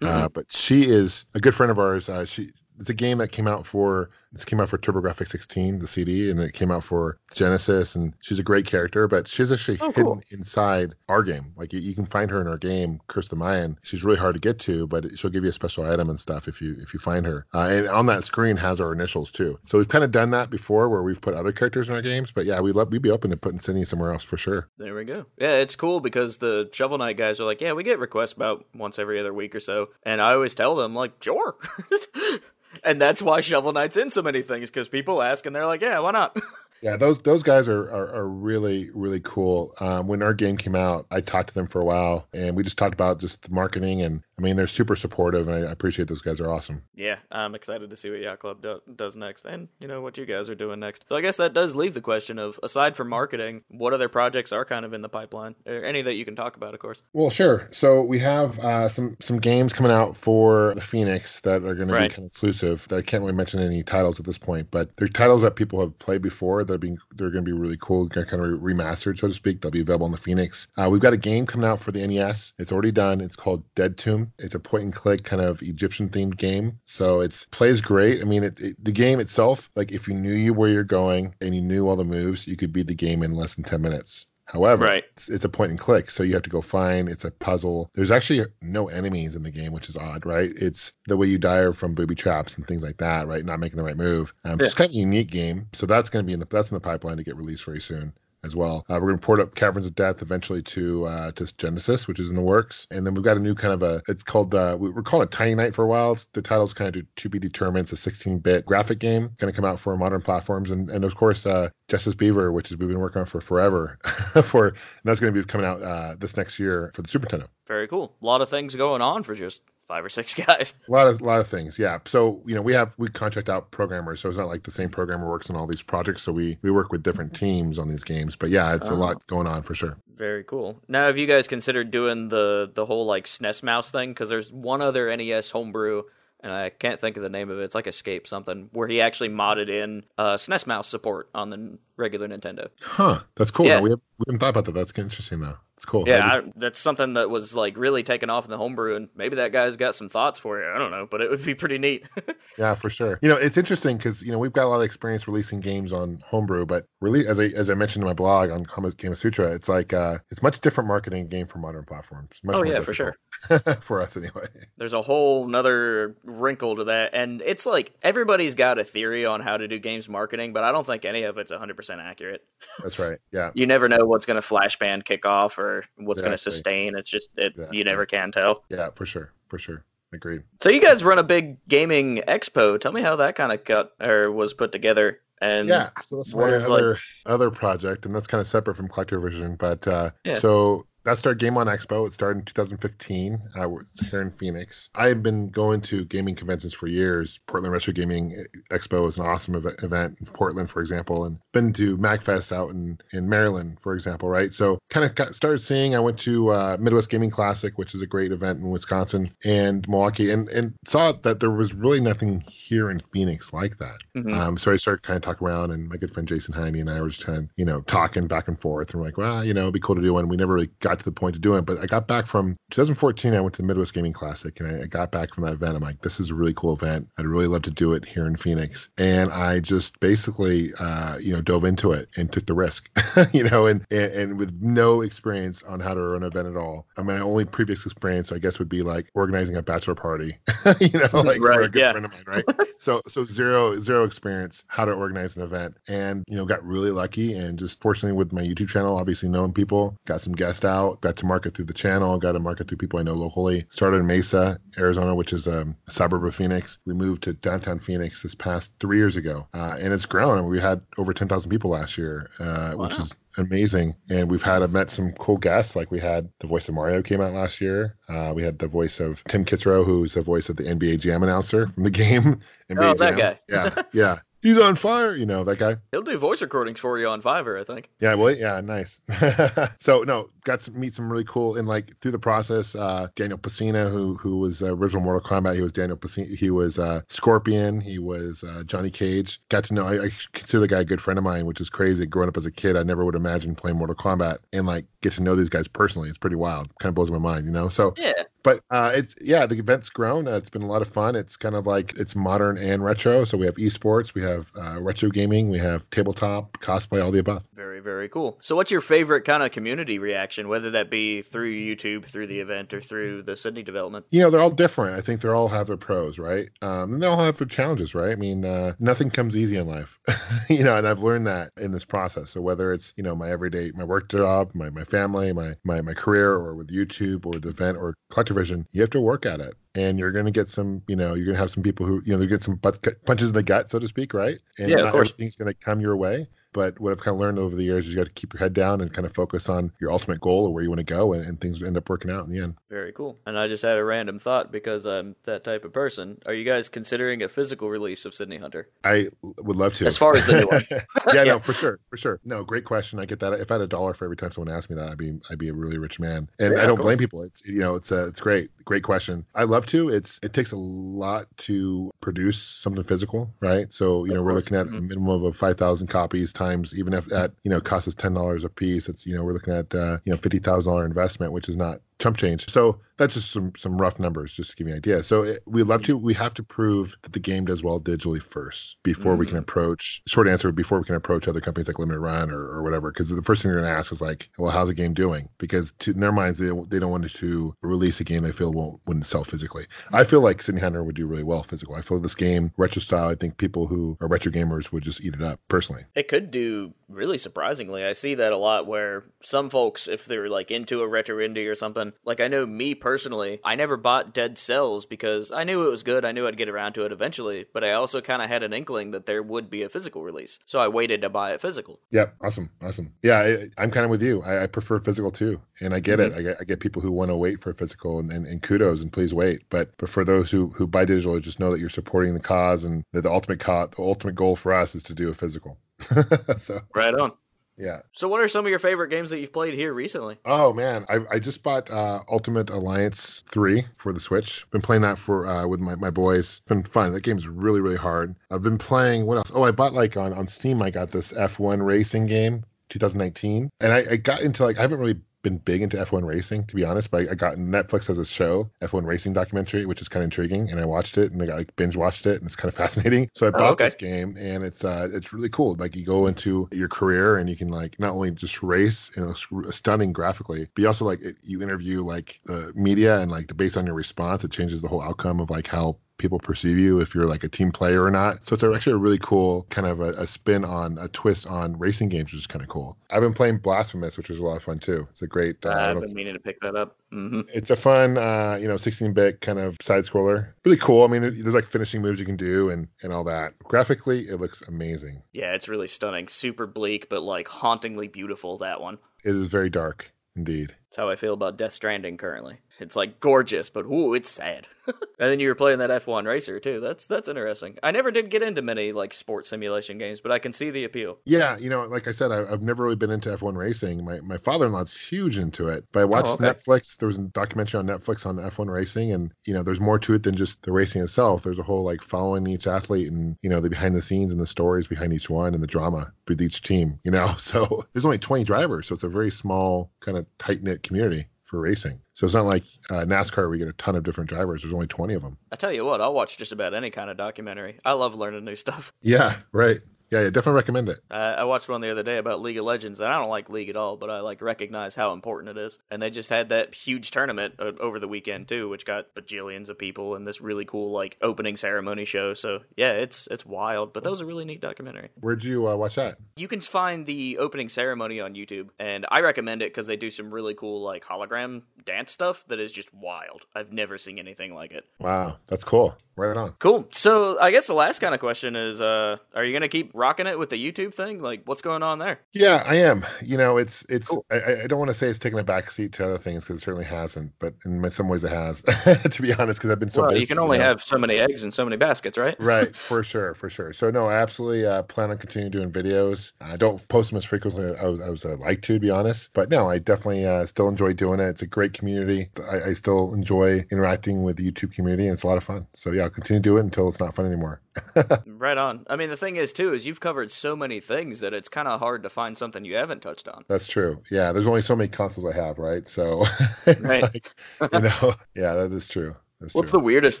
uh, 0.02 0.04
mm-hmm. 0.04 0.06
uh, 0.06 0.28
but 0.30 0.46
she 0.50 0.82
is 0.90 1.26
a 1.34 1.38
good 1.38 1.54
friend 1.54 1.70
of 1.70 1.78
ours. 1.78 2.08
Uh, 2.08 2.24
she 2.24 2.50
it's 2.78 2.90
a 2.90 2.94
game 2.94 3.18
that 3.18 3.32
came 3.32 3.46
out 3.48 3.66
for 3.66 4.10
this 4.36 4.44
came 4.44 4.60
out 4.60 4.68
for 4.68 4.78
TurboGrafx 4.78 5.28
16, 5.28 5.78
the 5.78 5.86
CD, 5.86 6.30
and 6.30 6.40
it 6.40 6.52
came 6.52 6.70
out 6.70 6.84
for 6.84 7.18
Genesis. 7.34 7.96
And 7.96 8.14
she's 8.20 8.38
a 8.38 8.42
great 8.42 8.66
character, 8.66 9.08
but 9.08 9.26
she's 9.28 9.50
actually 9.50 9.78
oh, 9.80 9.88
hidden 9.88 10.04
cool. 10.04 10.22
inside 10.30 10.94
our 11.08 11.22
game. 11.22 11.52
Like 11.56 11.72
you, 11.72 11.80
you, 11.80 11.94
can 11.94 12.06
find 12.06 12.30
her 12.30 12.40
in 12.40 12.46
our 12.46 12.58
game, 12.58 13.00
Curse 13.08 13.28
the 13.28 13.36
Mayan. 13.36 13.78
She's 13.82 14.04
really 14.04 14.18
hard 14.18 14.34
to 14.34 14.40
get 14.40 14.58
to, 14.60 14.86
but 14.86 15.18
she'll 15.18 15.30
give 15.30 15.44
you 15.44 15.50
a 15.50 15.54
special 15.54 15.90
item 15.90 16.10
and 16.10 16.20
stuff 16.20 16.48
if 16.48 16.60
you 16.60 16.76
if 16.78 16.92
you 16.92 17.00
find 17.00 17.24
her. 17.26 17.46
Uh, 17.54 17.68
and 17.70 17.88
on 17.88 18.06
that 18.06 18.24
screen 18.24 18.56
has 18.56 18.80
our 18.80 18.92
initials 18.92 19.30
too. 19.30 19.58
So 19.64 19.78
we've 19.78 19.88
kind 19.88 20.04
of 20.04 20.10
done 20.10 20.30
that 20.30 20.50
before, 20.50 20.88
where 20.88 21.02
we've 21.02 21.20
put 21.20 21.34
other 21.34 21.52
characters 21.52 21.88
in 21.88 21.94
our 21.94 22.02
games. 22.02 22.30
But 22.30 22.44
yeah, 22.44 22.60
we 22.60 22.72
love 22.72 22.92
we'd 22.92 23.02
be 23.02 23.10
open 23.10 23.30
to 23.30 23.36
putting 23.36 23.60
Sydney 23.60 23.84
somewhere 23.84 24.12
else 24.12 24.22
for 24.22 24.36
sure. 24.36 24.68
There 24.78 24.94
we 24.94 25.04
go. 25.04 25.26
Yeah, 25.38 25.54
it's 25.54 25.76
cool 25.76 26.00
because 26.00 26.38
the 26.38 26.68
Shovel 26.72 26.98
Knight 26.98 27.16
guys 27.16 27.40
are 27.40 27.44
like, 27.44 27.60
yeah, 27.60 27.72
we 27.72 27.82
get 27.82 27.98
requests 27.98 28.32
about 28.32 28.66
once 28.74 28.98
every 28.98 29.18
other 29.18 29.32
week 29.32 29.54
or 29.54 29.60
so, 29.60 29.88
and 30.02 30.20
I 30.20 30.32
always 30.32 30.54
tell 30.54 30.74
them 30.74 30.94
like, 30.94 31.12
sure. 31.22 31.56
and 32.84 33.00
that's 33.00 33.22
why 33.22 33.40
Shovel 33.40 33.72
Knight's 33.72 33.96
in 33.96 34.10
so 34.10 34.22
many 34.26 34.42
things 34.42 34.70
because 34.70 34.88
people 34.88 35.22
ask 35.22 35.46
and 35.46 35.56
they're 35.56 35.66
like, 35.66 35.80
yeah, 35.80 35.98
why 36.00 36.10
not? 36.10 36.36
Yeah, 36.82 36.96
those 36.96 37.20
those 37.22 37.42
guys 37.42 37.68
are 37.68 37.82
are, 37.82 38.14
are 38.14 38.28
really 38.28 38.90
really 38.94 39.20
cool. 39.20 39.74
Um, 39.80 40.06
when 40.06 40.22
our 40.22 40.34
game 40.34 40.56
came 40.56 40.74
out, 40.74 41.06
I 41.10 41.20
talked 41.20 41.48
to 41.48 41.54
them 41.54 41.66
for 41.66 41.80
a 41.80 41.84
while, 41.84 42.26
and 42.32 42.56
we 42.56 42.62
just 42.62 42.78
talked 42.78 42.94
about 42.94 43.20
just 43.20 43.42
the 43.42 43.50
marketing 43.50 44.02
and 44.02 44.22
I 44.38 44.42
mean, 44.42 44.56
they're 44.56 44.66
super 44.66 44.96
supportive, 44.96 45.48
and 45.48 45.66
I 45.66 45.70
appreciate 45.70 46.08
those 46.08 46.20
guys 46.20 46.40
are 46.40 46.50
awesome. 46.50 46.82
Yeah, 46.94 47.16
I'm 47.32 47.54
excited 47.54 47.88
to 47.88 47.96
see 47.96 48.10
what 48.10 48.20
Yacht 48.20 48.38
Club 48.38 48.60
do- 48.60 48.82
does 48.94 49.16
next, 49.16 49.46
and 49.46 49.68
you 49.80 49.88
know 49.88 50.02
what 50.02 50.18
you 50.18 50.26
guys 50.26 50.50
are 50.50 50.54
doing 50.54 50.78
next. 50.78 51.06
So 51.08 51.16
I 51.16 51.22
guess 51.22 51.38
that 51.38 51.54
does 51.54 51.74
leave 51.74 51.94
the 51.94 52.02
question 52.02 52.38
of, 52.38 52.60
aside 52.62 52.96
from 52.96 53.08
marketing, 53.08 53.62
what 53.68 53.94
other 53.94 54.10
projects 54.10 54.52
are 54.52 54.66
kind 54.66 54.84
of 54.84 54.92
in 54.92 55.00
the 55.00 55.08
pipeline, 55.08 55.54
or 55.64 55.82
any 55.82 56.02
that 56.02 56.14
you 56.14 56.26
can 56.26 56.36
talk 56.36 56.56
about, 56.56 56.74
of 56.74 56.80
course. 56.80 57.02
Well, 57.14 57.30
sure. 57.30 57.66
So 57.70 58.02
we 58.02 58.18
have 58.18 58.58
uh, 58.58 58.90
some 58.90 59.16
some 59.20 59.38
games 59.38 59.72
coming 59.72 59.92
out 59.92 60.14
for 60.14 60.74
the 60.74 60.82
Phoenix 60.82 61.40
that 61.40 61.64
are 61.64 61.74
going 61.74 61.88
right. 61.88 62.02
to 62.02 62.08
be 62.08 62.14
kind 62.14 62.26
of 62.26 62.30
exclusive. 62.32 62.86
I 62.90 63.00
can't 63.00 63.22
really 63.22 63.32
mention 63.32 63.60
any 63.60 63.82
titles 63.82 64.20
at 64.20 64.26
this 64.26 64.38
point, 64.38 64.70
but 64.70 64.94
they're 64.96 65.08
titles 65.08 65.42
that 65.42 65.56
people 65.56 65.80
have 65.80 65.98
played 65.98 66.20
before. 66.20 66.62
They're 66.66 66.78
being 66.78 66.98
they're 67.14 67.30
going 67.30 67.44
to 67.44 67.50
be 67.50 67.56
really 67.56 67.78
cool, 67.80 68.08
kind 68.08 68.26
of 68.26 68.60
remastered, 68.60 69.18
so 69.18 69.28
to 69.28 69.34
speak. 69.34 69.60
They'll 69.60 69.70
be 69.70 69.80
available 69.80 70.06
on 70.06 70.12
the 70.12 70.18
Phoenix. 70.18 70.68
Uh, 70.76 70.88
we've 70.90 71.00
got 71.00 71.12
a 71.12 71.18
game 71.18 71.46
coming 71.46 71.68
out 71.68 71.80
for 71.80 71.92
the 71.92 72.06
NES. 72.06 72.52
It's 72.58 72.72
already 72.72 72.92
done. 72.92 73.20
It's 73.20 73.36
called 73.36 73.62
Dead 73.74 73.96
Tomb. 73.98 74.32
It's 74.38 74.54
a 74.54 74.60
point 74.60 74.84
and 74.84 74.94
click 74.94 75.24
kind 75.24 75.42
of 75.42 75.62
Egyptian 75.62 76.08
themed 76.08 76.36
game. 76.36 76.78
So 76.86 77.20
it's 77.20 77.44
plays 77.46 77.80
great. 77.80 78.20
I 78.20 78.24
mean, 78.24 78.44
it, 78.44 78.60
it, 78.60 78.84
the 78.84 78.92
game 78.92 79.20
itself, 79.20 79.70
like 79.76 79.92
if 79.92 80.08
you 80.08 80.14
knew 80.14 80.34
you 80.34 80.54
where 80.54 80.70
you're 80.70 80.84
going 80.84 81.34
and 81.40 81.54
you 81.54 81.60
knew 81.60 81.88
all 81.88 81.96
the 81.96 82.04
moves, 82.04 82.46
you 82.46 82.56
could 82.56 82.72
beat 82.72 82.86
the 82.86 82.94
game 82.94 83.22
in 83.22 83.34
less 83.34 83.54
than 83.54 83.64
10 83.64 83.80
minutes. 83.80 84.26
However, 84.46 84.84
right. 84.84 85.04
it's, 85.12 85.28
it's, 85.28 85.44
a 85.44 85.48
point 85.48 85.70
and 85.70 85.80
click, 85.80 86.08
so 86.08 86.22
you 86.22 86.32
have 86.34 86.44
to 86.44 86.50
go 86.50 86.60
find. 86.60 87.08
It's 87.08 87.24
a 87.24 87.32
puzzle. 87.32 87.90
There's 87.94 88.12
actually 88.12 88.46
no 88.62 88.88
enemies 88.88 89.34
in 89.34 89.42
the 89.42 89.50
game, 89.50 89.72
which 89.72 89.88
is 89.88 89.96
odd, 89.96 90.24
right? 90.24 90.52
It's 90.56 90.92
the 91.08 91.16
way 91.16 91.26
you 91.26 91.36
die 91.36 91.72
from 91.72 91.94
booby 91.94 92.14
traps 92.14 92.56
and 92.56 92.66
things 92.66 92.84
like 92.84 92.98
that, 92.98 93.26
right? 93.26 93.44
Not 93.44 93.58
making 93.58 93.76
the 93.76 93.82
right 93.82 93.96
move. 93.96 94.32
Um, 94.44 94.60
yeah. 94.60 94.66
It's 94.66 94.74
kind 94.74 94.88
of 94.88 94.94
a 94.94 94.98
unique 94.98 95.30
game, 95.30 95.68
so 95.72 95.84
that's 95.84 96.10
going 96.10 96.24
to 96.24 96.26
be 96.26 96.32
in 96.32 96.38
the 96.38 96.46
that's 96.48 96.70
in 96.70 96.76
the 96.76 96.80
pipeline 96.80 97.16
to 97.16 97.24
get 97.24 97.36
released 97.36 97.64
very 97.64 97.80
soon 97.80 98.12
as 98.46 98.56
well. 98.56 98.84
Uh, 98.88 98.94
we're 98.94 99.08
going 99.08 99.18
to 99.18 99.26
port 99.26 99.40
up 99.40 99.54
Caverns 99.54 99.86
of 99.86 99.94
Death 99.94 100.22
eventually 100.22 100.62
to 100.62 101.04
uh, 101.04 101.32
to 101.32 101.52
Genesis, 101.56 102.08
which 102.08 102.20
is 102.20 102.30
in 102.30 102.36
the 102.36 102.42
works, 102.42 102.86
and 102.90 103.06
then 103.06 103.14
we've 103.14 103.24
got 103.24 103.36
a 103.36 103.40
new 103.40 103.54
kind 103.54 103.74
of 103.74 103.82
a. 103.82 104.02
It's 104.08 104.22
called 104.22 104.54
uh, 104.54 104.76
we 104.78 104.90
are 104.90 105.02
calling 105.02 105.26
it 105.26 105.30
Tiny 105.30 105.54
Knight 105.54 105.74
for 105.74 105.84
a 105.84 105.86
while. 105.86 106.12
It's, 106.12 106.26
the 106.32 106.42
title's 106.42 106.72
kind 106.72 106.96
of 106.96 107.14
to 107.14 107.28
be 107.28 107.38
determined. 107.38 107.90
It's 107.90 108.06
a 108.06 108.10
16-bit 108.10 108.64
graphic 108.64 108.98
game, 108.98 109.30
going 109.38 109.52
to 109.52 109.56
come 109.56 109.64
out 109.64 109.80
for 109.80 109.96
modern 109.96 110.22
platforms, 110.22 110.70
and 110.70 110.88
and 110.88 111.04
of 111.04 111.14
course 111.14 111.44
uh, 111.46 111.68
Justice 111.88 112.14
Beaver, 112.14 112.52
which 112.52 112.70
is 112.70 112.78
we've 112.78 112.88
been 112.88 113.00
working 113.00 113.20
on 113.20 113.26
for 113.26 113.40
forever, 113.40 113.98
for 114.44 114.68
and 114.68 114.76
that's 115.04 115.20
going 115.20 115.34
to 115.34 115.40
be 115.40 115.46
coming 115.46 115.66
out 115.66 115.82
uh, 115.82 116.14
this 116.18 116.36
next 116.36 116.58
year 116.58 116.90
for 116.94 117.02
the 117.02 117.08
Super 117.08 117.26
Nintendo. 117.26 117.48
Very 117.66 117.88
cool. 117.88 118.14
A 118.22 118.26
lot 118.26 118.40
of 118.40 118.48
things 118.48 118.74
going 118.74 119.02
on 119.02 119.22
for 119.22 119.34
just 119.34 119.62
five 119.86 120.04
or 120.04 120.08
six 120.08 120.34
guys. 120.46 120.74
A 120.88 120.90
lot 120.90 121.06
of 121.06 121.20
a 121.20 121.24
lot 121.24 121.40
of 121.40 121.48
things, 121.48 121.78
yeah. 121.78 121.98
So 122.06 122.42
you 122.46 122.54
know 122.54 122.62
we 122.62 122.72
have 122.72 122.92
we 122.98 123.08
contract 123.08 123.48
out 123.48 123.70
programmers, 123.70 124.20
so 124.20 124.28
it's 124.28 124.38
not 124.38 124.48
like 124.48 124.64
the 124.64 124.70
same 124.70 124.90
programmer 124.90 125.28
works 125.28 125.48
on 125.48 125.56
all 125.56 125.66
these 125.66 125.82
projects. 125.82 126.22
So 126.22 126.32
we 126.32 126.58
we 126.62 126.70
work 126.70 126.92
with 126.92 127.02
different 127.02 127.34
teams 127.34 127.78
on 127.78 127.88
these 127.88 128.04
games. 128.04 128.36
But 128.36 128.50
yeah, 128.50 128.74
it's 128.74 128.90
oh. 128.90 128.94
a 128.94 128.96
lot 128.96 129.26
going 129.26 129.46
on 129.46 129.62
for 129.62 129.74
sure. 129.74 129.96
Very 130.14 130.44
cool. 130.44 130.80
Now, 130.88 131.06
have 131.06 131.18
you 131.18 131.26
guys 131.26 131.48
considered 131.48 131.90
doing 131.90 132.28
the 132.28 132.70
the 132.74 132.86
whole 132.86 133.06
like 133.06 133.24
SNES 133.24 133.62
mouse 133.62 133.90
thing? 133.90 134.10
Because 134.10 134.28
there's 134.28 134.52
one 134.52 134.82
other 134.82 135.14
NES 135.14 135.50
homebrew 135.50 136.02
and 136.46 136.54
I 136.54 136.70
can't 136.70 137.00
think 137.00 137.16
of 137.16 137.24
the 137.24 137.28
name 137.28 137.50
of 137.50 137.58
it. 137.58 137.64
It's 137.64 137.74
like 137.74 137.88
Escape 137.88 138.26
something, 138.26 138.68
where 138.72 138.86
he 138.86 139.00
actually 139.00 139.30
modded 139.30 139.68
in 139.68 140.04
uh, 140.16 140.34
SNES 140.34 140.66
mouse 140.66 140.88
support 140.88 141.28
on 141.34 141.50
the 141.50 141.76
regular 141.96 142.28
Nintendo. 142.28 142.68
Huh, 142.80 143.20
that's 143.34 143.50
cool. 143.50 143.66
Yeah. 143.66 143.78
No, 143.78 143.82
we, 143.82 143.90
have, 143.90 144.00
we 144.18 144.24
haven't 144.28 144.38
thought 144.38 144.50
about 144.50 144.64
that. 144.66 144.72
That's 144.72 144.96
interesting 144.96 145.40
though. 145.40 145.56
It's 145.76 145.84
cool. 145.84 146.04
Yeah, 146.06 146.24
I, 146.24 146.40
that's 146.56 146.80
something 146.80 147.14
that 147.14 147.28
was 147.28 147.54
like 147.54 147.76
really 147.76 148.02
taken 148.02 148.30
off 148.30 148.46
in 148.46 148.50
the 148.50 148.56
homebrew, 148.56 148.96
and 148.96 149.08
maybe 149.14 149.36
that 149.36 149.52
guy's 149.52 149.76
got 149.76 149.94
some 149.94 150.08
thoughts 150.08 150.40
for 150.40 150.58
you. 150.58 150.66
I 150.66 150.78
don't 150.78 150.90
know, 150.90 151.06
but 151.10 151.20
it 151.20 151.28
would 151.28 151.44
be 151.44 151.54
pretty 151.54 151.76
neat. 151.76 152.04
yeah, 152.58 152.74
for 152.74 152.88
sure. 152.88 153.18
You 153.20 153.28
know, 153.28 153.36
it's 153.36 153.58
interesting 153.58 153.98
because 153.98 154.22
you 154.22 154.32
know 154.32 154.38
we've 154.38 154.54
got 154.54 154.64
a 154.64 154.68
lot 154.68 154.76
of 154.76 154.84
experience 154.84 155.28
releasing 155.28 155.60
games 155.60 155.92
on 155.92 156.22
homebrew, 156.24 156.64
but 156.64 156.86
really, 157.02 157.26
as 157.26 157.38
I 157.38 157.46
as 157.48 157.68
I 157.68 157.74
mentioned 157.74 158.04
in 158.04 158.06
my 158.06 158.14
blog 158.14 158.50
on 158.50 158.64
Gamasutra, 158.64 159.54
it's 159.54 159.68
like 159.68 159.92
uh, 159.92 160.16
it's 160.30 160.42
much 160.42 160.60
different 160.60 160.88
marketing 160.88 161.28
game 161.28 161.46
for 161.46 161.58
modern 161.58 161.84
platforms. 161.84 162.40
oh 162.48 162.64
yeah, 162.64 162.80
for 162.80 162.94
sure. 162.94 163.16
for 163.82 164.00
us 164.00 164.16
anyway. 164.16 164.46
There's 164.76 164.92
a 164.92 165.02
whole 165.02 165.46
nother 165.46 166.16
wrinkle 166.24 166.76
to 166.76 166.84
that, 166.84 167.14
and 167.14 167.42
it's 167.42 167.66
like 167.66 167.92
everybody's 168.02 168.54
got 168.54 168.78
a 168.78 168.84
theory 168.84 169.26
on 169.26 169.40
how 169.40 169.56
to 169.56 169.68
do 169.68 169.78
games 169.78 170.08
marketing, 170.08 170.52
but 170.52 170.64
I 170.64 170.72
don't 170.72 170.86
think 170.86 171.04
any 171.04 171.22
of 171.22 171.38
it's 171.38 171.52
100% 171.52 171.98
accurate. 171.98 172.44
That's 172.82 172.98
right. 172.98 173.18
Yeah. 173.32 173.50
You 173.54 173.66
never 173.66 173.88
know 173.88 174.06
what's 174.06 174.26
going 174.26 174.40
to 174.40 174.46
flashbang 174.46 175.04
kick 175.04 175.26
off 175.26 175.58
or 175.58 175.84
what's 175.96 176.20
going 176.20 176.32
to 176.32 176.38
sustain. 176.38 176.96
It's 176.96 177.08
just 177.08 177.30
it, 177.36 177.54
yeah. 177.56 177.66
you 177.70 177.84
never 177.84 178.06
can 178.06 178.32
tell. 178.32 178.64
Yeah, 178.68 178.90
for 178.94 179.06
sure, 179.06 179.32
for 179.48 179.58
sure. 179.58 179.84
Agreed. 180.12 180.44
So 180.60 180.70
you 180.70 180.80
guys 180.80 181.02
run 181.02 181.18
a 181.18 181.24
big 181.24 181.58
gaming 181.68 182.22
expo. 182.28 182.80
Tell 182.80 182.92
me 182.92 183.02
how 183.02 183.16
that 183.16 183.34
kind 183.34 183.52
of 183.52 183.64
got 183.64 183.90
or 184.00 184.30
was 184.30 184.54
put 184.54 184.72
together. 184.72 185.20
And 185.40 185.68
yeah, 185.68 185.90
so 186.02 186.16
that's 186.16 186.34
my 186.34 186.44
other 186.44 186.92
like... 186.92 187.00
other 187.26 187.50
project, 187.50 188.06
and 188.06 188.14
that's 188.14 188.26
kind 188.26 188.40
of 188.40 188.46
separate 188.46 188.74
from 188.76 188.88
Collector 188.88 189.20
Vision. 189.20 189.56
But 189.56 189.86
uh, 189.86 190.10
yeah. 190.24 190.38
so 190.38 190.86
that's 191.06 191.24
our 191.24 191.34
Game 191.34 191.56
On 191.56 191.68
Expo. 191.68 192.04
It 192.06 192.12
started 192.12 192.40
in 192.40 192.44
2015 192.46 193.40
uh, 193.54 193.68
here 194.10 194.20
in 194.20 194.32
Phoenix. 194.32 194.90
I've 194.92 195.22
been 195.22 195.50
going 195.50 195.80
to 195.82 196.04
gaming 196.04 196.34
conventions 196.34 196.74
for 196.74 196.88
years. 196.88 197.38
Portland 197.46 197.72
Retro 197.72 197.92
Gaming 197.92 198.44
Expo 198.72 199.06
is 199.06 199.16
an 199.16 199.24
awesome 199.24 199.54
ev- 199.54 199.76
event 199.84 200.16
in 200.18 200.26
Portland, 200.26 200.68
for 200.68 200.80
example, 200.80 201.24
and 201.24 201.38
been 201.52 201.72
to 201.74 201.96
MagFest 201.96 202.50
out 202.50 202.70
in, 202.70 202.98
in 203.12 203.28
Maryland, 203.28 203.78
for 203.80 203.94
example, 203.94 204.28
right? 204.28 204.52
So 204.52 204.80
kind 204.90 205.06
of 205.06 205.14
got, 205.14 205.32
started 205.36 205.58
seeing. 205.58 205.94
I 205.94 206.00
went 206.00 206.18
to 206.20 206.48
uh, 206.48 206.76
Midwest 206.80 207.08
Gaming 207.08 207.30
Classic, 207.30 207.78
which 207.78 207.94
is 207.94 208.02
a 208.02 208.06
great 208.06 208.32
event 208.32 208.58
in 208.58 208.70
Wisconsin 208.70 209.32
and 209.44 209.88
Milwaukee, 209.88 210.32
and 210.32 210.48
and 210.48 210.74
saw 210.86 211.12
that 211.12 211.38
there 211.38 211.52
was 211.52 211.72
really 211.72 212.00
nothing 212.00 212.40
here 212.48 212.90
in 212.90 213.00
Phoenix 213.12 213.52
like 213.52 213.78
that. 213.78 213.98
Mm-hmm. 214.16 214.34
Um, 214.34 214.58
so 214.58 214.72
I 214.72 214.76
started 214.76 215.02
kind 215.02 215.16
of 215.16 215.22
talking 215.22 215.46
around, 215.46 215.70
and 215.70 215.88
my 215.88 215.98
good 215.98 216.12
friend 216.12 216.26
Jason 216.26 216.52
Heine 216.52 216.74
and 216.74 216.90
I 216.90 217.00
were 217.00 217.10
just 217.10 217.24
kind 217.24 217.38
of 217.38 217.48
you 217.56 217.64
know 217.64 217.82
talking 217.82 218.26
back 218.26 218.48
and 218.48 218.60
forth, 218.60 218.90
and 218.90 219.00
we're 219.00 219.06
like, 219.06 219.18
well, 219.18 219.44
you 219.44 219.54
know, 219.54 219.62
it'd 219.62 219.74
be 219.74 219.80
cool 219.80 219.94
to 219.94 220.02
do 220.02 220.14
one. 220.14 220.28
We 220.28 220.36
never 220.36 220.54
really 220.54 220.70
got 220.80 220.95
got 220.96 221.00
to 221.00 221.10
the 221.10 221.12
point 221.12 221.36
of 221.36 221.42
doing 221.42 221.58
it. 221.58 221.66
But 221.66 221.78
I 221.78 221.86
got 221.86 222.06
back 222.06 222.26
from 222.26 222.56
2014. 222.70 223.34
I 223.34 223.40
went 223.40 223.54
to 223.54 223.62
the 223.62 223.68
Midwest 223.68 223.92
Gaming 223.92 224.12
Classic, 224.12 224.58
and 224.60 224.82
I, 224.82 224.86
got 224.86 225.10
back 225.10 225.34
from 225.34 225.44
that 225.44 225.52
event. 225.52 225.76
I'm 225.76 225.82
like, 225.82 226.00
this 226.00 226.20
is 226.20 226.30
a 226.30 226.34
really 226.34 226.54
cool 226.54 226.72
event. 226.72 227.08
I'd 227.18 227.26
really 227.26 227.46
love 227.46 227.62
to 227.62 227.70
do 227.70 227.92
it 227.92 228.04
here 228.04 228.26
in 228.26 228.36
Phoenix. 228.36 228.88
And 228.96 229.30
I 229.30 229.60
just 229.60 230.00
basically, 230.00 230.72
uh, 230.78 231.18
you 231.18 231.32
know, 231.32 231.42
dove 231.42 231.64
into 231.64 231.92
it 231.92 232.08
and 232.16 232.32
took 232.32 232.46
the 232.46 232.54
risk, 232.54 232.88
you 233.32 233.44
know, 233.44 233.66
and, 233.66 233.84
and, 233.90 234.12
and 234.12 234.38
with 234.38 234.58
no 234.60 235.02
experience 235.02 235.62
on 235.62 235.80
how 235.80 235.94
to 235.94 236.00
run 236.00 236.22
an 236.22 236.28
event 236.28 236.48
at 236.48 236.56
all. 236.56 236.86
I 236.96 237.02
mean, 237.02 237.18
my 237.18 237.20
only 237.20 237.44
previous 237.44 237.84
experience, 237.84 238.32
I 238.32 238.38
guess, 238.38 238.58
would 238.58 238.68
be 238.68 238.82
like 238.82 239.10
organizing 239.14 239.56
a 239.56 239.62
bachelor 239.62 239.94
party, 239.94 240.38
you 240.80 240.98
know, 240.98 241.08
like 241.12 241.40
right, 241.40 241.54
for 241.54 241.62
a 241.62 241.68
good 241.68 241.80
yeah. 241.80 241.92
friend 241.92 242.06
of 242.06 242.12
mine, 242.12 242.24
right? 242.26 242.44
so 242.78 243.02
so 243.06 243.24
zero 243.24 243.78
zero 243.78 244.04
experience 244.04 244.64
how 244.68 244.84
to 244.84 244.92
organize 244.92 245.36
an 245.36 245.42
event, 245.42 245.76
and 245.88 246.24
you 246.26 246.36
know, 246.36 246.44
got 246.44 246.64
really 246.64 246.90
lucky 246.90 247.34
and 247.34 247.58
just 247.58 247.80
fortunately 247.80 248.16
with 248.16 248.32
my 248.32 248.42
YouTube 248.42 248.68
channel, 248.68 248.96
obviously 248.96 249.28
knowing 249.28 249.52
people, 249.52 249.96
got 250.06 250.20
some 250.20 250.32
guest 250.32 250.64
out 250.64 250.85
out, 250.86 251.00
got 251.00 251.16
to 251.16 251.26
market 251.26 251.54
through 251.54 251.66
the 251.66 251.72
channel, 251.72 252.18
got 252.18 252.32
to 252.32 252.38
market 252.38 252.68
through 252.68 252.78
people 252.78 252.98
I 252.98 253.02
know 253.02 253.14
locally. 253.14 253.66
Started 253.70 253.98
in 253.98 254.06
Mesa, 254.06 254.58
Arizona, 254.78 255.14
which 255.14 255.32
is 255.32 255.48
um, 255.48 255.76
a 255.86 255.90
suburb 255.90 256.24
of 256.24 256.34
Phoenix. 256.34 256.78
We 256.84 256.94
moved 256.94 257.24
to 257.24 257.32
downtown 257.34 257.78
Phoenix 257.78 258.22
this 258.22 258.34
past 258.34 258.72
three 258.80 258.98
years 258.98 259.16
ago, 259.16 259.46
uh, 259.54 259.76
and 259.80 259.92
it's 259.92 260.06
grown. 260.06 260.48
We 260.48 260.60
had 260.60 260.80
over 260.98 261.12
10,000 261.12 261.50
people 261.50 261.70
last 261.70 261.98
year, 261.98 262.30
uh, 262.38 262.74
wow. 262.74 262.86
which 262.86 262.98
is 262.98 263.12
amazing. 263.38 263.94
And 264.08 264.30
we've 264.30 264.42
had 264.42 264.62
I've 264.62 264.72
met 264.72 264.90
some 264.90 265.12
cool 265.12 265.36
guests. 265.36 265.76
Like 265.76 265.90
we 265.90 266.00
had 266.00 266.28
the 266.40 266.46
voice 266.46 266.68
of 266.68 266.74
Mario 266.74 267.02
came 267.02 267.20
out 267.20 267.34
last 267.34 267.60
year. 267.60 267.96
Uh, 268.08 268.32
we 268.34 268.42
had 268.42 268.58
the 268.58 268.68
voice 268.68 269.00
of 269.00 269.22
Tim 269.24 269.44
Kitzrow, 269.44 269.84
who's 269.84 270.14
the 270.14 270.22
voice 270.22 270.48
of 270.48 270.56
the 270.56 270.64
NBA 270.64 271.00
Jam 271.00 271.22
announcer 271.22 271.68
from 271.68 271.84
the 271.84 271.90
game. 272.04 272.40
NBA 272.70 272.78
oh, 272.78 272.94
that 272.94 273.16
guy. 273.16 273.38
yeah, 273.48 273.82
yeah 273.92 274.18
he's 274.42 274.58
on 274.58 274.76
fire. 274.76 275.14
You 275.14 275.26
know 275.26 275.44
that 275.44 275.58
guy. 275.58 275.76
He'll 275.90 276.02
do 276.02 276.16
voice 276.18 276.42
recordings 276.42 276.80
for 276.80 276.98
you 276.98 277.08
on 277.08 277.22
Fiverr, 277.22 277.60
I 277.60 277.64
think. 277.64 277.90
Yeah, 278.00 278.14
well, 278.14 278.34
yeah, 278.34 278.60
nice. 278.60 279.00
so 279.80 280.02
no, 280.02 280.30
got 280.44 280.60
to 280.62 280.70
meet 280.72 280.94
some 280.94 281.10
really 281.10 281.24
cool 281.24 281.56
and 281.56 281.66
like 281.66 281.96
through 281.98 282.12
the 282.12 282.18
process. 282.18 282.74
Uh, 282.74 283.08
Daniel 283.16 283.38
Pesina, 283.38 283.90
who 283.90 284.14
who 284.14 284.38
was 284.38 284.62
uh, 284.62 284.74
original 284.74 285.02
Mortal 285.02 285.28
Kombat, 285.28 285.54
he 285.54 285.62
was 285.62 285.72
Daniel 285.72 285.96
Pesina. 285.96 286.36
He 286.36 286.50
was 286.50 286.78
uh, 286.78 287.02
Scorpion. 287.08 287.80
He 287.80 287.98
was 287.98 288.44
uh, 288.44 288.62
Johnny 288.64 288.90
Cage. 288.90 289.40
Got 289.48 289.64
to 289.64 289.74
know. 289.74 289.86
I, 289.86 290.04
I, 290.04 290.10
consider 290.32 290.60
the 290.60 290.68
guy 290.68 290.80
a 290.80 290.84
good 290.84 291.00
friend 291.00 291.18
of 291.18 291.24
mine, 291.24 291.46
which 291.46 291.60
is 291.60 291.70
crazy. 291.70 292.06
Growing 292.06 292.28
up 292.28 292.36
as 292.36 292.46
a 292.46 292.52
kid, 292.52 292.76
I 292.76 292.82
never 292.82 293.04
would 293.04 293.14
imagine 293.14 293.54
playing 293.54 293.76
Mortal 293.76 293.96
Kombat 293.96 294.38
and 294.52 294.66
like 294.66 294.86
get 295.02 295.12
to 295.14 295.22
know 295.22 295.36
these 295.36 295.48
guys 295.48 295.68
personally. 295.68 296.08
It's 296.08 296.18
pretty 296.18 296.36
wild. 296.36 296.68
Kind 296.78 296.90
of 296.90 296.94
blows 296.94 297.10
my 297.10 297.18
mind, 297.18 297.46
you 297.46 297.52
know. 297.52 297.68
So 297.68 297.94
yeah. 297.96 298.12
But 298.46 298.62
uh, 298.70 298.92
it's 298.94 299.16
yeah, 299.20 299.44
the 299.44 299.58
event's 299.58 299.90
grown. 299.90 300.28
Uh, 300.28 300.36
it's 300.36 300.50
been 300.50 300.62
a 300.62 300.68
lot 300.68 300.80
of 300.80 300.86
fun. 300.86 301.16
It's 301.16 301.36
kind 301.36 301.56
of 301.56 301.66
like 301.66 301.94
it's 301.96 302.14
modern 302.14 302.58
and 302.58 302.84
retro. 302.84 303.24
So 303.24 303.36
we 303.36 303.44
have 303.44 303.56
esports, 303.56 304.14
we 304.14 304.22
have 304.22 304.46
uh, 304.56 304.80
retro 304.80 305.08
gaming, 305.08 305.50
we 305.50 305.58
have 305.58 305.90
tabletop, 305.90 306.56
cosplay, 306.58 307.02
all 307.02 307.10
the 307.10 307.18
above. 307.18 307.42
Very 307.54 307.80
very 307.80 308.08
cool. 308.08 308.38
So 308.40 308.54
what's 308.54 308.70
your 308.70 308.80
favorite 308.80 309.22
kind 309.22 309.42
of 309.42 309.50
community 309.50 309.98
reaction, 309.98 310.46
whether 310.46 310.70
that 310.70 310.90
be 310.90 311.22
through 311.22 311.52
YouTube, 311.56 312.04
through 312.04 312.28
the 312.28 312.38
event, 312.38 312.72
or 312.72 312.80
through 312.80 313.22
the 313.22 313.34
Sydney 313.34 313.64
development? 313.64 314.06
You 314.12 314.20
know, 314.20 314.30
they're 314.30 314.40
all 314.40 314.50
different. 314.50 314.96
I 314.96 315.00
think 315.00 315.22
they 315.22 315.28
all 315.28 315.48
have 315.48 315.66
their 315.66 315.76
pros, 315.76 316.16
right? 316.16 316.48
Um, 316.62 316.94
and 316.94 317.02
they 317.02 317.06
all 317.08 317.18
have 317.18 317.38
their 317.38 317.48
challenges, 317.48 317.96
right? 317.96 318.12
I 318.12 318.14
mean, 318.14 318.44
uh, 318.44 318.74
nothing 318.78 319.10
comes 319.10 319.36
easy 319.36 319.56
in 319.56 319.66
life, 319.66 319.98
you 320.48 320.62
know, 320.62 320.76
and 320.76 320.86
I've 320.86 321.02
learned 321.02 321.26
that 321.26 321.50
in 321.56 321.72
this 321.72 321.84
process. 321.84 322.30
So 322.30 322.40
whether 322.40 322.72
it's 322.72 322.94
you 322.96 323.02
know 323.02 323.16
my 323.16 323.28
everyday, 323.28 323.72
my 323.74 323.82
work 323.82 324.08
job, 324.08 324.52
my 324.54 324.70
my 324.70 324.84
family, 324.84 325.32
my 325.32 325.56
my 325.64 325.80
my 325.80 325.94
career, 325.94 326.30
or 326.30 326.54
with 326.54 326.68
YouTube, 326.68 327.26
or 327.26 327.40
the 327.40 327.48
event, 327.48 327.76
or 327.76 327.96
collector 328.08 328.35
you 328.72 328.80
have 328.80 328.90
to 328.90 329.00
work 329.00 329.26
at 329.26 329.40
it 329.40 329.54
and 329.74 329.98
you're 329.98 330.12
going 330.12 330.24
to 330.24 330.30
get 330.30 330.48
some, 330.48 330.82
you 330.88 330.96
know, 330.96 331.14
you're 331.14 331.26
going 331.26 331.34
to 331.34 331.40
have 331.40 331.50
some 331.50 331.62
people 331.62 331.86
who, 331.86 332.02
you 332.04 332.12
know, 332.12 332.18
they 332.18 332.26
get 332.26 332.42
some 332.42 332.56
butt, 332.56 332.84
punches 333.04 333.28
in 333.28 333.34
the 333.34 333.42
gut, 333.42 333.70
so 333.70 333.78
to 333.78 333.88
speak, 333.88 334.14
right? 334.14 334.38
And 334.58 334.68
yeah, 334.68 334.76
not 334.76 334.94
everything's 334.94 335.36
going 335.36 335.52
to 335.52 335.54
come 335.54 335.80
your 335.80 335.96
way. 335.96 336.26
But 336.56 336.80
what 336.80 336.90
I've 336.90 337.00
kind 337.00 337.14
of 337.14 337.20
learned 337.20 337.38
over 337.38 337.54
the 337.54 337.64
years 337.64 337.86
is 337.86 337.90
you 337.90 337.98
got 337.98 338.06
to 338.06 338.12
keep 338.12 338.32
your 338.32 338.40
head 338.40 338.54
down 338.54 338.80
and 338.80 338.90
kind 338.90 339.04
of 339.04 339.12
focus 339.12 339.50
on 339.50 339.70
your 339.78 339.92
ultimate 339.92 340.22
goal 340.22 340.46
or 340.46 340.54
where 340.54 340.62
you 340.62 340.70
want 340.70 340.78
to 340.78 340.84
go, 340.84 341.12
and, 341.12 341.22
and 341.22 341.38
things 341.38 341.62
end 341.62 341.76
up 341.76 341.86
working 341.90 342.10
out 342.10 342.24
in 342.24 342.32
the 342.32 342.40
end. 342.40 342.54
Very 342.70 342.94
cool. 342.94 343.18
And 343.26 343.38
I 343.38 343.46
just 343.46 343.62
had 343.62 343.76
a 343.76 343.84
random 343.84 344.18
thought 344.18 344.50
because 344.50 344.86
I'm 344.86 345.16
that 345.24 345.44
type 345.44 345.66
of 345.66 345.74
person. 345.74 346.16
Are 346.24 346.32
you 346.32 346.44
guys 346.44 346.70
considering 346.70 347.22
a 347.22 347.28
physical 347.28 347.68
release 347.68 348.06
of 348.06 348.14
Sydney 348.14 348.38
Hunter? 348.38 348.70
I 348.84 349.08
would 349.22 349.58
love 349.58 349.74
to. 349.74 349.84
As 349.84 349.98
far 349.98 350.16
as 350.16 350.24
the 350.24 350.40
new 350.40 350.46
one. 350.50 350.64
yeah, 350.70 350.80
yeah, 351.12 351.24
no, 351.24 351.40
for 351.40 351.52
sure, 351.52 351.78
for 351.90 351.98
sure. 351.98 352.20
No, 352.24 352.42
great 352.42 352.64
question. 352.64 353.00
I 353.00 353.04
get 353.04 353.20
that. 353.20 353.34
If 353.34 353.50
I 353.50 353.54
had 353.54 353.60
a 353.60 353.66
dollar 353.66 353.92
for 353.92 354.06
every 354.06 354.16
time 354.16 354.32
someone 354.32 354.54
asked 354.54 354.70
me 354.70 354.76
that, 354.76 354.90
I'd 354.90 354.96
be 354.96 355.20
I'd 355.30 355.38
be 355.38 355.50
a 355.50 355.54
really 355.54 355.76
rich 355.76 356.00
man. 356.00 356.30
And 356.38 356.54
yeah, 356.54 356.62
I 356.62 356.66
don't 356.66 356.80
blame 356.80 356.96
people. 356.96 357.22
It's 357.22 357.46
you 357.46 357.58
know, 357.58 357.74
it's 357.74 357.92
uh, 357.92 358.08
it's 358.08 358.20
great. 358.20 358.48
Great 358.64 358.82
question. 358.82 359.26
I 359.34 359.44
love 359.44 359.66
to. 359.66 359.90
It's 359.90 360.18
it 360.22 360.32
takes 360.32 360.52
a 360.52 360.56
lot 360.56 361.26
to 361.36 361.92
produce 362.00 362.40
something 362.40 362.82
physical, 362.82 363.30
right? 363.40 363.70
So 363.70 364.06
you 364.06 364.12
of 364.12 364.16
know, 364.16 364.22
course. 364.22 364.24
we're 364.24 364.34
looking 364.34 364.56
at 364.56 364.66
mm-hmm. 364.68 364.76
a 364.76 364.80
minimum 364.80 365.24
of 365.24 365.36
five 365.36 365.58
thousand 365.58 365.88
copies 365.88 366.32
times 366.32 366.45
even 366.74 366.94
if 366.94 367.10
at 367.12 367.32
you 367.42 367.50
know 367.50 367.60
costs 367.60 367.88
us 367.88 367.94
ten 367.94 368.14
dollars 368.14 368.44
a 368.44 368.48
piece. 368.48 368.88
It's 368.88 369.06
you 369.06 369.16
know 369.16 369.24
we're 369.24 369.32
looking 369.32 369.54
at 369.54 369.74
uh, 369.74 369.98
you 370.04 370.12
know 370.12 370.18
fifty 370.18 370.38
thousand 370.38 370.72
dollar 370.72 370.84
investment, 370.84 371.32
which 371.32 371.48
is 371.48 371.56
not 371.56 371.80
chump 371.98 372.16
change. 372.16 372.50
So 372.50 372.80
that's 372.98 373.14
just 373.14 373.30
some 373.30 373.52
some 373.56 373.78
rough 373.78 373.98
numbers, 373.98 374.32
just 374.32 374.50
to 374.50 374.56
give 374.56 374.66
you 374.66 374.72
an 374.72 374.78
idea. 374.78 375.02
So 375.02 375.22
it, 375.22 375.42
we 375.46 375.62
love 375.62 375.82
to 375.82 375.96
we 375.96 376.14
have 376.14 376.34
to 376.34 376.42
prove 376.42 376.96
that 377.02 377.12
the 377.12 377.20
game 377.20 377.44
does 377.44 377.62
well 377.62 377.80
digitally 377.80 378.22
first 378.22 378.76
before 378.82 379.14
mm. 379.14 379.18
we 379.18 379.26
can 379.26 379.36
mm. 379.36 379.40
approach. 379.40 380.02
Short 380.06 380.28
answer: 380.28 380.50
before 380.52 380.78
we 380.78 380.84
can 380.84 380.94
approach 380.94 381.28
other 381.28 381.40
companies 381.40 381.68
like 381.68 381.78
Limited 381.78 382.00
Run 382.00 382.30
or, 382.30 382.40
or 382.40 382.62
whatever. 382.62 382.90
Because 382.90 383.10
the 383.10 383.22
first 383.22 383.42
thing 383.42 383.50
they're 383.50 383.60
going 383.60 383.70
to 383.70 383.76
ask 383.76 383.92
is 383.92 384.00
like, 384.00 384.30
well, 384.38 384.50
how's 384.50 384.68
the 384.68 384.74
game 384.74 384.94
doing? 384.94 385.28
Because 385.38 385.72
to, 385.80 385.90
in 385.92 386.00
their 386.00 386.12
minds, 386.12 386.38
they 386.38 386.50
they 386.68 386.78
don't 386.78 386.90
want 386.90 387.10
to 387.10 387.54
release 387.62 388.00
a 388.00 388.04
game 388.04 388.22
they 388.22 388.32
feel 388.32 388.52
won't 388.52 388.80
wouldn't 388.86 389.06
sell 389.06 389.24
physically. 389.24 389.66
I 389.92 390.04
feel 390.04 390.20
like 390.20 390.42
Sydney 390.42 390.60
Hunter 390.60 390.82
would 390.82 390.96
do 390.96 391.06
really 391.06 391.24
well 391.24 391.42
physical. 391.42 391.74
I 391.74 391.82
feel 391.82 391.98
this 391.98 392.14
game 392.14 392.52
retro 392.56 392.80
style. 392.80 393.08
I 393.08 393.14
think 393.14 393.36
people 393.36 393.66
who 393.66 393.96
are 394.00 394.08
retro 394.08 394.32
gamers 394.32 394.72
would 394.72 394.82
just 394.82 395.04
eat 395.04 395.14
it 395.14 395.22
up 395.22 395.40
personally. 395.48 395.82
It 395.94 396.08
could 396.08 396.30
do 396.30 396.72
really 396.88 397.18
surprisingly. 397.18 397.84
I 397.84 397.92
see 397.92 398.14
that 398.14 398.32
a 398.32 398.36
lot 398.36 398.66
where 398.66 399.04
some 399.22 399.50
folks, 399.50 399.88
if 399.88 400.06
they're 400.06 400.28
like 400.28 400.50
into 400.50 400.82
a 400.82 400.88
retro 400.88 401.16
indie 401.16 401.50
or 401.50 401.54
something, 401.54 401.85
like 402.04 402.20
I 402.20 402.28
know 402.28 402.46
me 402.46 402.74
personally, 402.74 403.40
I 403.44 403.54
never 403.54 403.76
bought 403.76 404.14
Dead 404.14 404.38
Cells 404.38 404.86
because 404.86 405.30
I 405.30 405.44
knew 405.44 405.66
it 405.66 405.70
was 405.70 405.82
good. 405.82 406.04
I 406.04 406.12
knew 406.12 406.26
I'd 406.26 406.36
get 406.36 406.48
around 406.48 406.74
to 406.74 406.84
it 406.84 406.92
eventually, 406.92 407.46
but 407.52 407.64
I 407.64 407.72
also 407.72 408.00
kind 408.00 408.22
of 408.22 408.28
had 408.28 408.42
an 408.42 408.52
inkling 408.52 408.90
that 408.92 409.06
there 409.06 409.22
would 409.22 409.50
be 409.50 409.62
a 409.62 409.68
physical 409.68 410.02
release. 410.02 410.38
So 410.46 410.58
I 410.58 410.68
waited 410.68 411.02
to 411.02 411.08
buy 411.08 411.32
it 411.32 411.40
physical. 411.40 411.80
Yep. 411.90 412.14
Awesome. 412.22 412.50
Awesome. 412.62 412.92
Yeah. 413.02 413.46
I, 413.58 413.62
am 413.62 413.70
kind 413.70 413.84
of 413.84 413.90
with 413.90 414.02
you. 414.02 414.22
I, 414.22 414.44
I, 414.44 414.46
prefer 414.46 414.80
physical 414.80 415.10
too. 415.10 415.40
And 415.60 415.74
I 415.74 415.80
get 415.80 415.98
mm-hmm. 415.98 416.14
it. 416.14 416.18
I 416.18 416.22
get, 416.22 416.36
I 416.40 416.44
get 416.44 416.60
people 416.60 416.82
who 416.82 416.92
want 416.92 417.10
to 417.10 417.16
wait 417.16 417.40
for 417.40 417.52
physical 417.52 417.98
and, 417.98 418.10
and, 418.10 418.26
and, 418.26 418.42
kudos 418.42 418.82
and 418.82 418.92
please 418.92 419.14
wait. 419.14 419.42
But, 419.50 419.70
but 419.78 419.88
for 419.88 420.04
those 420.04 420.30
who, 420.30 420.48
who 420.48 420.66
buy 420.66 420.84
digital, 420.84 421.18
just 421.20 421.40
know 421.40 421.50
that 421.50 421.60
you're 421.60 421.68
supporting 421.68 422.14
the 422.14 422.20
cause 422.20 422.64
and 422.64 422.84
that 422.92 423.02
the 423.02 423.10
ultimate 423.10 423.40
co- 423.40 423.66
the 423.66 423.82
ultimate 423.82 424.14
goal 424.14 424.36
for 424.36 424.52
us 424.52 424.74
is 424.74 424.82
to 424.84 424.94
do 424.94 425.08
a 425.08 425.14
physical. 425.14 425.58
so 426.36 426.60
right 426.74 426.94
on. 426.94 427.12
Yeah. 427.58 427.80
So, 427.92 428.08
what 428.08 428.20
are 428.20 428.28
some 428.28 428.44
of 428.44 428.50
your 428.50 428.58
favorite 428.58 428.88
games 428.88 429.10
that 429.10 429.20
you've 429.20 429.32
played 429.32 429.54
here 429.54 429.72
recently? 429.72 430.18
Oh 430.24 430.52
man, 430.52 430.84
I, 430.88 431.00
I 431.10 431.18
just 431.18 431.42
bought 431.42 431.70
uh, 431.70 432.02
Ultimate 432.10 432.50
Alliance 432.50 433.22
three 433.30 433.64
for 433.76 433.92
the 433.92 434.00
Switch. 434.00 434.46
Been 434.50 434.60
playing 434.60 434.82
that 434.82 434.98
for 434.98 435.26
uh, 435.26 435.46
with 435.46 435.60
my, 435.60 435.74
my 435.74 435.90
boys. 435.90 436.40
Been 436.46 436.62
fun. 436.62 436.92
That 436.92 437.02
game's 437.02 437.26
really 437.26 437.60
really 437.60 437.76
hard. 437.76 438.14
I've 438.30 438.42
been 438.42 438.58
playing 438.58 439.06
what 439.06 439.18
else? 439.18 439.32
Oh, 439.34 439.42
I 439.42 439.52
bought 439.52 439.72
like 439.72 439.96
on 439.96 440.12
on 440.12 440.28
Steam. 440.28 440.60
I 440.60 440.70
got 440.70 440.90
this 440.90 441.12
F1 441.12 441.64
racing 441.64 442.06
game 442.06 442.44
2019 442.68 443.50
and 443.60 443.72
I, 443.72 443.84
I, 443.92 443.96
got 443.96 444.22
into 444.22 444.44
like 444.44 444.58
i 444.58 444.60
haven't 444.60 444.80
really 444.80 444.98
been 445.26 445.38
big 445.38 445.60
into 445.60 445.76
F1 445.76 446.04
racing, 446.04 446.44
to 446.46 446.54
be 446.54 446.64
honest. 446.64 446.92
But 446.92 447.08
I, 447.08 447.10
I 447.10 447.14
got 447.16 447.36
Netflix 447.36 447.90
as 447.90 447.98
a 447.98 448.04
show, 448.04 448.48
F1 448.62 448.84
racing 448.84 449.12
documentary, 449.12 449.66
which 449.66 449.80
is 449.80 449.88
kind 449.88 450.02
of 450.02 450.06
intriguing, 450.06 450.50
and 450.50 450.60
I 450.60 450.64
watched 450.64 450.98
it 450.98 451.10
and 451.10 451.20
I 451.20 451.26
got 451.26 451.38
like 451.38 451.56
binge 451.56 451.76
watched 451.76 452.06
it, 452.06 452.16
and 452.16 452.24
it's 452.24 452.36
kind 452.36 452.48
of 452.48 452.54
fascinating. 452.62 453.10
So 453.14 453.26
I 453.26 453.30
oh, 453.30 453.32
bought 453.32 453.40
oh, 453.40 453.52
okay. 453.54 453.64
this 453.64 453.74
game, 453.74 454.16
and 454.16 454.44
it's 454.44 454.64
uh 454.64 454.88
it's 454.92 455.12
really 455.12 455.28
cool. 455.28 455.56
Like 455.58 455.74
you 455.74 455.84
go 455.84 456.06
into 456.06 456.48
your 456.52 456.68
career, 456.68 457.16
and 457.16 457.28
you 457.28 457.34
can 457.34 457.48
like 457.48 457.78
not 457.80 457.90
only 457.90 458.12
just 458.12 458.42
race, 458.42 458.92
and 458.94 459.04
it 459.04 459.08
looks 459.08 459.56
stunning 459.56 459.92
graphically, 459.92 460.48
but 460.54 460.62
you 460.62 460.68
also 460.68 460.84
like 460.84 461.00
it, 461.00 461.16
you 461.24 461.42
interview 461.42 461.82
like 461.82 462.20
the 462.24 462.52
media, 462.54 463.00
and 463.00 463.10
like 463.10 463.36
based 463.36 463.56
on 463.56 463.66
your 463.66 463.74
response, 463.74 464.22
it 464.22 464.30
changes 464.30 464.62
the 464.62 464.68
whole 464.68 464.82
outcome 464.82 465.18
of 465.18 465.30
like 465.30 465.48
how 465.48 465.76
people 465.98 466.18
perceive 466.18 466.58
you 466.58 466.80
if 466.80 466.94
you're 466.94 467.06
like 467.06 467.24
a 467.24 467.28
team 467.28 467.50
player 467.50 467.82
or 467.82 467.90
not. 467.90 468.26
So 468.26 468.34
it's 468.34 468.44
actually 468.44 468.74
a 468.74 468.78
really 468.78 468.98
cool 468.98 469.46
kind 469.50 469.66
of 469.66 469.80
a, 469.80 469.90
a 469.92 470.06
spin 470.06 470.44
on 470.44 470.78
a 470.78 470.88
twist 470.88 471.26
on 471.26 471.58
racing 471.58 471.88
games, 471.88 472.12
which 472.12 472.20
is 472.20 472.26
kind 472.26 472.42
of 472.42 472.48
cool. 472.48 472.76
I've 472.90 473.02
been 473.02 473.14
playing 473.14 473.38
Blasphemous, 473.38 473.96
which 473.96 474.08
was 474.08 474.18
a 474.18 474.24
lot 474.24 474.36
of 474.36 474.42
fun 474.42 474.58
too. 474.58 474.86
It's 474.90 475.02
a 475.02 475.06
great. 475.06 475.44
Uh, 475.44 475.50
I've 475.50 475.80
been 475.80 475.94
meaning 475.94 476.14
to 476.14 476.20
pick 476.20 476.40
that 476.40 476.54
up. 476.54 476.76
Mm-hmm. 476.92 477.22
It's 477.32 477.50
a 477.50 477.56
fun, 477.56 477.98
uh, 477.98 478.38
you 478.40 478.48
know, 478.48 478.54
16-bit 478.54 479.20
kind 479.20 479.38
of 479.38 479.56
side 479.60 479.84
scroller. 479.84 480.28
Really 480.44 480.58
cool. 480.58 480.84
I 480.84 480.88
mean, 480.88 481.02
there's 481.02 481.34
like 481.34 481.46
finishing 481.46 481.82
moves 481.82 481.98
you 482.00 482.06
can 482.06 482.16
do 482.16 482.50
and 482.50 482.68
and 482.82 482.92
all 482.92 483.04
that. 483.04 483.38
Graphically, 483.40 484.08
it 484.08 484.20
looks 484.20 484.42
amazing. 484.42 485.02
Yeah, 485.12 485.34
it's 485.34 485.48
really 485.48 485.68
stunning. 485.68 486.08
Super 486.08 486.46
bleak, 486.46 486.88
but 486.88 487.02
like 487.02 487.28
hauntingly 487.28 487.88
beautiful. 487.88 488.38
That 488.38 488.60
one. 488.60 488.78
It 489.04 489.14
is 489.14 489.28
very 489.28 489.50
dark. 489.50 489.92
Indeed. 490.16 490.54
That's 490.70 490.78
how 490.78 490.88
I 490.88 490.96
feel 490.96 491.12
about 491.12 491.36
Death 491.36 491.52
Stranding 491.52 491.98
currently. 491.98 492.38
It's 492.58 492.76
like 492.76 493.00
gorgeous, 493.00 493.50
but 493.50 493.66
ooh, 493.66 493.94
it's 493.94 494.10
sad. 494.10 494.46
and 494.66 494.76
then 494.98 495.20
you 495.20 495.28
were 495.28 495.34
playing 495.34 495.58
that 495.58 495.70
F1 495.70 496.06
racer 496.06 496.40
too. 496.40 496.60
That's 496.60 496.86
that's 496.86 497.08
interesting. 497.08 497.58
I 497.62 497.70
never 497.70 497.90
did 497.90 498.10
get 498.10 498.22
into 498.22 498.42
many 498.42 498.72
like 498.72 498.94
sports 498.94 499.28
simulation 499.28 499.78
games, 499.78 500.00
but 500.00 500.10
I 500.10 500.18
can 500.18 500.32
see 500.32 500.50
the 500.50 500.64
appeal. 500.64 500.98
Yeah, 501.04 501.36
you 501.36 501.50
know, 501.50 501.64
like 501.66 501.86
I 501.86 501.92
said, 501.92 502.10
I, 502.10 502.28
have 502.28 502.42
never 502.42 502.64
really 502.64 502.76
been 502.76 502.90
into 502.90 503.10
F1 503.10 503.36
racing. 503.36 503.84
My 503.84 504.00
my 504.00 504.16
father-in-law's 504.16 504.76
huge 504.76 505.18
into 505.18 505.48
it. 505.48 505.64
But 505.72 505.80
I 505.80 505.82
oh, 505.82 505.86
watched 505.88 506.08
oh, 506.08 506.14
okay. 506.14 506.24
Netflix. 506.24 506.76
There 506.76 506.86
was 506.86 506.96
a 506.96 507.02
documentary 507.02 507.58
on 507.58 507.66
Netflix 507.66 508.06
on 508.06 508.16
F1 508.16 508.48
racing, 508.48 508.92
and 508.92 509.12
you 509.24 509.34
know, 509.34 509.42
there's 509.42 509.60
more 509.60 509.78
to 509.80 509.94
it 509.94 510.02
than 510.02 510.16
just 510.16 510.42
the 510.42 510.52
racing 510.52 510.82
itself. 510.82 511.22
There's 511.22 511.38
a 511.38 511.44
whole 511.44 511.64
like 511.64 511.82
following 511.82 512.26
each 512.26 512.46
athlete 512.46 512.90
and 512.90 513.16
you 513.22 513.30
know 513.30 513.40
the 513.40 513.50
behind 513.50 513.76
the 513.76 513.82
scenes 513.82 514.12
and 514.12 514.20
the 514.20 514.26
stories 514.26 514.66
behind 514.66 514.92
each 514.92 515.10
one 515.10 515.34
and 515.34 515.42
the 515.42 515.46
drama 515.46 515.92
with 516.08 516.20
each 516.22 516.42
team. 516.42 516.80
You 516.84 516.90
know, 516.90 517.14
so 517.18 517.64
there's 517.72 517.84
only 517.84 517.98
20 517.98 518.24
drivers, 518.24 518.66
so 518.66 518.74
it's 518.74 518.84
a 518.84 518.88
very 518.88 519.10
small 519.10 519.70
kind 519.80 519.98
of 519.98 520.06
tight 520.18 520.42
knit 520.42 520.62
community 520.62 521.06
for 521.26 521.40
racing. 521.40 521.80
So 521.92 522.06
it's 522.06 522.14
not 522.14 522.26
like 522.26 522.44
uh, 522.70 522.84
NASCAR 522.84 523.18
where 523.18 523.28
we 523.28 523.38
get 523.38 523.48
a 523.48 523.52
ton 523.54 523.76
of 523.76 523.82
different 523.82 524.08
drivers. 524.08 524.42
There's 524.42 524.54
only 524.54 524.66
20 524.66 524.94
of 524.94 525.02
them. 525.02 525.18
I 525.30 525.36
tell 525.36 525.52
you 525.52 525.64
what, 525.64 525.80
I'll 525.80 525.94
watch 525.94 526.16
just 526.16 526.32
about 526.32 526.54
any 526.54 526.70
kind 526.70 526.88
of 526.88 526.96
documentary. 526.96 527.58
I 527.64 527.72
love 527.72 527.94
learning 527.94 528.24
new 528.24 528.36
stuff. 528.36 528.72
Yeah, 528.82 529.16
right. 529.32 529.58
Yeah, 529.90 530.02
yeah, 530.02 530.10
definitely 530.10 530.36
recommend 530.36 530.68
it. 530.68 530.78
I, 530.90 531.14
I 531.14 531.24
watched 531.24 531.48
one 531.48 531.60
the 531.60 531.70
other 531.70 531.82
day 531.82 531.98
about 531.98 532.20
League 532.20 532.38
of 532.38 532.44
Legends, 532.44 532.80
and 532.80 532.88
I 532.88 532.98
don't 532.98 533.08
like 533.08 533.30
League 533.30 533.48
at 533.48 533.56
all, 533.56 533.76
but 533.76 533.88
I 533.88 534.00
like 534.00 534.20
recognize 534.20 534.74
how 534.74 534.92
important 534.92 535.36
it 535.36 535.40
is. 535.40 535.58
And 535.70 535.80
they 535.80 535.90
just 535.90 536.08
had 536.08 536.28
that 536.30 536.54
huge 536.54 536.90
tournament 536.90 537.34
uh, 537.38 537.52
over 537.60 537.78
the 537.78 537.88
weekend 537.88 538.28
too, 538.28 538.48
which 538.48 538.64
got 538.64 538.94
bajillions 538.94 539.48
of 539.48 539.58
people 539.58 539.94
and 539.94 540.06
this 540.06 540.20
really 540.20 540.44
cool 540.44 540.72
like 540.72 540.96
opening 541.02 541.36
ceremony 541.36 541.84
show. 541.84 542.14
So 542.14 542.40
yeah, 542.56 542.72
it's 542.72 543.06
it's 543.10 543.24
wild. 543.24 543.72
But 543.72 543.84
that 543.84 543.90
was 543.90 544.00
a 544.00 544.06
really 544.06 544.24
neat 544.24 544.40
documentary. 544.40 544.90
Where'd 545.00 545.24
you 545.24 545.48
uh, 545.48 545.56
watch 545.56 545.76
that? 545.76 545.98
You 546.16 546.28
can 546.28 546.40
find 546.40 546.86
the 546.86 547.18
opening 547.18 547.48
ceremony 547.48 548.00
on 548.00 548.14
YouTube, 548.14 548.48
and 548.58 548.86
I 548.90 549.00
recommend 549.00 549.42
it 549.42 549.52
because 549.52 549.66
they 549.66 549.76
do 549.76 549.90
some 549.90 550.12
really 550.12 550.34
cool 550.34 550.62
like 550.62 550.84
hologram 550.84 551.42
dance 551.64 551.92
stuff 551.92 552.24
that 552.28 552.40
is 552.40 552.52
just 552.52 552.72
wild. 552.72 553.22
I've 553.34 553.52
never 553.52 553.76
seen 553.76 553.98
anything 553.98 554.34
like 554.34 554.52
it. 554.52 554.64
Wow, 554.78 555.18
that's 555.26 555.44
cool. 555.44 555.76
Right 555.96 556.16
on. 556.16 556.34
Cool. 556.40 556.68
So 556.72 557.18
I 557.18 557.30
guess 557.30 557.46
the 557.46 557.54
last 557.54 557.78
kind 557.78 557.94
of 557.94 558.00
question 558.00 558.36
is, 558.36 558.60
uh, 558.60 558.98
are 559.14 559.24
you 559.24 559.32
gonna 559.32 559.48
keep 559.48 559.70
rocking 559.72 560.06
it 560.06 560.18
with 560.18 560.28
the 560.28 560.36
YouTube 560.36 560.74
thing? 560.74 561.00
Like, 561.00 561.22
what's 561.24 561.40
going 561.40 561.62
on 561.62 561.78
there? 561.78 562.00
Yeah, 562.12 562.42
I 562.44 562.56
am. 562.56 562.84
You 563.02 563.16
know, 563.16 563.38
it's 563.38 563.64
it's. 563.68 563.88
Cool. 563.88 564.04
I, 564.10 564.42
I 564.42 564.46
don't 564.46 564.58
want 564.58 564.68
to 564.70 564.74
say 564.74 564.88
it's 564.88 564.98
taken 564.98 565.18
a 565.18 565.24
backseat 565.24 565.72
to 565.72 565.84
other 565.84 565.98
things 565.98 566.24
because 566.24 566.36
it 566.36 566.44
certainly 566.44 566.66
hasn't, 566.66 567.12
but 567.18 567.34
in 567.46 567.70
some 567.70 567.88
ways 567.88 568.04
it 568.04 568.10
has. 568.10 568.42
to 568.90 569.02
be 569.02 569.12
honest, 569.14 569.40
because 569.40 569.50
I've 569.50 569.58
been 569.58 569.70
so. 569.70 569.82
well, 569.82 569.90
busy, 569.90 570.02
you 570.02 570.06
can 570.06 570.18
only 570.18 570.36
know? 570.38 570.44
have 570.44 570.62
so 570.62 570.76
many 570.76 570.96
eggs 570.96 571.24
in 571.24 571.32
so 571.32 571.44
many 571.44 571.56
baskets, 571.56 571.96
right? 571.96 572.16
right 572.20 572.54
for 572.68 572.82
sure 572.82 573.14
for 573.14 573.30
sure 573.30 573.52
so 573.52 573.70
no 573.70 573.86
i 573.86 573.94
absolutely 573.94 574.44
uh, 574.44 574.62
plan 574.62 574.90
on 574.90 574.98
continuing 574.98 575.30
doing 575.30 575.50
videos 575.50 576.05
i 576.20 576.36
don't 576.36 576.66
post 576.68 576.90
them 576.90 576.96
as 576.98 577.04
frequently 577.04 577.44
as 577.44 577.56
i 577.60 577.64
was, 577.66 577.80
I 577.80 577.88
was 577.90 578.04
like 578.04 578.42
to 578.42 578.54
to 578.54 578.60
be 578.60 578.70
honest. 578.70 579.12
But 579.12 579.28
no 579.30 579.48
i 579.50 579.58
definitely 579.58 580.04
uh, 580.06 580.24
still 580.26 580.48
enjoy 580.48 580.72
doing 580.72 581.00
it. 581.00 581.08
It's 581.08 581.22
a 581.22 581.26
great 581.26 581.52
community. 581.52 582.10
I, 582.30 582.42
I 582.50 582.52
still 582.54 582.94
enjoy 582.94 583.44
interacting 583.50 584.02
with 584.02 584.16
the 584.16 584.30
youtube 584.30 584.54
community 584.54 584.84
and 584.86 584.94
it's 584.94 585.02
a 585.02 585.06
lot 585.06 585.16
of 585.18 585.24
fun. 585.24 585.46
So 585.54 585.72
yeah 585.72 585.84
i'll 585.84 585.90
continue 585.90 586.20
to 586.20 586.28
do 586.28 586.36
it 586.38 586.40
until 586.40 586.68
it's 586.68 586.80
not 586.80 586.94
fun 586.94 587.06
anymore. 587.06 587.40
Right 588.06 588.38
on. 588.38 588.64
I 588.70 588.76
mean, 588.76 588.88
the 588.88 588.96
thing 588.96 589.16
is 589.16 589.32
too 589.34 589.52
is 589.52 589.66
you've 589.66 589.80
covered 589.80 590.10
so 590.10 590.34
many 590.36 590.60
things 590.60 591.00
that 591.00 591.12
it's 591.12 591.28
kind 591.28 591.46
of 591.48 591.60
hard 591.60 591.82
to 591.82 591.90
find 591.90 592.16
something 592.16 592.44
you 592.44 592.54
haven't 592.54 592.80
touched 592.80 593.06
on. 593.08 593.24
that's 593.28 593.46
true. 593.46 593.82
Yeah 593.90 594.12
there's 594.12 594.26
only 594.26 594.42
so 594.42 594.54
many 594.56 594.68
consoles 594.68 595.06
i 595.06 595.12
have 595.12 595.38
right? 595.38 595.66
So 595.68 596.04
it's 596.46 596.60
Right. 596.64 596.82
like 596.82 597.14
you 597.52 597.60
know 597.60 597.94
yeah 598.14 598.34
that 598.34 598.52
is 598.52 598.68
true 598.68 598.94
that's 599.20 599.34
What's 599.34 599.50
true. 599.50 599.58
the 599.60 599.64
weirdest 599.64 600.00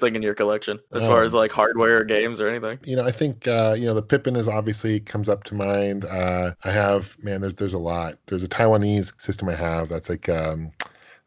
thing 0.00 0.14
in 0.16 0.22
your 0.22 0.34
collection 0.34 0.78
as 0.92 1.02
Um, 1.04 1.08
far 1.08 1.22
as 1.22 1.32
like 1.34 1.50
hardware 1.50 1.98
or 1.98 2.04
games 2.04 2.40
or 2.40 2.48
anything? 2.48 2.78
you 2.84 2.96
know, 2.96 3.04
I 3.04 3.12
think 3.12 3.46
uh, 3.48 3.74
you 3.78 3.86
know 3.86 3.94
the 3.94 4.02
Pippin 4.02 4.36
is 4.36 4.48
obviously 4.48 5.00
comes 5.00 5.28
up 5.28 5.44
to 5.44 5.54
mind. 5.54 6.04
Uh, 6.04 6.52
I 6.64 6.70
have 6.70 7.16
man, 7.22 7.40
there's 7.40 7.54
there's 7.54 7.74
a 7.74 7.78
lot. 7.78 8.14
There's 8.26 8.44
a 8.44 8.48
Taiwanese 8.48 9.18
system 9.20 9.48
I 9.48 9.54
have 9.54 9.88
that's 9.88 10.08
like 10.08 10.28
um, 10.28 10.70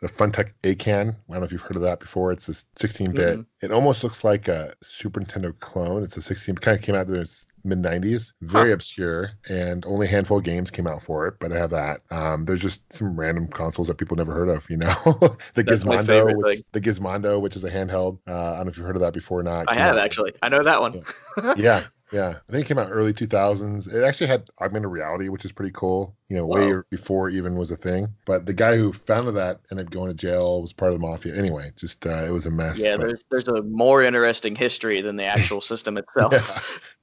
the 0.02 0.08
Funtech 0.08 0.52
Acan. 0.63 1.10
I 1.10 1.32
don't 1.32 1.39
know 1.39 1.43
if 1.43 1.52
you've 1.52 1.62
heard 1.62 1.75
of 1.75 1.82
that 1.82 1.99
before. 1.99 2.32
It's 2.32 2.47
a 2.47 2.54
16-bit. 2.54 3.39
Mhm. 3.39 3.45
It 3.62 3.71
almost 3.71 4.04
looks 4.04 4.23
like 4.23 4.47
a 4.47 4.73
Super 4.82 5.19
Nintendo 5.19 5.58
clone. 5.60 6.04
It's 6.04 6.15
a 6.15 6.21
16. 6.21 6.56
Kind 6.56 6.78
of 6.80 6.84
came 6.86 6.95
out 6.95 7.08
in 7.08 7.13
the 7.13 7.45
mid 7.69 7.79
90s. 7.79 8.34
Very 8.41 8.69
Huh. 8.69 8.73
obscure, 8.73 9.32
and 9.47 9.86
only 9.86 10.08
a 10.08 10.10
handful 10.10 10.38
of 10.39 10.43
games 10.43 10.71
came 10.71 10.88
out 10.88 11.01
for 11.03 11.27
it. 11.27 11.36
But 11.39 11.51
I 11.53 11.58
have 11.58 11.69
that. 11.69 12.01
Um, 12.12 12.45
there's 12.45 12.62
just 12.62 12.91
some 12.91 13.17
random 13.19 13.47
consoles 13.47 13.88
that 13.88 13.97
people 13.97 14.17
never 14.17 14.34
heard 14.34 14.49
of. 14.49 14.69
You 14.69 14.77
know, 14.77 14.88
the 15.53 15.63
That's 15.63 15.84
Gizmondo, 15.84 16.36
which, 16.36 16.62
the 16.73 16.82
Gizmondo, 16.82 17.39
which 17.39 17.55
is 17.55 17.63
a 17.63 17.69
handheld. 17.71 18.19
Uh, 18.27 18.34
I 18.34 18.55
don't 18.58 18.65
know 18.65 18.71
if 18.71 18.77
you've 18.77 18.86
heard 18.86 18.95
of 18.95 19.01
that 19.01 19.13
before 19.13 19.39
or 19.39 19.43
not. 19.43 19.65
I 19.69 19.75
have 19.75 19.95
out- 19.95 20.03
actually. 20.03 20.34
I 20.41 20.49
know 20.49 20.63
that 20.63 20.82
one. 20.82 21.03
yeah, 21.58 21.86
yeah. 22.12 22.36
I 22.47 22.51
think 22.51 22.65
it 22.65 22.67
came 22.67 22.79
out 22.79 22.89
early 22.91 23.13
2000s. 23.13 23.93
It 23.93 24.03
actually 24.03 24.27
had 24.27 24.49
augmented 24.60 24.91
reality, 24.91 25.29
which 25.29 25.45
is 25.45 25.51
pretty 25.51 25.71
cool. 25.73 26.15
You 26.27 26.38
know, 26.38 26.45
way 26.45 26.73
before 26.91 27.29
even 27.29 27.55
was 27.55 27.71
a 27.71 27.75
thing. 27.77 28.08
But 28.25 28.45
the 28.45 28.53
guy 28.53 28.77
who 28.77 28.93
founded 28.93 29.36
that 29.36 29.62
ended 29.71 29.88
up 29.88 29.91
going 29.91 30.10
to 30.10 30.13
jail. 30.13 30.62
Was 30.62 30.73
part 30.73 30.93
of 30.93 30.99
the 30.99 31.05
mafia. 31.08 31.36
Anyway, 31.36 31.71
just 31.75 32.05
uh, 32.05 32.23
it 32.25 32.32
was 32.32 32.45
a 32.45 32.51
mess. 32.51 32.79
Yeah, 32.79 32.97
but- 32.97 33.08
there's 33.08 33.23
there's 33.32 33.47
a 33.47 33.62
more 33.63 34.03
interesting 34.03 34.55
history 34.55 35.01
than 35.01 35.15
the 35.15 35.25
actual 35.25 35.62
system 35.71 35.97
itself. 35.97 36.34
yeah, 36.34 36.60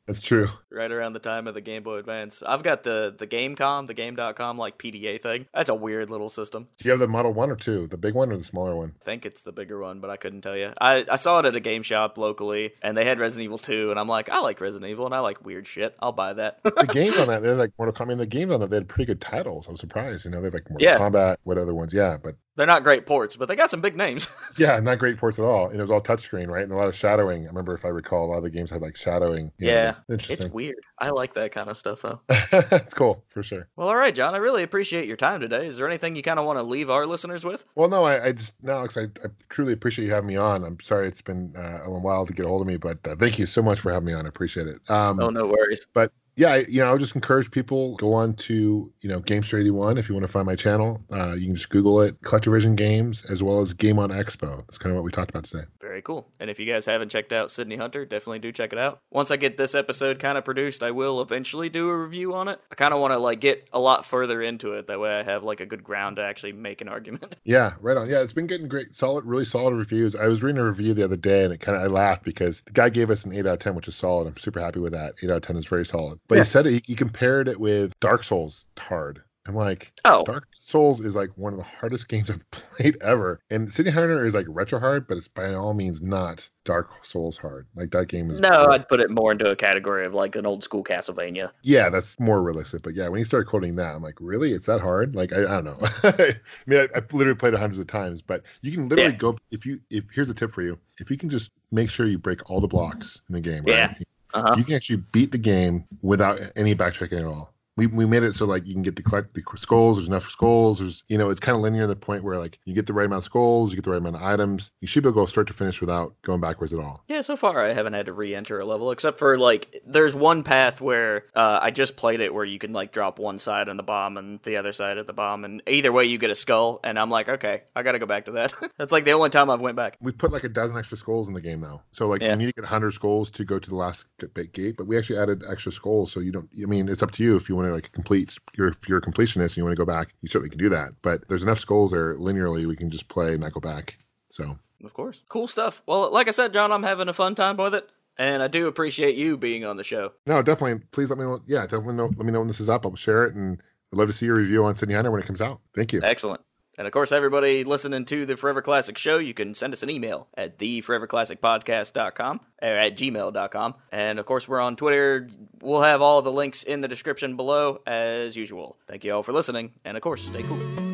that's 0.07 0.21
true. 0.21 0.49
Right 0.71 0.91
around 0.91 1.13
the 1.15 1.19
time 1.19 1.47
of 1.47 1.55
the 1.55 1.61
Game 1.61 1.83
Boy 1.83 1.97
Advance, 1.97 2.43
I've 2.47 2.63
got 2.63 2.83
the 2.85 3.15
the 3.17 3.27
GameCom, 3.27 3.87
the 3.87 3.95
Game.com 3.95 4.59
like 4.59 4.79
PDA 4.79 5.21
thing. 5.23 5.47
That's 5.55 5.69
a 5.69 5.75
weird 5.75 6.11
little 6.11 6.29
system. 6.29 6.69
Do 6.79 6.85
you 6.85 6.91
have 6.93 7.01
the 7.01 7.09
Model 7.09 7.33
One 7.33 7.51
or 7.51 7.57
two? 7.57 7.87
The 7.87 7.97
big 7.97 8.15
one 8.15 8.31
or 8.33 8.37
the 8.37 8.45
smaller 8.45 8.77
one? 8.77 8.93
I 9.03 9.05
think 9.05 9.27
it's 9.27 9.43
the 9.43 9.53
bigger 9.53 9.81
one, 9.81 10.01
but 10.01 10.11
I 10.11 10.17
couldn't 10.17 10.43
tell 10.43 10.57
you. 10.57 10.73
I, 10.81 11.05
I 11.11 11.17
saw 11.17 11.39
it 11.41 11.47
at 11.47 11.57
a 11.57 11.61
game 11.61 11.83
shop 11.83 12.19
locally, 12.19 12.73
and 12.83 12.97
they 12.97 13.05
had 13.05 13.19
Resident 13.19 13.45
Evil 13.45 13.59
2, 13.59 13.91
and 13.91 13.99
I'm 13.99 14.09
like, 14.09 14.29
I 14.29 14.41
like 14.41 14.61
Resident 14.61 14.91
Evil, 14.91 15.07
and 15.07 15.15
I 15.15 15.21
like 15.21 15.45
weird 15.45 15.67
shit. 15.67 15.97
I'll 16.01 16.13
buy 16.13 16.33
that. 16.35 16.61
The 16.63 16.89
games 16.93 17.17
on 17.19 17.29
that, 17.29 17.43
they're 17.43 17.55
like 17.57 17.73
Mortal 17.79 17.93
Kombat. 17.95 18.07
I 18.07 18.09
mean, 18.11 18.19
the 18.19 18.27
games 18.27 18.53
on 18.53 18.61
that, 18.61 18.71
they 18.71 18.77
had 18.77 18.89
pretty 18.89 19.07
good 19.07 19.21
titles. 19.21 19.67
I'm 19.69 19.77
surprised. 19.77 20.25
You 20.25 20.31
know, 20.31 20.41
they 20.41 20.47
have 20.47 20.55
like 20.55 20.71
Mortal 20.71 20.87
Yeah. 20.87 20.99
Kombat. 20.99 21.37
What 21.45 21.59
other 21.59 21.75
ones? 21.75 21.93
Yeah, 21.93 22.17
but 22.23 22.37
They're 22.57 22.67
not 22.67 22.83
great 22.83 23.05
ports, 23.07 23.37
but 23.37 23.49
they 23.49 23.57
got 23.57 23.71
some 23.71 23.81
big 23.83 23.97
names. 23.97 24.29
yeah, 24.59 24.81
not 24.81 24.99
great 24.99 25.19
ports 25.19 25.39
at 25.39 25.45
all. 25.45 25.69
And 25.69 25.79
it 25.79 25.83
was 25.83 25.91
all 25.91 26.01
touchscreen, 26.01 26.49
right? 26.49 26.63
And 26.63 26.73
a 26.73 26.77
lot 26.77 26.89
of 26.89 26.95
shadowing. 26.95 27.45
I 27.45 27.49
remember 27.49 27.75
if 27.75 27.85
I 27.85 27.89
recall, 27.89 28.25
a 28.25 28.29
lot 28.31 28.39
of 28.39 28.45
the 28.45 28.51
games 28.51 28.71
had 28.71 28.81
like 28.81 28.97
shadowing. 28.97 29.53
you 29.59 29.67
know, 29.67 29.73
Yeah, 29.73 29.95
interesting. 30.09 30.47
It's 30.47 30.55
weird. 30.55 30.77
I 30.99 31.11
like 31.11 31.35
that 31.35 31.53
kind 31.53 31.69
of 31.69 31.77
stuff 31.77 32.01
though. 32.01 32.21
it's 32.29 32.95
cool 32.95 33.23
for 33.29 33.43
sure. 33.43 33.69
well, 33.77 33.89
all 33.89 33.97
right, 33.97 34.15
John, 34.15 34.35
I 34.35 34.39
really 34.39 34.63
appreciate 34.63 35.07
your 35.07 35.19
time 35.19 35.41
today. 35.41 35.67
Is 35.67 35.77
there 35.77 35.87
anything 35.87 36.17
you 36.17 36.23
kind 36.23 36.39
of 36.39 36.47
want 36.47 36.59
to 36.59 36.63
leave 36.63 36.89
our 36.89 37.07
listeners 37.07 37.45
with? 37.45 37.67
Well, 37.75 37.91
no, 37.91 38.05
I, 38.05 38.27
I 38.27 38.33
just, 38.33 38.55
no, 38.63 38.73
Alex, 38.73 38.97
I, 38.97 39.03
I 39.03 39.29
truly 39.51 39.75
appreciate 39.75 40.07
you 40.07 40.13
having 40.13 40.29
me 40.29 40.37
on. 40.37 40.65
I'm 40.65 40.81
sorry 40.81 41.09
it's 41.09 41.21
been 41.21 41.53
uh, 41.57 41.81
a 41.83 41.87
little 41.87 42.03
while 42.03 42.25
to 42.25 42.33
get 42.33 42.47
a 42.47 42.49
hold 42.49 42.63
of 42.63 42.67
me, 42.67 42.79
but 42.79 43.07
uh, 43.07 43.17
thank 43.17 43.39
you 43.39 43.45
so 43.45 43.61
much 43.61 43.81
for 43.81 43.93
having 43.93 44.07
me 44.07 44.15
on. 44.15 44.25
I 44.25 44.29
appreciate 44.31 44.67
it. 44.67 44.81
Um, 44.91 45.21
Oh 45.21 45.29
no 45.29 45.47
worries. 45.47 45.87
But 45.93 46.13
yeah, 46.37 46.53
I, 46.53 46.57
you 46.69 46.81
know, 46.81 46.87
I'll 46.87 46.99
just 46.99 47.15
encourage 47.15 47.51
people 47.51 47.97
go 47.97 48.13
on 48.13 48.35
to 48.35 48.93
you 49.01 49.09
know 49.09 49.21
Gamester 49.21 49.59
81 49.59 49.97
if 49.97 50.09
you 50.09 50.15
want 50.15 50.27
to 50.27 50.33
find 50.33 50.45
my 50.45 50.55
channel. 50.55 51.03
Uh, 51.11 51.33
you 51.33 51.47
can 51.47 51.55
just 51.57 51.71
Google 51.71 52.03
it, 52.03 52.21
CollectorVision 52.21 52.77
Games, 52.77 53.25
as 53.25 53.43
well 53.43 53.61
as 53.61 53.73
Game 53.73 53.99
on 53.99 54.11
Expo. 54.11 54.59
That's 54.59 54.77
kind 54.77 54.91
of 54.91 54.97
what 54.97 55.05
we 55.05 55.11
talked 55.11 55.31
about 55.31 55.45
today. 55.45 55.65
Very 55.81 56.03
cool. 56.03 56.29
And 56.39 56.51
if 56.51 56.59
you 56.59 56.71
guys 56.71 56.85
haven't 56.85 57.09
checked 57.09 57.33
out 57.33 57.51
Sydney 57.51 57.77
Hunter, 57.77 58.05
definitely 58.05 58.41
do 58.41 58.53
check 58.53 58.73
it 58.73 58.79
out. 58.79 59.01
Once 59.11 59.31
I 59.31 59.37
get 59.37 59.57
this 59.57 59.75
episode 59.75 60.19
kind 60.19 60.37
of 60.37 60.45
produced, 60.45 60.83
I 60.83 60.91
will 60.91 61.23
eventually 61.23 61.71
do 61.71 61.89
a 61.89 61.97
review 61.97 62.35
on 62.35 62.49
it. 62.49 62.61
I 62.71 62.75
kind 62.75 62.93
of 62.93 63.01
want 63.01 63.13
to 63.15 63.19
like 63.19 63.41
get 63.41 63.69
a 63.73 63.79
lot 63.79 64.05
further 64.05 64.43
into 64.43 64.75
it. 64.75 64.89
That 64.89 65.01
way 65.01 65.11
I 65.11 65.23
have 65.23 65.43
like 65.43 65.61
a 65.61 65.67
good 65.67 65.83
ground 65.83 66.17
to 66.17 66.23
actually 66.23 66.53
make 66.53 66.81
an 66.81 66.89
argument. 66.89 67.37
Yeah, 67.47 67.75
right 67.81 67.97
on. 67.97 68.11
Yeah, 68.11 68.23
it's 68.23 68.33
been 68.33 68.49
getting 68.49 68.67
great, 68.67 68.93
solid, 68.93 69.25
really 69.25 69.45
solid 69.45 69.73
reviews. 69.73 70.17
I 70.17 70.27
was 70.27 70.43
reading 70.43 70.61
a 70.61 70.65
review 70.65 70.95
the 70.95 71.05
other 71.05 71.17
day, 71.17 71.45
and 71.45 71.53
it 71.53 71.61
kind 71.61 71.77
of 71.77 71.85
I 71.85 71.87
laughed 71.87 72.25
because 72.25 72.61
the 72.67 72.73
guy 72.73 72.89
gave 72.89 73.09
us 73.09 73.25
an 73.25 73.33
eight 73.33 73.47
out 73.47 73.55
of 73.55 73.59
ten, 73.61 73.77
which 73.77 73.87
is 73.87 73.95
solid. 73.95 74.27
I'm 74.27 74.37
super 74.37 74.59
happy 74.59 74.81
with 74.81 74.93
that. 74.93 75.15
Eight 75.23 75.31
out 75.31 75.37
of 75.37 75.43
ten 75.43 75.57
is 75.57 75.65
very 75.65 75.87
solid. 75.87 76.19
But 76.29 76.37
Yeah. 76.37 76.43
he 76.45 76.49
said 76.49 76.67
it, 76.67 76.73
he, 76.73 76.83
he 76.87 76.95
compared 76.95 77.49
it 77.49 77.59
with 77.61 77.93
Dark 78.01 78.25
Souls 78.25 78.65
hard. 78.79 79.23
I'm 79.49 79.55
like, 79.55 79.93
Oh, 80.05 80.25
Dark 80.25 80.49
Souls 80.55 81.01
is 81.01 81.15
like 81.15 81.31
one 81.37 81.53
of 81.53 81.57
the 81.59 81.63
hardest 81.65 82.09
games 82.09 82.33
I've 82.33 82.51
played 82.51 82.99
ever. 83.01 83.39
And 83.49 83.71
Sydney 83.71 83.93
Hunter 83.93 84.27
is 84.27 84.35
like 84.35 84.47
retro 84.49 84.81
hard, 84.81 85.07
but 85.07 85.17
it's 85.17 85.29
by 85.29 85.55
all 85.55 85.73
means 85.73 86.03
not 86.03 86.51
Dark 86.65 86.91
Souls 87.07 87.37
hard. 87.37 87.69
Like 87.77 87.93
that 87.93 88.09
game 88.09 88.29
is 88.29 88.41
no, 88.41 88.67
I'd 88.73 88.89
put 88.89 88.99
it 88.99 89.09
more 89.09 89.31
into 89.31 89.49
a 89.49 89.55
category 89.55 90.05
of 90.05 90.15
like 90.15 90.35
an 90.35 90.47
old 90.47 90.65
school 90.65 90.83
Castlevania. 90.83 91.53
yeah, 91.63 91.91
that's 91.91 92.19
more 92.19 92.43
realistic. 92.43 92.83
But 92.83 92.97
yeah, 92.97 93.07
when 93.07 93.21
you 93.21 93.25
start 93.25 93.47
quoting 93.47 93.77
that, 93.77 93.95
I'm 93.95 94.03
like, 94.03 94.17
really? 94.19 94.51
It's 94.51 94.67
that 94.67 94.81
hard? 94.81 95.15
Like, 95.15 95.33
I, 95.33 95.43
I 95.43 95.61
don't 95.63 95.65
know. 95.65 95.79
I 96.03 96.35
mean, 96.67 96.81
I, 96.81 96.89
I've 96.97 97.15
literally 97.15 97.39
played 97.39 97.55
it 97.55 97.61
hundreds 97.61 97.79
of 97.79 97.87
times, 97.87 98.23
but 98.23 98.43
you 98.63 98.73
can 98.73 98.89
literally 98.89 99.13
Yeah. 99.13 99.17
go 99.19 99.39
if 99.53 99.65
you 99.65 99.79
if 99.91 100.03
here's 100.13 100.29
a 100.29 100.35
tip 100.35 100.51
for 100.51 100.63
you: 100.63 100.77
if 100.99 101.09
you 101.09 101.17
can 101.17 101.31
just 101.31 101.53
make 101.71 101.89
sure 101.89 102.07
you 102.07 102.19
break 102.19 102.51
all 102.51 102.61
the 102.61 102.67
blocks 102.67 103.23
in 103.29 103.35
the 103.35 103.41
game, 103.41 103.63
Yeah. 103.65 103.87
right? 103.87 104.09
Uh 104.35 104.43
huh. 104.43 104.55
You 104.57 104.65
can 104.65 104.75
actually 104.75 105.03
beat 105.13 105.33
the 105.33 105.39
game 105.39 105.85
without 106.03 106.41
any 106.57 106.75
backtracking 106.75 107.19
at 107.19 107.25
all. 107.25 107.55
We, 107.77 107.87
we 107.89 108.07
made 108.07 108.23
it 108.23 108.35
so 108.35 108.47
like 108.47 108.67
you 108.67 108.73
can 108.73 108.83
get 108.83 108.97
the 108.97 109.03
collect 109.03 109.35
the 109.35 109.43
skulls. 109.57 109.99
There's 109.99 110.09
enough 110.09 110.29
skulls. 110.31 110.79
There's 110.79 111.05
you 111.09 111.19
know 111.19 111.29
it's 111.31 111.41
kind 111.41 111.55
of 111.57 111.63
linear 111.63 111.83
to 111.83 111.87
the 111.89 111.97
point 111.97 112.25
where 112.25 112.39
like 112.39 112.59
you 112.65 112.75
get 112.75 112.87
the 112.87 112.93
right 112.95 113.05
amount 113.07 113.19
of 113.19 113.25
skulls, 113.25 113.71
you 113.71 113.77
get 113.77 113.85
the 113.85 113.91
right 113.91 113.99
amount 113.99 114.17
of 114.17 114.23
items. 114.23 114.71
You 114.81 114.87
should 114.89 115.03
be 115.03 115.09
able 115.11 115.21
to 115.21 115.23
go 115.23 115.27
start 115.27 115.47
to 115.49 115.53
finish 115.53 115.81
without 115.81 116.15
going 116.23 116.41
backwards 116.41 116.73
at 116.73 116.81
all. 116.81 117.05
Yeah, 117.09 117.21
so 117.21 117.37
far 117.37 117.63
I 117.65 117.73
haven't 117.75 117.93
had 117.93 118.07
to 118.07 118.13
re-enter 118.13 118.59
a 118.59 118.65
level 118.65 118.91
except 118.93 119.19
for 119.19 119.39
like 119.39 119.83
there's 119.87 120.15
one 120.15 120.43
path 120.43 120.81
where 120.81 121.25
uh, 121.35 121.59
I 121.61 121.71
just 121.71 121.97
played 121.97 122.21
it 122.21 122.33
where 122.33 122.45
you 122.47 122.59
can 122.59 122.73
like 122.73 122.93
drop 122.93 123.19
one 123.19 123.39
side 123.39 123.69
on 123.69 123.77
the 123.77 123.83
bomb 123.83 124.17
and 124.17 124.41
the 124.45 124.57
other 124.57 124.73
side 124.73 124.97
at 124.99 125.07
the 125.07 125.13
bomb, 125.13 125.45
and 125.45 125.63
either 125.69 125.93
way 125.93 126.05
you 126.07 126.17
get 126.19 126.31
a 126.31 126.35
skull, 126.35 126.81
and 126.83 126.99
I'm 126.99 127.11
like, 127.11 127.29
okay, 127.29 127.65
I 127.75 127.83
gotta 127.83 127.99
go 127.99 128.07
back 128.07 128.25
to 128.25 128.33
that. 128.33 128.55
That's 128.79 128.93
like 128.93 129.05
the 129.05 129.13
only 129.13 129.29
time 129.31 129.51
I've 129.51 129.61
went 129.61 129.77
back. 129.77 129.99
we 130.01 130.13
put 130.13 130.33
like 130.33 130.45
a 130.45 130.49
dozen 130.49 130.79
extra 130.79 130.97
skulls 130.97 131.29
in 131.29 131.35
the 131.35 131.41
game 131.43 131.61
now. 131.61 131.83
So 131.93 132.09
like 132.09 132.23
Yeah. 132.23 132.31
you 132.31 132.37
need 132.37 132.47
to 132.47 132.53
get 132.53 132.63
100 132.65 132.93
skulls 132.93 133.31
to 133.33 133.45
go 133.45 133.59
to 133.59 133.69
the 133.69 133.77
last 133.77 134.07
g- 134.19 134.29
bit 134.33 134.53
gate, 134.53 134.77
but 134.79 134.87
we 134.87 134.97
actually 134.97 135.19
added 135.19 135.43
extra 135.51 135.73
skulls 135.73 136.11
so 136.11 136.21
you 136.21 136.33
don't 136.33 136.49
I 136.63 136.67
mean 136.67 136.89
it's 136.89 137.03
up 137.03 137.11
to 137.13 137.23
you 137.23 137.37
if 137.37 137.49
you 137.51 137.55
want 137.57 137.66
to 137.69 137.75
like 137.75 137.93
complete 137.93 138.37
your 138.57 138.69
if 138.69 138.89
you're 138.89 138.99
a 138.99 139.03
completionist 139.03 139.43
and 139.43 139.57
you 139.59 139.65
want 139.65 139.77
to 139.77 139.81
go 139.81 139.87
back, 139.87 140.15
you 140.23 140.29
certainly 140.29 140.51
can 140.51 140.59
do 140.59 140.69
that. 140.71 140.91
But 141.03 141.27
there's 141.29 141.43
enough 141.43 141.61
skulls 141.61 141.91
there 141.93 142.17
linearly 142.17 142.67
we 142.67 142.77
can 142.77 142.91
just 142.91 143.09
play 143.09 143.33
and 143.33 143.41
not 143.41 143.53
go 143.53 143.61
back. 143.61 143.99
So 144.31 144.59
Of 144.85 144.95
course, 144.95 145.23
cool 145.29 145.47
stuff. 145.47 145.83
Well, 145.87 146.13
like 146.13 146.29
I 146.29 146.33
said, 146.33 146.53
John, 146.53 146.73
I'm 146.73 146.83
having 146.83 147.09
a 147.09 147.13
fun 147.13 147.35
time 147.35 147.57
with 147.57 147.75
it, 147.75 147.89
and 148.19 148.43
I 148.43 148.49
do 148.49 148.67
appreciate 148.67 149.17
you 149.17 149.37
being 149.37 149.65
on 149.65 149.77
the 149.77 149.85
show. 149.85 150.13
no, 150.27 150.43
definitely 150.43 150.85
please 150.93 151.11
let 151.11 151.19
me 151.19 151.25
know 151.25 151.41
yeah, 151.47 151.63
definitely 151.63 151.95
know, 151.95 152.07
let 152.07 152.27
me 152.27 152.33
know 152.33 152.41
when 152.41 152.49
this 152.49 152.61
is 152.61 152.69
up. 152.69 152.85
I'll 152.87 152.97
share 152.97 153.25
it 153.27 153.35
and 153.35 153.61
I'd 153.93 153.99
love 153.99 154.09
to 154.09 154.13
see 154.13 154.27
your 154.27 154.37
review 154.37 154.65
on 154.65 154.75
Sydney 154.75 154.95
Hunter 154.95 155.11
when 155.11 155.23
it 155.23 155.27
comes 155.27 155.41
out. 155.41 155.61
Thank 155.75 155.93
you. 155.93 156.01
Excellent. 156.03 156.41
And 156.79 156.87
of 156.87 156.93
course, 156.93 157.13
everybody 157.13 157.65
listening 157.65 158.05
to 158.07 158.27
the 158.27 158.37
Forever 158.37 158.61
Classic 158.63 158.99
Show, 158.99 159.19
you 159.19 159.35
can 159.35 159.55
send 159.55 159.73
us 159.73 159.83
an 159.83 159.91
email 159.91 160.29
at 160.37 160.59
theforeverclassicpodcast.com 160.59 162.41
or 162.63 162.69
at 162.69 162.97
gmail.com. 162.97 163.75
And 163.91 164.19
of 164.19 164.27
course, 164.27 164.47
we're 164.47 164.61
on 164.61 164.77
Twitter. 164.77 165.29
We'll 165.63 165.83
have 165.83 166.03
all 166.03 166.23
the 166.23 166.33
links 166.33 166.63
in 166.63 166.83
the 166.83 166.89
description 166.89 167.37
below 167.37 167.81
as 167.87 168.37
usual. 168.37 168.77
Thank 168.87 169.05
you 169.05 169.15
all 169.15 169.23
for 169.23 169.33
listening, 169.33 169.73
and 169.85 169.97
of 169.97 170.03
course, 170.03 170.25
stay 170.27 170.43
cool. 170.43 170.86